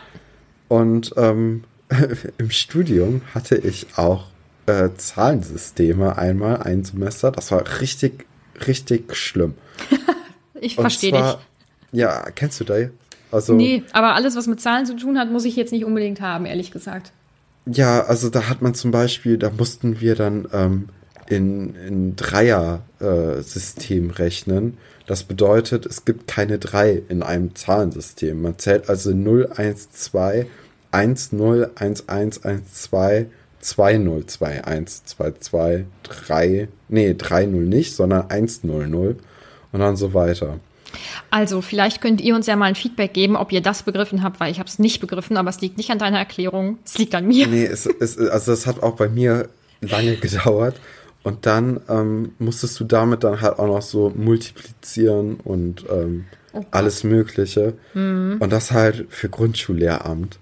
Und 0.67 1.13
ähm, 1.17 1.63
im 2.37 2.49
Studium 2.49 3.21
hatte 3.33 3.55
ich 3.55 3.97
auch 3.97 4.25
äh, 4.67 4.89
Zahlensysteme 4.95 6.17
einmal 6.17 6.57
ein 6.57 6.83
Semester. 6.83 7.31
Das 7.31 7.51
war 7.51 7.63
richtig, 7.81 8.25
richtig 8.67 9.15
schlimm. 9.15 9.55
Ich 10.59 10.73
verstehe 10.73 11.11
dich. 11.11 11.37
Ja, 11.91 12.31
kennst 12.33 12.59
du 12.59 12.63
da? 12.63 12.75
Also, 13.31 13.53
Nee, 13.53 13.83
aber 13.93 14.15
alles, 14.15 14.35
was 14.35 14.47
mit 14.47 14.59
Zahlen 14.59 14.87
zu 14.87 14.95
tun 14.95 15.19
hat, 15.19 15.31
muss 15.31 15.45
ich 15.45 15.55
jetzt 15.55 15.71
nicht 15.71 15.85
unbedingt 15.85 16.19
haben, 16.19 16.47
ehrlich 16.47 16.71
gesagt. 16.71 17.11
ja, 17.67 18.03
also 18.05 18.31
da 18.31 18.49
hat 18.49 18.63
man 18.63 18.73
zum 18.73 18.89
Beispiel, 18.89 19.37
da 19.37 19.51
mussten 19.51 20.01
wir 20.01 20.15
dann 20.15 20.47
ähm, 20.51 20.89
in, 21.27 21.75
in 21.75 22.15
Dreier-System 22.15 24.09
rechnen. 24.09 24.77
Das 25.05 25.23
bedeutet, 25.25 25.85
es 25.85 26.05
gibt 26.05 26.27
keine 26.27 26.57
drei 26.57 27.03
in 27.07 27.21
einem 27.21 27.53
Zahlensystem. 27.55 28.41
Man 28.41 28.57
zählt 28.57 28.89
also 28.89 29.11
0, 29.11 29.51
1, 29.55 29.91
2, 29.91 30.47
1, 30.91 31.33
0, 31.33 31.69
1, 31.75 32.09
1, 32.09 32.43
1, 32.45 32.73
2, 32.73 33.27
2, 33.67 33.97
0, 33.97 34.25
2, 34.25 34.63
1, 34.63 35.03
2, 35.05 35.31
2, 35.39 35.85
3, 36.03 36.67
nee, 36.87 37.13
3, 37.17 37.45
0 37.47 37.63
nicht, 37.63 37.95
sondern 37.95 38.29
1, 38.29 38.63
0, 38.63 38.87
0 38.87 39.17
und 39.73 39.79
dann 39.79 39.97
so 39.97 40.13
weiter. 40.13 40.59
Also, 41.29 41.61
vielleicht 41.61 41.99
könnt 41.99 42.21
ihr 42.21 42.33
uns 42.33 42.47
ja 42.47 42.55
mal 42.55 42.67
ein 42.67 42.75
Feedback 42.75 43.13
geben, 43.13 43.35
ob 43.35 43.51
ihr 43.51 43.61
das 43.61 43.83
begriffen 43.83 44.23
habt, 44.23 44.39
weil 44.39 44.51
ich 44.51 44.59
habe 44.59 44.69
es 44.69 44.79
nicht 44.79 45.01
begriffen, 45.01 45.35
aber 45.35 45.49
es 45.49 45.59
liegt 45.59 45.77
nicht 45.77 45.89
an 45.91 45.99
deiner 45.99 46.17
Erklärung, 46.17 46.77
es 46.85 46.97
liegt 46.97 47.13
an 47.13 47.27
mir. 47.27 47.45
Nee, 47.47 47.65
es, 47.65 47.85
es, 47.85 48.17
also 48.17 48.51
das 48.51 48.65
hat 48.65 48.81
auch 48.81 48.95
bei 48.95 49.09
mir 49.09 49.49
lange 49.81 50.15
gedauert. 50.21 50.79
Und 51.23 51.45
dann 51.45 51.81
ähm, 51.89 52.31
musstest 52.39 52.79
du 52.79 52.85
damit 52.85 53.25
dann 53.25 53.41
halt 53.41 53.59
auch 53.59 53.67
noch 53.67 53.81
so 53.81 54.13
multiplizieren 54.15 55.41
und 55.43 55.83
ähm, 55.91 56.23
alles 56.71 57.03
Mögliche. 57.03 57.73
Und 58.39 58.49
das 58.49 58.71
halt 58.71 59.07
für 59.09 59.27
Grundschullehramt. 59.27 60.39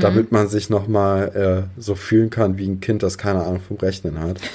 Damit 0.00 0.32
man 0.32 0.48
sich 0.48 0.70
nochmal 0.70 1.68
äh, 1.76 1.80
so 1.80 1.94
fühlen 1.94 2.30
kann 2.30 2.56
wie 2.56 2.66
ein 2.66 2.80
Kind, 2.80 3.02
das 3.02 3.18
keine 3.18 3.42
Ahnung 3.44 3.60
vom 3.60 3.76
Rechnen 3.76 4.18
hat. 4.20 4.40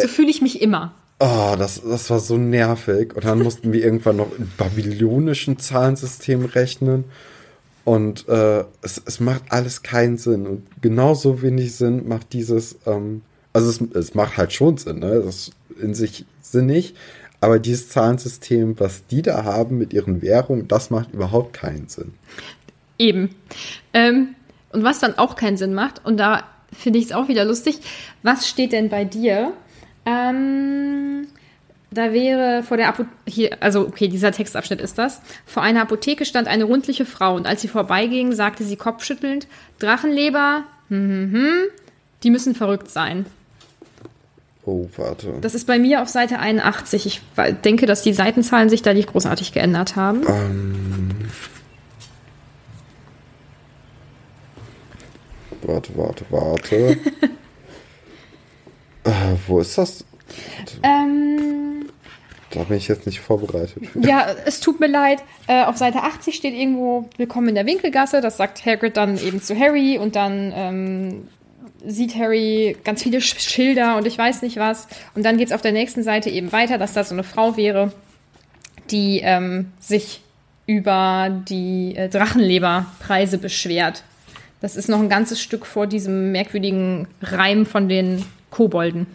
So 0.00 0.08
fühle 0.08 0.30
ich 0.30 0.40
mich 0.40 0.62
immer. 0.62 0.94
Oh, 1.18 1.54
das, 1.58 1.82
das 1.82 2.10
war 2.10 2.18
so 2.18 2.36
nervig. 2.36 3.14
Und 3.14 3.24
dann 3.24 3.42
mussten 3.42 3.72
wir 3.72 3.84
irgendwann 3.84 4.16
noch 4.16 4.30
im 4.38 4.50
babylonischen 4.56 5.58
Zahlensystem 5.58 6.44
rechnen. 6.46 7.04
Und 7.84 8.28
äh, 8.28 8.64
es, 8.82 9.00
es 9.04 9.20
macht 9.20 9.44
alles 9.50 9.82
keinen 9.82 10.18
Sinn. 10.18 10.46
Und 10.46 10.66
genauso 10.82 11.40
wenig 11.40 11.74
Sinn 11.74 12.08
macht 12.08 12.32
dieses, 12.32 12.76
ähm, 12.86 13.22
also 13.52 13.70
es, 13.70 13.80
es 13.94 14.14
macht 14.14 14.36
halt 14.36 14.52
schon 14.52 14.76
Sinn, 14.76 14.98
ne? 14.98 15.22
Das 15.24 15.36
ist 15.36 15.52
in 15.80 15.94
sich 15.94 16.26
sinnig. 16.42 16.94
Aber 17.40 17.58
dieses 17.58 17.90
Zahlensystem, 17.90 18.78
was 18.80 19.06
die 19.06 19.22
da 19.22 19.44
haben 19.44 19.78
mit 19.78 19.92
ihren 19.92 20.20
Währungen, 20.20 20.68
das 20.68 20.90
macht 20.90 21.12
überhaupt 21.12 21.52
keinen 21.52 21.88
Sinn. 21.88 22.14
Eben. 22.98 23.34
Ähm, 23.92 24.34
und 24.72 24.84
was 24.84 25.00
dann 25.00 25.18
auch 25.18 25.36
keinen 25.36 25.56
Sinn 25.56 25.74
macht, 25.74 26.04
und 26.04 26.16
da 26.16 26.44
finde 26.72 26.98
ich 26.98 27.06
es 27.06 27.12
auch 27.12 27.28
wieder 27.28 27.44
lustig, 27.44 27.78
was 28.22 28.48
steht 28.48 28.72
denn 28.72 28.88
bei 28.88 29.04
dir? 29.04 29.52
Ähm, 30.04 31.26
da 31.90 32.12
wäre 32.12 32.62
vor 32.62 32.76
der 32.76 32.88
Apotheke, 32.88 33.16
hier, 33.26 33.56
also 33.60 33.80
okay, 33.80 34.08
dieser 34.08 34.32
Textabschnitt 34.32 34.80
ist 34.80 34.98
das. 34.98 35.20
Vor 35.46 35.62
einer 35.62 35.82
Apotheke 35.82 36.24
stand 36.24 36.48
eine 36.48 36.64
rundliche 36.64 37.06
Frau 37.06 37.34
und 37.34 37.46
als 37.46 37.62
sie 37.62 37.68
vorbeiging, 37.68 38.32
sagte 38.32 38.64
sie 38.64 38.76
kopfschüttelnd, 38.76 39.46
Drachenleber, 39.78 40.64
hm, 40.88 41.10
hm, 41.10 41.32
hm, 41.32 41.62
die 42.22 42.30
müssen 42.30 42.54
verrückt 42.54 42.90
sein. 42.90 43.26
Oh, 44.64 44.88
warte. 44.96 45.34
Das 45.40 45.54
ist 45.54 45.66
bei 45.66 45.78
mir 45.78 46.02
auf 46.02 46.08
Seite 46.08 46.40
81. 46.40 47.06
Ich 47.06 47.20
denke, 47.64 47.86
dass 47.86 48.02
die 48.02 48.12
Seitenzahlen 48.12 48.68
sich 48.68 48.82
da 48.82 48.92
nicht 48.94 49.12
großartig 49.12 49.52
geändert 49.52 49.94
haben. 49.94 50.22
Warte, 55.62 55.96
warte, 55.96 56.24
warte. 56.30 56.76
äh, 59.04 59.10
wo 59.46 59.60
ist 59.60 59.78
das? 59.78 60.04
Ähm, 60.82 61.88
Da 62.50 62.64
bin 62.64 62.76
ich 62.76 62.88
jetzt 62.88 63.06
nicht 63.06 63.20
vorbereitet. 63.20 63.82
Ja, 64.00 64.26
es 64.44 64.60
tut 64.60 64.80
mir 64.80 64.86
leid. 64.86 65.22
Äh, 65.46 65.64
auf 65.64 65.76
Seite 65.76 66.02
80 66.02 66.34
steht 66.34 66.54
irgendwo 66.54 67.08
Willkommen 67.16 67.48
in 67.48 67.54
der 67.54 67.66
Winkelgasse. 67.66 68.20
Das 68.20 68.36
sagt 68.36 68.64
Hagrid 68.64 68.96
dann 68.96 69.18
eben 69.18 69.40
zu 69.42 69.58
Harry 69.58 69.98
und 69.98 70.16
dann 70.16 70.52
ähm, 70.54 71.28
sieht 71.84 72.16
Harry 72.16 72.76
ganz 72.84 73.02
viele 73.02 73.20
Sch 73.20 73.38
Schilder 73.40 73.96
und 73.96 74.06
ich 74.06 74.16
weiß 74.16 74.42
nicht 74.42 74.56
was. 74.56 74.88
Und 75.14 75.24
dann 75.24 75.38
geht 75.38 75.48
es 75.48 75.52
auf 75.52 75.62
der 75.62 75.72
nächsten 75.72 76.02
Seite 76.02 76.30
eben 76.30 76.52
weiter, 76.52 76.78
dass 76.78 76.92
da 76.94 77.04
so 77.04 77.14
eine 77.14 77.24
Frau 77.24 77.56
wäre, 77.56 77.92
die 78.90 79.20
ähm, 79.22 79.72
sich 79.80 80.22
über 80.66 81.30
die 81.48 81.94
äh, 81.96 82.08
Drachenleberpreise 82.08 83.38
beschwert. 83.38 84.02
Das 84.60 84.76
ist 84.76 84.88
noch 84.88 85.00
ein 85.00 85.08
ganzes 85.08 85.40
Stück 85.40 85.66
vor 85.66 85.86
diesem 85.86 86.32
merkwürdigen 86.32 87.08
Reim 87.22 87.66
von 87.66 87.88
den 87.88 88.24
Kobolden. 88.50 89.06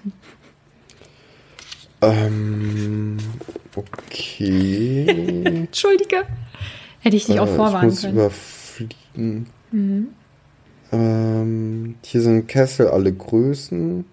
Ähm, 2.02 3.18
okay. 3.76 5.06
Entschuldige. 5.46 6.24
Hätte 7.00 7.16
ich 7.18 7.26
dich 7.26 7.40
auch 7.40 7.48
Äh, 7.48 7.50
ich 7.52 7.56
vorwarnen 7.56 7.90
muss 7.90 8.02
können. 8.02 8.14
überfliegen. 8.14 9.48
Ähm, 10.92 11.96
hier 12.04 12.22
sind 12.22 12.48
Kessel 12.48 12.88
alle 12.90 13.12
Größen. 13.14 14.06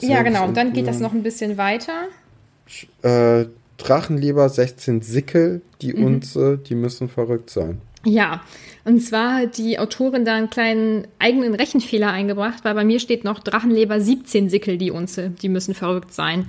Ja, 0.00 0.22
genau. 0.22 0.44
Und 0.46 0.56
dann 0.56 0.66
Selbst- 0.68 0.74
geht 0.74 0.86
das 0.88 1.00
noch 1.00 1.12
ein 1.12 1.22
bisschen 1.22 1.56
weiter. 1.56 2.08
Äh, 3.02 3.46
Drachenleber 3.78 4.48
16 4.48 5.00
Sickel, 5.02 5.62
die 5.80 5.92
Mhm. 5.94 6.04
Unze, 6.04 6.58
die 6.58 6.74
müssen 6.74 7.08
verrückt 7.08 7.50
sein. 7.50 7.80
Ja, 8.06 8.42
und 8.84 9.00
zwar 9.00 9.34
hat 9.34 9.58
die 9.58 9.80
Autorin 9.80 10.24
da 10.24 10.36
einen 10.36 10.48
kleinen 10.48 11.08
eigenen 11.18 11.54
Rechenfehler 11.54 12.08
eingebracht, 12.12 12.64
weil 12.64 12.74
bei 12.74 12.84
mir 12.84 13.00
steht 13.00 13.24
noch 13.24 13.40
Drachenleber 13.40 14.00
17 14.00 14.48
Sickel 14.48 14.78
die 14.78 14.92
Unze. 14.92 15.32
Die 15.42 15.48
müssen 15.48 15.74
verrückt 15.74 16.14
sein. 16.14 16.48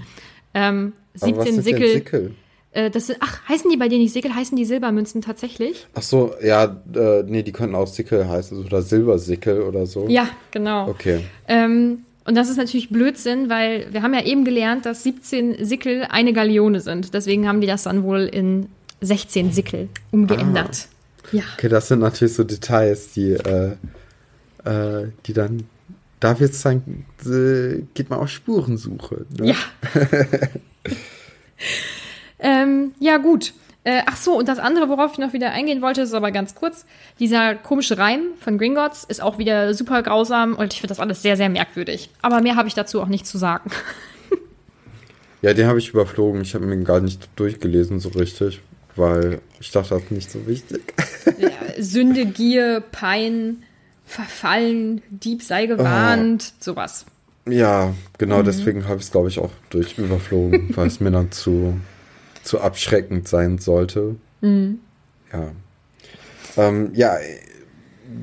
Ähm, 0.53 0.93
Aber 1.20 1.38
was 1.38 1.45
17 1.45 1.45
sind 1.45 1.55
denn 1.55 1.64
Sickel. 1.64 1.93
Sickel? 1.93 2.36
Äh, 2.74 2.91
das 2.91 3.08
sind, 3.08 3.18
ach, 3.22 3.41
heißen 3.49 3.72
die 3.72 3.78
bei 3.78 3.88
dir 3.88 3.97
nicht 3.97 4.14
Sickel? 4.14 4.36
Heißen 4.36 4.55
die 4.55 4.66
Silbermünzen 4.66 5.24
tatsächlich? 5.24 5.88
Ach 5.95 6.03
so, 6.03 6.32
ja, 6.43 6.78
äh, 6.93 7.24
nee, 7.24 7.41
die 7.41 7.51
könnten 7.51 7.74
auch 7.74 7.88
Sickel 7.88 8.30
heißen 8.30 8.64
oder 8.64 8.84
Silbersickel 8.84 9.64
oder 9.64 9.88
so. 9.88 10.08
Ja, 10.08 10.30
genau. 10.51 10.89
Okay. 10.89 11.22
Ähm, 11.47 12.03
und 12.24 12.36
das 12.36 12.51
ist 12.51 12.58
natürlich 12.58 12.89
Blödsinn, 12.89 13.49
weil 13.49 13.88
wir 13.91 14.03
haben 14.03 14.14
ja 14.14 14.24
eben 14.24 14.45
gelernt, 14.45 14.86
dass 14.86 15.01
17 15.01 15.66
Sickel 15.66 16.05
eine 16.08 16.34
Galeone 16.34 16.82
sind. 16.82 17.16
Deswegen 17.16 17.47
haben 17.47 17.62
die 17.62 17.68
das 17.68 17.84
dann 17.84 18.03
wohl 18.03 18.30
in 18.32 18.68
16 19.01 19.53
Sickel 19.53 19.89
umgeändert. 20.12 20.88
Ja. 21.32 21.44
Okay, 21.58 21.70
das 21.70 21.88
sind 21.88 22.00
natürlich 22.00 22.34
so 22.34 22.44
Details, 22.44 23.12
die, 23.14 23.32
äh, 23.32 23.72
äh, 24.66 25.08
die 25.26 25.34
dann, 25.34 25.68
da 26.20 26.40
wird 26.40 26.52
es 26.52 26.62
dann, 26.62 27.06
äh, 27.26 27.84
geht 27.94 28.10
man 28.10 28.20
auf 28.20 28.30
Spurensuche. 28.30 29.26
Ne? 29.38 29.50
Ja. 29.50 29.56
ähm, 32.40 32.94
ja, 33.00 33.18
gut. 33.18 33.54
Äh, 33.84 34.02
ach 34.06 34.18
so, 34.18 34.38
und 34.38 34.50
das 34.50 34.60
andere, 34.60 34.90
worauf 34.90 35.14
ich 35.14 35.18
noch 35.18 35.32
wieder 35.32 35.52
eingehen 35.52 35.82
wollte, 35.82 36.02
ist 36.02 36.14
aber 36.14 36.32
ganz 36.32 36.56
kurz. 36.56 36.86
Dieser 37.20 37.56
komische 37.56 37.98
Reim 37.98 38.22
von 38.40 38.58
Gringotts 38.58 39.06
ist 39.06 39.22
auch 39.22 39.38
wieder 39.38 39.74
super 39.74 40.04
grausam 40.04 40.56
und 40.56 40.74
ich 40.74 40.82
finde 40.82 40.92
das 40.92 41.00
alles 41.00 41.22
sehr, 41.22 41.38
sehr 41.38 41.48
merkwürdig. 41.48 42.10
Aber 42.22 42.42
mehr 42.42 42.58
habe 42.58 42.68
ich 42.68 42.74
dazu 42.74 43.02
auch 43.02 43.08
nicht 43.08 43.26
zu 43.26 43.38
sagen. 43.38 43.72
Ja, 45.42 45.54
den 45.54 45.68
habe 45.68 45.80
ich 45.80 45.90
überflogen. 45.90 46.42
Ich 46.42 46.56
habe 46.56 46.66
mir 46.66 46.78
gar 46.84 47.00
nicht 47.00 47.30
durchgelesen 47.36 48.00
so 48.00 48.10
richtig, 48.10 48.60
weil 48.98 49.39
ich 49.60 49.72
dachte, 49.72 49.89
das 49.95 50.04
ist 50.04 50.12
nicht 50.12 50.32
so 50.32 50.45
wichtig. 50.48 50.93
Ja, 51.38 51.50
Sünde, 51.80 52.26
Gier, 52.26 52.84
Pein, 52.91 53.64
Verfallen, 54.06 55.02
Dieb 55.10 55.41
sei 55.43 55.66
gewarnt, 55.66 56.54
sowas. 56.60 57.06
Ja, 57.50 57.93
genau 58.18 58.39
Mhm. 58.39 58.45
deswegen 58.45 58.86
habe 58.88 58.98
ich 58.98 59.04
es, 59.06 59.12
glaube 59.12 59.30
ich, 59.30 59.39
auch 59.39 59.52
durch 59.70 59.98
überflogen, 59.98 60.70
weil 60.76 60.88
es 60.88 61.00
mir 61.00 61.12
dann 61.12 61.32
zu, 61.32 61.80
zu 62.43 62.60
abschreckend 62.62 63.28
sein 63.28 63.58
sollte. 63.58 64.16
Mhm. 64.41 64.80
Ja. 65.32 65.52
Ähm, 66.58 66.91
ja, 66.93 67.18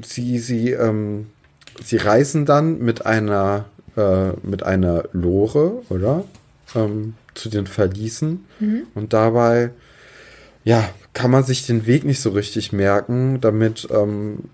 sie, 0.04 0.38
sie, 0.38 0.70
ähm, 0.70 1.26
sie 1.82 1.96
reisen 1.96 2.46
dann 2.46 2.78
mit 2.80 3.06
einer, 3.06 3.66
äh, 3.96 4.30
mit 4.42 4.62
einer 4.62 5.04
Lore, 5.12 5.82
oder? 5.88 6.24
Ähm, 6.74 7.14
zu 7.34 7.48
den 7.48 7.66
Verließen. 7.66 8.44
Und 8.94 9.12
dabei, 9.12 9.70
ja, 10.64 10.88
kann 11.12 11.30
man 11.30 11.44
sich 11.44 11.66
den 11.66 11.86
Weg 11.86 12.04
nicht 12.04 12.20
so 12.20 12.30
richtig 12.30 12.72
merken, 12.72 13.40
damit, 13.40 13.86
ähm, 13.90 14.44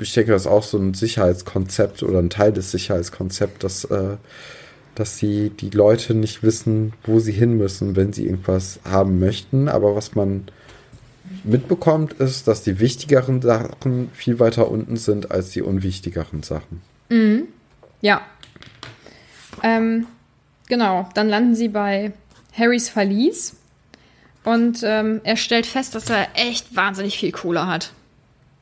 ich 0.00 0.12
denke, 0.14 0.32
das 0.32 0.42
ist 0.42 0.48
auch 0.48 0.62
so 0.62 0.78
ein 0.78 0.94
Sicherheitskonzept 0.94 2.02
oder 2.02 2.18
ein 2.18 2.30
Teil 2.30 2.52
des 2.52 2.70
Sicherheitskonzepts, 2.70 3.58
dass, 3.60 3.84
äh, 3.84 4.16
dass 4.94 5.18
die, 5.18 5.50
die 5.50 5.70
Leute 5.70 6.14
nicht 6.14 6.42
wissen, 6.42 6.94
wo 7.04 7.20
sie 7.20 7.32
hin 7.32 7.56
müssen, 7.56 7.94
wenn 7.94 8.12
sie 8.12 8.24
irgendwas 8.24 8.80
haben 8.84 9.20
möchten. 9.20 9.68
Aber 9.68 9.94
was 9.94 10.14
man 10.14 10.48
mitbekommt, 11.44 12.14
ist, 12.14 12.48
dass 12.48 12.62
die 12.62 12.80
wichtigeren 12.80 13.42
Sachen 13.42 14.10
viel 14.12 14.40
weiter 14.40 14.70
unten 14.70 14.96
sind 14.96 15.30
als 15.30 15.50
die 15.50 15.62
unwichtigeren 15.62 16.42
Sachen. 16.42 16.80
Ja. 18.00 18.22
Ähm, 19.62 20.06
genau, 20.68 21.08
dann 21.14 21.28
landen 21.28 21.54
sie 21.54 21.68
bei 21.68 22.12
Harrys 22.52 22.88
Verlies 22.88 23.57
und 24.48 24.80
ähm, 24.82 25.20
er 25.24 25.36
stellt 25.36 25.66
fest, 25.66 25.94
dass 25.94 26.08
er 26.08 26.26
echt 26.34 26.74
wahnsinnig 26.74 27.18
viel 27.18 27.32
Kohle 27.32 27.66
hat. 27.66 27.92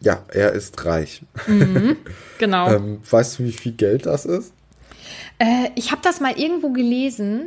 Ja, 0.01 0.25
er 0.29 0.53
ist 0.53 0.85
reich. 0.85 1.23
Genau. 2.39 2.71
Ähm, 2.71 2.99
weißt 3.09 3.39
du, 3.39 3.45
wie 3.45 3.53
viel 3.53 3.73
Geld 3.73 4.05
das 4.05 4.27
ist? 4.27 4.53
Äh, 5.39 5.71
ich 5.75 5.91
habe 5.91 6.03
das 6.03 6.21
mal 6.21 6.39
irgendwo 6.39 6.71
gelesen. 6.71 7.47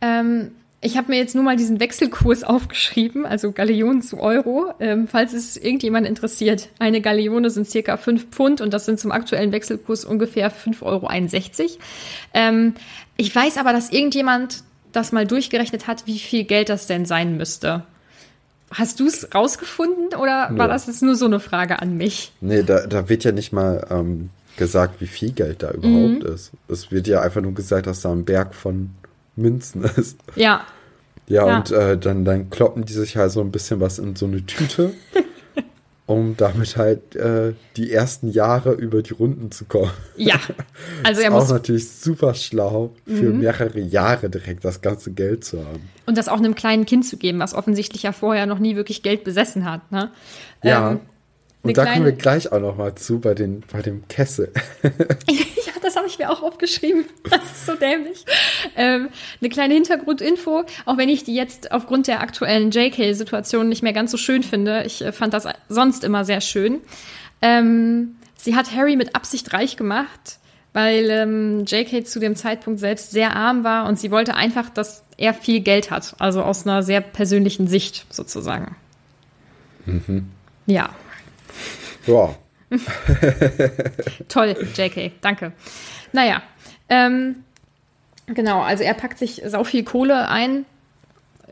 Ähm, 0.00 0.52
ich 0.80 0.96
habe 0.96 1.10
mir 1.10 1.18
jetzt 1.18 1.34
nur 1.34 1.42
mal 1.42 1.56
diesen 1.56 1.80
Wechselkurs 1.80 2.44
aufgeschrieben, 2.44 3.26
also 3.26 3.50
Galeonen 3.50 4.02
zu 4.02 4.20
Euro, 4.20 4.72
ähm, 4.78 5.08
falls 5.08 5.32
es 5.32 5.56
irgendjemand 5.56 6.06
interessiert. 6.06 6.68
Eine 6.78 7.00
Galeone 7.00 7.50
sind 7.50 7.68
circa 7.68 7.96
5 7.96 8.28
Pfund 8.28 8.60
und 8.60 8.72
das 8.72 8.84
sind 8.84 9.00
zum 9.00 9.10
aktuellen 9.10 9.50
Wechselkurs 9.50 10.04
ungefähr 10.04 10.52
5,61 10.52 10.82
Euro. 10.82 11.70
Ähm, 12.34 12.74
ich 13.16 13.34
weiß 13.34 13.56
aber, 13.56 13.72
dass 13.72 13.90
irgendjemand 13.90 14.62
das 14.94 15.12
mal 15.12 15.26
durchgerechnet 15.26 15.86
hat, 15.86 16.06
wie 16.06 16.18
viel 16.18 16.44
Geld 16.44 16.68
das 16.68 16.86
denn 16.86 17.04
sein 17.06 17.36
müsste. 17.36 17.82
Hast 18.70 18.98
du 19.00 19.06
es 19.06 19.28
rausgefunden 19.34 20.18
oder 20.18 20.48
war 20.50 20.66
Nö. 20.66 20.72
das 20.72 20.86
jetzt 20.86 21.02
nur 21.02 21.14
so 21.14 21.26
eine 21.26 21.38
Frage 21.40 21.80
an 21.80 21.96
mich? 21.96 22.32
Nee, 22.40 22.62
da, 22.62 22.86
da 22.86 23.08
wird 23.08 23.22
ja 23.24 23.30
nicht 23.32 23.52
mal 23.52 23.86
ähm, 23.90 24.30
gesagt, 24.56 25.00
wie 25.00 25.06
viel 25.06 25.32
Geld 25.32 25.62
da 25.62 25.70
überhaupt 25.70 26.24
ist. 26.24 26.50
Es 26.68 26.90
wird 26.90 27.06
ja 27.06 27.20
einfach 27.20 27.40
nur 27.40 27.54
gesagt, 27.54 27.86
dass 27.86 28.00
da 28.00 28.10
ein 28.10 28.24
Berg 28.24 28.54
von 28.54 28.90
Münzen 29.36 29.84
ist. 29.96 30.16
Ja, 30.34 30.64
Ja, 31.26 31.46
Ja. 31.46 31.56
und 31.58 31.70
äh, 31.70 31.96
dann, 31.98 32.24
dann 32.24 32.50
kloppen 32.50 32.84
die 32.84 32.92
sich 32.94 33.16
halt 33.16 33.30
so 33.32 33.40
ein 33.42 33.52
bisschen 33.52 33.80
was 33.80 33.98
in 33.98 34.16
so 34.16 34.26
eine 34.26 34.44
Tüte, 34.44 34.92
um 36.06 36.36
damit 36.36 36.76
halt 36.76 37.16
äh, 37.16 37.54
die 37.76 37.90
ersten 37.92 38.28
Jahre 38.28 38.72
über 38.72 39.02
die 39.02 39.14
Runden 39.14 39.50
zu 39.50 39.64
kommen. 39.64 39.90
ja. 40.16 40.36
Also 41.02 41.20
er 41.20 41.28
ist 41.28 41.34
auch 41.34 41.38
muss 41.40 41.48
Mhm. 41.48 41.54
natürlich 41.54 41.90
super 41.90 42.34
schlau, 42.34 42.94
für 43.06 43.30
mehrere 43.32 43.80
Jahre 43.80 44.28
direkt 44.30 44.64
das 44.64 44.80
ganze 44.80 45.12
Geld 45.12 45.44
zu 45.44 45.58
haben. 45.64 45.88
Und 46.06 46.18
das 46.18 46.28
auch 46.28 46.38
einem 46.38 46.54
kleinen 46.54 46.84
Kind 46.86 47.06
zu 47.06 47.16
geben, 47.16 47.38
was 47.38 47.54
offensichtlich 47.54 48.02
ja 48.02 48.12
vorher 48.12 48.46
noch 48.46 48.58
nie 48.58 48.76
wirklich 48.76 49.02
Geld 49.02 49.24
besessen 49.24 49.64
hat. 49.70 49.90
Ne? 49.92 50.10
Ja. 50.62 50.92
Ähm, 50.92 51.00
und 51.64 51.76
da 51.76 51.82
kommen 51.84 51.94
kleine- 51.96 52.04
wir 52.06 52.12
gleich 52.12 52.52
auch 52.52 52.60
noch 52.60 52.76
mal 52.76 52.94
zu 52.94 53.20
bei, 53.20 53.34
den, 53.34 53.62
bei 53.72 53.82
dem 53.82 54.06
Kessel. 54.08 54.52
ja, 54.82 55.72
das 55.82 55.96
habe 55.96 56.06
ich 56.06 56.18
mir 56.18 56.30
auch 56.30 56.42
aufgeschrieben. 56.42 57.04
Das 57.28 57.42
ist 57.44 57.66
so 57.66 57.74
dämlich. 57.74 58.24
Ähm, 58.76 59.08
eine 59.40 59.50
kleine 59.50 59.74
Hintergrundinfo, 59.74 60.64
auch 60.84 60.96
wenn 60.98 61.08
ich 61.08 61.24
die 61.24 61.34
jetzt 61.34 61.72
aufgrund 61.72 62.06
der 62.06 62.20
aktuellen 62.20 62.70
JK-Situation 62.70 63.68
nicht 63.68 63.82
mehr 63.82 63.92
ganz 63.92 64.10
so 64.10 64.16
schön 64.16 64.42
finde. 64.42 64.84
Ich 64.84 65.02
äh, 65.04 65.12
fand 65.12 65.34
das 65.34 65.46
sonst 65.68 66.04
immer 66.04 66.24
sehr 66.24 66.40
schön. 66.40 66.80
Ähm, 67.42 68.16
sie 68.36 68.54
hat 68.56 68.74
Harry 68.74 68.96
mit 68.96 69.14
Absicht 69.14 69.52
reich 69.52 69.76
gemacht, 69.76 70.38
weil 70.72 71.08
ähm, 71.10 71.64
JK 71.66 72.06
zu 72.06 72.18
dem 72.20 72.36
Zeitpunkt 72.36 72.80
selbst 72.80 73.10
sehr 73.10 73.36
arm 73.36 73.64
war 73.64 73.86
und 73.86 73.98
sie 73.98 74.10
wollte 74.10 74.34
einfach, 74.34 74.68
dass 74.70 75.02
er 75.16 75.32
viel 75.34 75.60
Geld 75.60 75.90
hat. 75.90 76.16
Also 76.18 76.42
aus 76.42 76.66
einer 76.66 76.82
sehr 76.82 77.00
persönlichen 77.00 77.68
Sicht 77.68 78.04
sozusagen. 78.10 78.74
Ja. 80.66 80.88
Ja. 82.06 82.34
Toll, 84.28 84.56
JK, 84.74 85.12
danke. 85.20 85.52
Naja, 86.12 86.42
ähm, 86.88 87.44
genau, 88.26 88.60
also 88.62 88.82
er 88.82 88.94
packt 88.94 89.18
sich 89.18 89.42
sau 89.46 89.64
viel 89.64 89.84
Kohle 89.84 90.28
ein, 90.28 90.64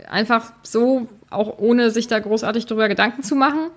einfach 0.09 0.53
so, 0.63 1.09
auch 1.31 1.59
ohne 1.59 1.91
sich 1.91 2.09
da 2.09 2.19
großartig 2.19 2.67
drüber 2.67 2.89
Gedanken 2.89 3.23
zu 3.23 3.35
machen. 3.35 3.71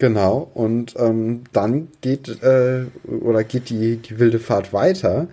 Genau, 0.00 0.50
und 0.54 0.94
ähm, 0.98 1.42
dann 1.52 1.88
geht 2.00 2.42
äh, 2.42 2.86
oder 3.06 3.44
geht 3.44 3.68
die, 3.68 3.98
die 3.98 4.18
wilde 4.18 4.38
Fahrt 4.38 4.72
weiter, 4.72 5.28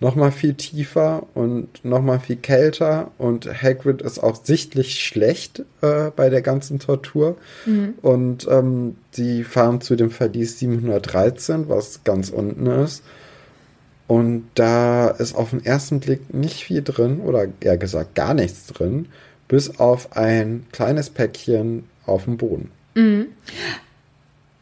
nochmal 0.00 0.32
viel 0.32 0.54
tiefer 0.54 1.26
und 1.34 1.84
nochmal 1.84 2.18
viel 2.18 2.36
kälter 2.36 3.10
und 3.18 3.46
Hagrid 3.62 4.00
ist 4.00 4.18
auch 4.18 4.42
sichtlich 4.42 5.04
schlecht 5.04 5.64
äh, 5.82 6.10
bei 6.16 6.30
der 6.30 6.40
ganzen 6.40 6.78
Tortur. 6.78 7.36
Und 8.00 8.48
ähm, 8.50 8.96
sie 9.10 9.44
fahren 9.44 9.82
zu 9.82 9.96
dem 9.96 10.10
Verlies 10.10 10.60
713, 10.60 11.68
was 11.68 12.02
ganz 12.02 12.30
unten 12.30 12.66
ist. 12.68 13.02
Und 14.06 14.46
da 14.54 15.08
ist 15.08 15.36
auf 15.36 15.50
den 15.50 15.62
ersten 15.62 16.00
Blick 16.00 16.32
nicht 16.32 16.64
viel 16.64 16.80
drin 16.80 17.20
oder 17.20 17.48
eher 17.60 17.76
gesagt 17.76 18.14
gar 18.14 18.32
nichts 18.32 18.68
drin, 18.68 19.08
bis 19.46 19.78
auf 19.78 20.16
ein 20.16 20.64
kleines 20.72 21.10
Päckchen 21.10 21.84
auf 22.06 22.24
dem 22.24 22.38
Boden. 22.38 22.70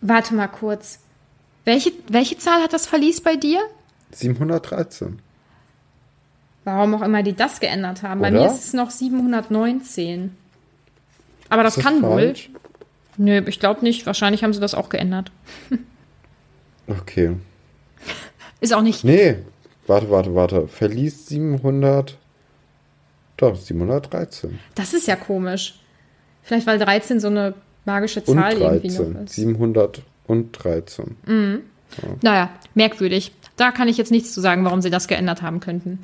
Warte 0.06 0.34
mal 0.34 0.48
kurz. 0.48 0.98
Welche, 1.64 1.90
welche 2.08 2.36
Zahl 2.36 2.62
hat 2.62 2.74
das 2.74 2.86
Verlies 2.86 3.22
bei 3.22 3.36
dir? 3.36 3.60
713. 4.12 5.18
Warum 6.64 6.94
auch 6.94 7.00
immer 7.00 7.22
die 7.22 7.32
das 7.32 7.58
geändert 7.58 8.02
haben. 8.02 8.20
Bei 8.20 8.30
Oder? 8.30 8.42
mir 8.42 8.46
ist 8.46 8.64
es 8.66 8.72
noch 8.74 8.90
719. 8.90 10.36
Aber 11.48 11.62
das, 11.62 11.76
das 11.76 11.84
kann 11.84 12.02
falsch? 12.02 12.50
wohl. 12.52 12.60
Nö, 13.16 13.42
ich 13.46 13.60
glaube 13.60 13.82
nicht. 13.82 14.04
Wahrscheinlich 14.04 14.44
haben 14.44 14.52
sie 14.52 14.60
das 14.60 14.74
auch 14.74 14.90
geändert. 14.90 15.32
Okay. 16.86 17.34
Ist 18.60 18.74
auch 18.74 18.82
nicht. 18.82 19.04
Nee, 19.04 19.36
warte, 19.86 20.10
warte, 20.10 20.34
warte. 20.34 20.68
Verlies 20.68 21.26
700. 21.28 22.18
Doch, 23.38 23.56
713. 23.56 24.58
Das 24.74 24.92
ist 24.92 25.06
ja 25.08 25.16
komisch. 25.16 25.80
Vielleicht 26.42 26.66
weil 26.66 26.78
13 26.78 27.20
so 27.20 27.28
eine 27.28 27.54
magische 27.84 28.20
Und 28.22 28.36
Zahl 28.38 28.52
irgendwie 28.54 28.88
13. 28.88 29.12
noch 29.12 29.20
ist. 29.24 29.34
713. 29.34 31.16
Naja, 32.22 32.50
merkwürdig. 32.74 33.32
Da 33.56 33.70
kann 33.70 33.86
ich 33.88 33.96
jetzt 33.98 34.10
nichts 34.10 34.32
zu 34.32 34.40
sagen, 34.40 34.64
warum 34.64 34.82
sie 34.82 34.90
das 34.90 35.06
geändert 35.06 35.42
haben 35.42 35.60
könnten. 35.60 36.00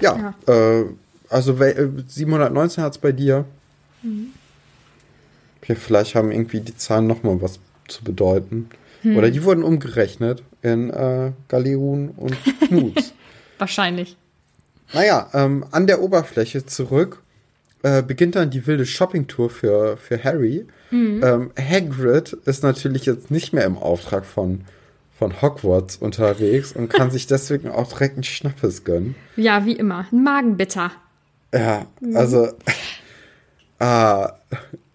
Ja, 0.00 0.34
Äh, 0.46 0.84
also 1.28 1.54
wel- 1.60 1.98
äh, 1.98 2.02
719 2.06 2.82
hat 2.82 2.92
es 2.92 2.98
bei 2.98 3.12
dir. 3.12 3.44
Okay, 5.60 5.74
vielleicht 5.76 6.14
haben 6.14 6.30
irgendwie 6.32 6.60
die 6.60 6.76
Zahlen 6.76 7.06
nochmal 7.06 7.40
was 7.40 7.60
zu 7.88 8.02
bedeuten. 8.04 8.68
Oder 9.04 9.30
die 9.32 9.42
wurden 9.42 9.64
umgerechnet 9.64 10.44
in 10.62 10.88
äh, 10.90 11.32
Galerun 11.48 12.10
und 12.10 12.36
Knuts. 12.68 13.12
Wahrscheinlich. 13.58 14.16
naja, 14.92 15.28
ähm, 15.34 15.64
an 15.72 15.86
der 15.88 16.02
Oberfläche 16.02 16.64
zurück 16.66 17.21
äh, 17.82 18.02
beginnt 18.02 18.36
dann 18.36 18.50
die 18.50 18.66
wilde 18.66 18.86
Shoppingtour 18.86 19.50
für, 19.50 19.96
für 19.96 20.22
Harry. 20.22 20.66
Ähm, 20.92 21.50
Hagrid 21.58 22.34
ist 22.44 22.62
natürlich 22.62 23.06
jetzt 23.06 23.30
nicht 23.30 23.52
mehr 23.54 23.64
im 23.64 23.78
Auftrag 23.78 24.26
von, 24.26 24.62
von 25.18 25.40
Hogwarts 25.40 25.96
unterwegs 25.96 26.72
und 26.72 26.88
kann 26.90 27.10
sich 27.12 27.26
deswegen 27.26 27.70
auch 27.70 27.88
direkt 27.92 28.14
einen 28.16 28.24
Schnappes 28.24 28.84
gönnen. 28.84 29.14
Ja, 29.36 29.64
wie 29.64 29.72
immer. 29.72 30.06
Ein 30.12 30.22
Magenbitter. 30.22 30.90
Ja, 31.54 31.86
also 32.14 32.48
ah, 33.78 34.32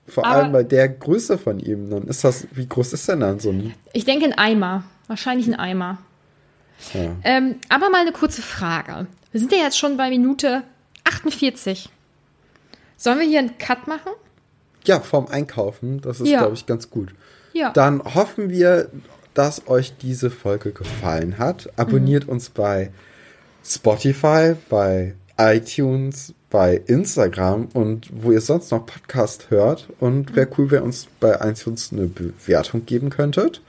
vor 0.08 0.26
Aber- 0.26 0.36
allem 0.36 0.52
bei 0.52 0.64
der 0.64 0.88
Größe 0.90 1.38
von 1.38 1.60
ihm, 1.60 1.90
dann 1.90 2.04
ist 2.04 2.24
das, 2.24 2.48
wie 2.52 2.68
groß 2.68 2.94
ist 2.94 3.08
denn 3.10 3.20
dann 3.22 3.40
so 3.40 3.50
ein 3.50 3.74
Ich 3.94 4.06
denke 4.06 4.26
ein 4.26 4.34
Eimer. 4.38 4.84
Wahrscheinlich 5.08 5.48
ein 5.48 5.56
Eimer. 5.56 5.98
ja. 6.94 7.16
Ähm, 7.24 7.56
aber 7.70 7.90
mal 7.90 8.02
eine 8.02 8.12
kurze 8.12 8.42
Frage. 8.42 9.08
Wir 9.32 9.40
sind 9.40 9.52
ja 9.52 9.60
jetzt 9.60 9.78
schon 9.80 9.98
bei 9.98 10.10
Minute 10.10 10.64
48. 11.06 11.90
Sollen 12.98 13.20
wir 13.20 13.28
hier 13.28 13.39
einen 13.39 13.58
Cut 13.58 13.88
machen? 13.88 14.12
ja, 14.86 15.02
vorm 15.02 15.28
Einkaufen, 15.28 16.00
das 16.00 16.22
ist, 16.22 16.30
Ja. 16.30 16.39
glaube 16.39 16.54
ich, 16.54 16.66
ganz 16.66 16.89
gut. 16.89 17.10
Ja. 17.52 17.72
Dann 17.74 18.02
hoffen 18.16 18.50
wir, 18.50 18.89
dass 19.34 19.68
euch 19.68 19.98
diese 19.98 20.30
Folge 20.30 20.72
gefallen 20.72 21.38
hat. 21.39 21.70
Abonniert 21.76 22.26
Mhm. 22.28 22.32
uns 22.32 22.50
bei 22.50 22.91
Spotify, 23.66 24.56
bei 24.70 25.14
iTunes, 25.38 26.34
bei 26.50 26.82
Instagram 26.86 27.68
und 27.74 28.08
wo 28.14 28.32
ihr 28.32 28.39
sonst 28.39 28.72
noch 28.72 28.86
Podcast 28.86 29.50
hört. 29.50 29.89
Und 30.00 30.38
wäre 30.38 30.48
cool, 30.58 30.72
wenn 30.72 30.80
ihr 30.80 30.86
uns 30.86 31.08
bei 31.20 31.38
iTunes 31.41 31.91
eine 31.91 32.06
Bewertung 32.06 32.86
geben 32.86 33.10
könntet. 33.10 33.62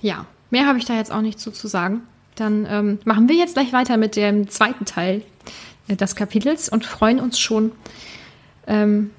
Ja, 0.00 0.26
mehr 0.50 0.66
habe 0.66 0.78
ich 0.78 0.84
da 0.84 0.94
jetzt 0.96 1.10
auch 1.10 1.22
nicht 1.22 1.40
zu, 1.40 1.50
zu 1.50 1.66
sagen. 1.66 2.02
Dann 2.36 2.66
ähm, 2.70 2.98
machen 3.04 3.28
wir 3.28 3.36
jetzt 3.36 3.54
gleich 3.54 3.72
weiter 3.72 3.96
mit 3.96 4.16
dem 4.16 4.48
zweiten 4.48 4.84
Teil 4.84 5.22
des 5.88 6.14
Kapitels 6.14 6.68
und 6.68 6.86
freuen 6.86 7.20
uns 7.20 7.38
schon 7.38 7.72
ähm, 8.66 9.10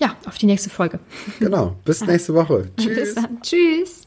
ja, 0.00 0.14
auf 0.26 0.38
die 0.38 0.46
nächste 0.46 0.70
Folge. 0.70 0.98
Genau. 1.38 1.76
Bis 1.84 2.00
nächste 2.06 2.34
Woche. 2.34 2.70
Bis 2.76 2.84
Tschüss. 2.86 3.14
dann. 3.14 3.42
Tschüss. 3.42 4.05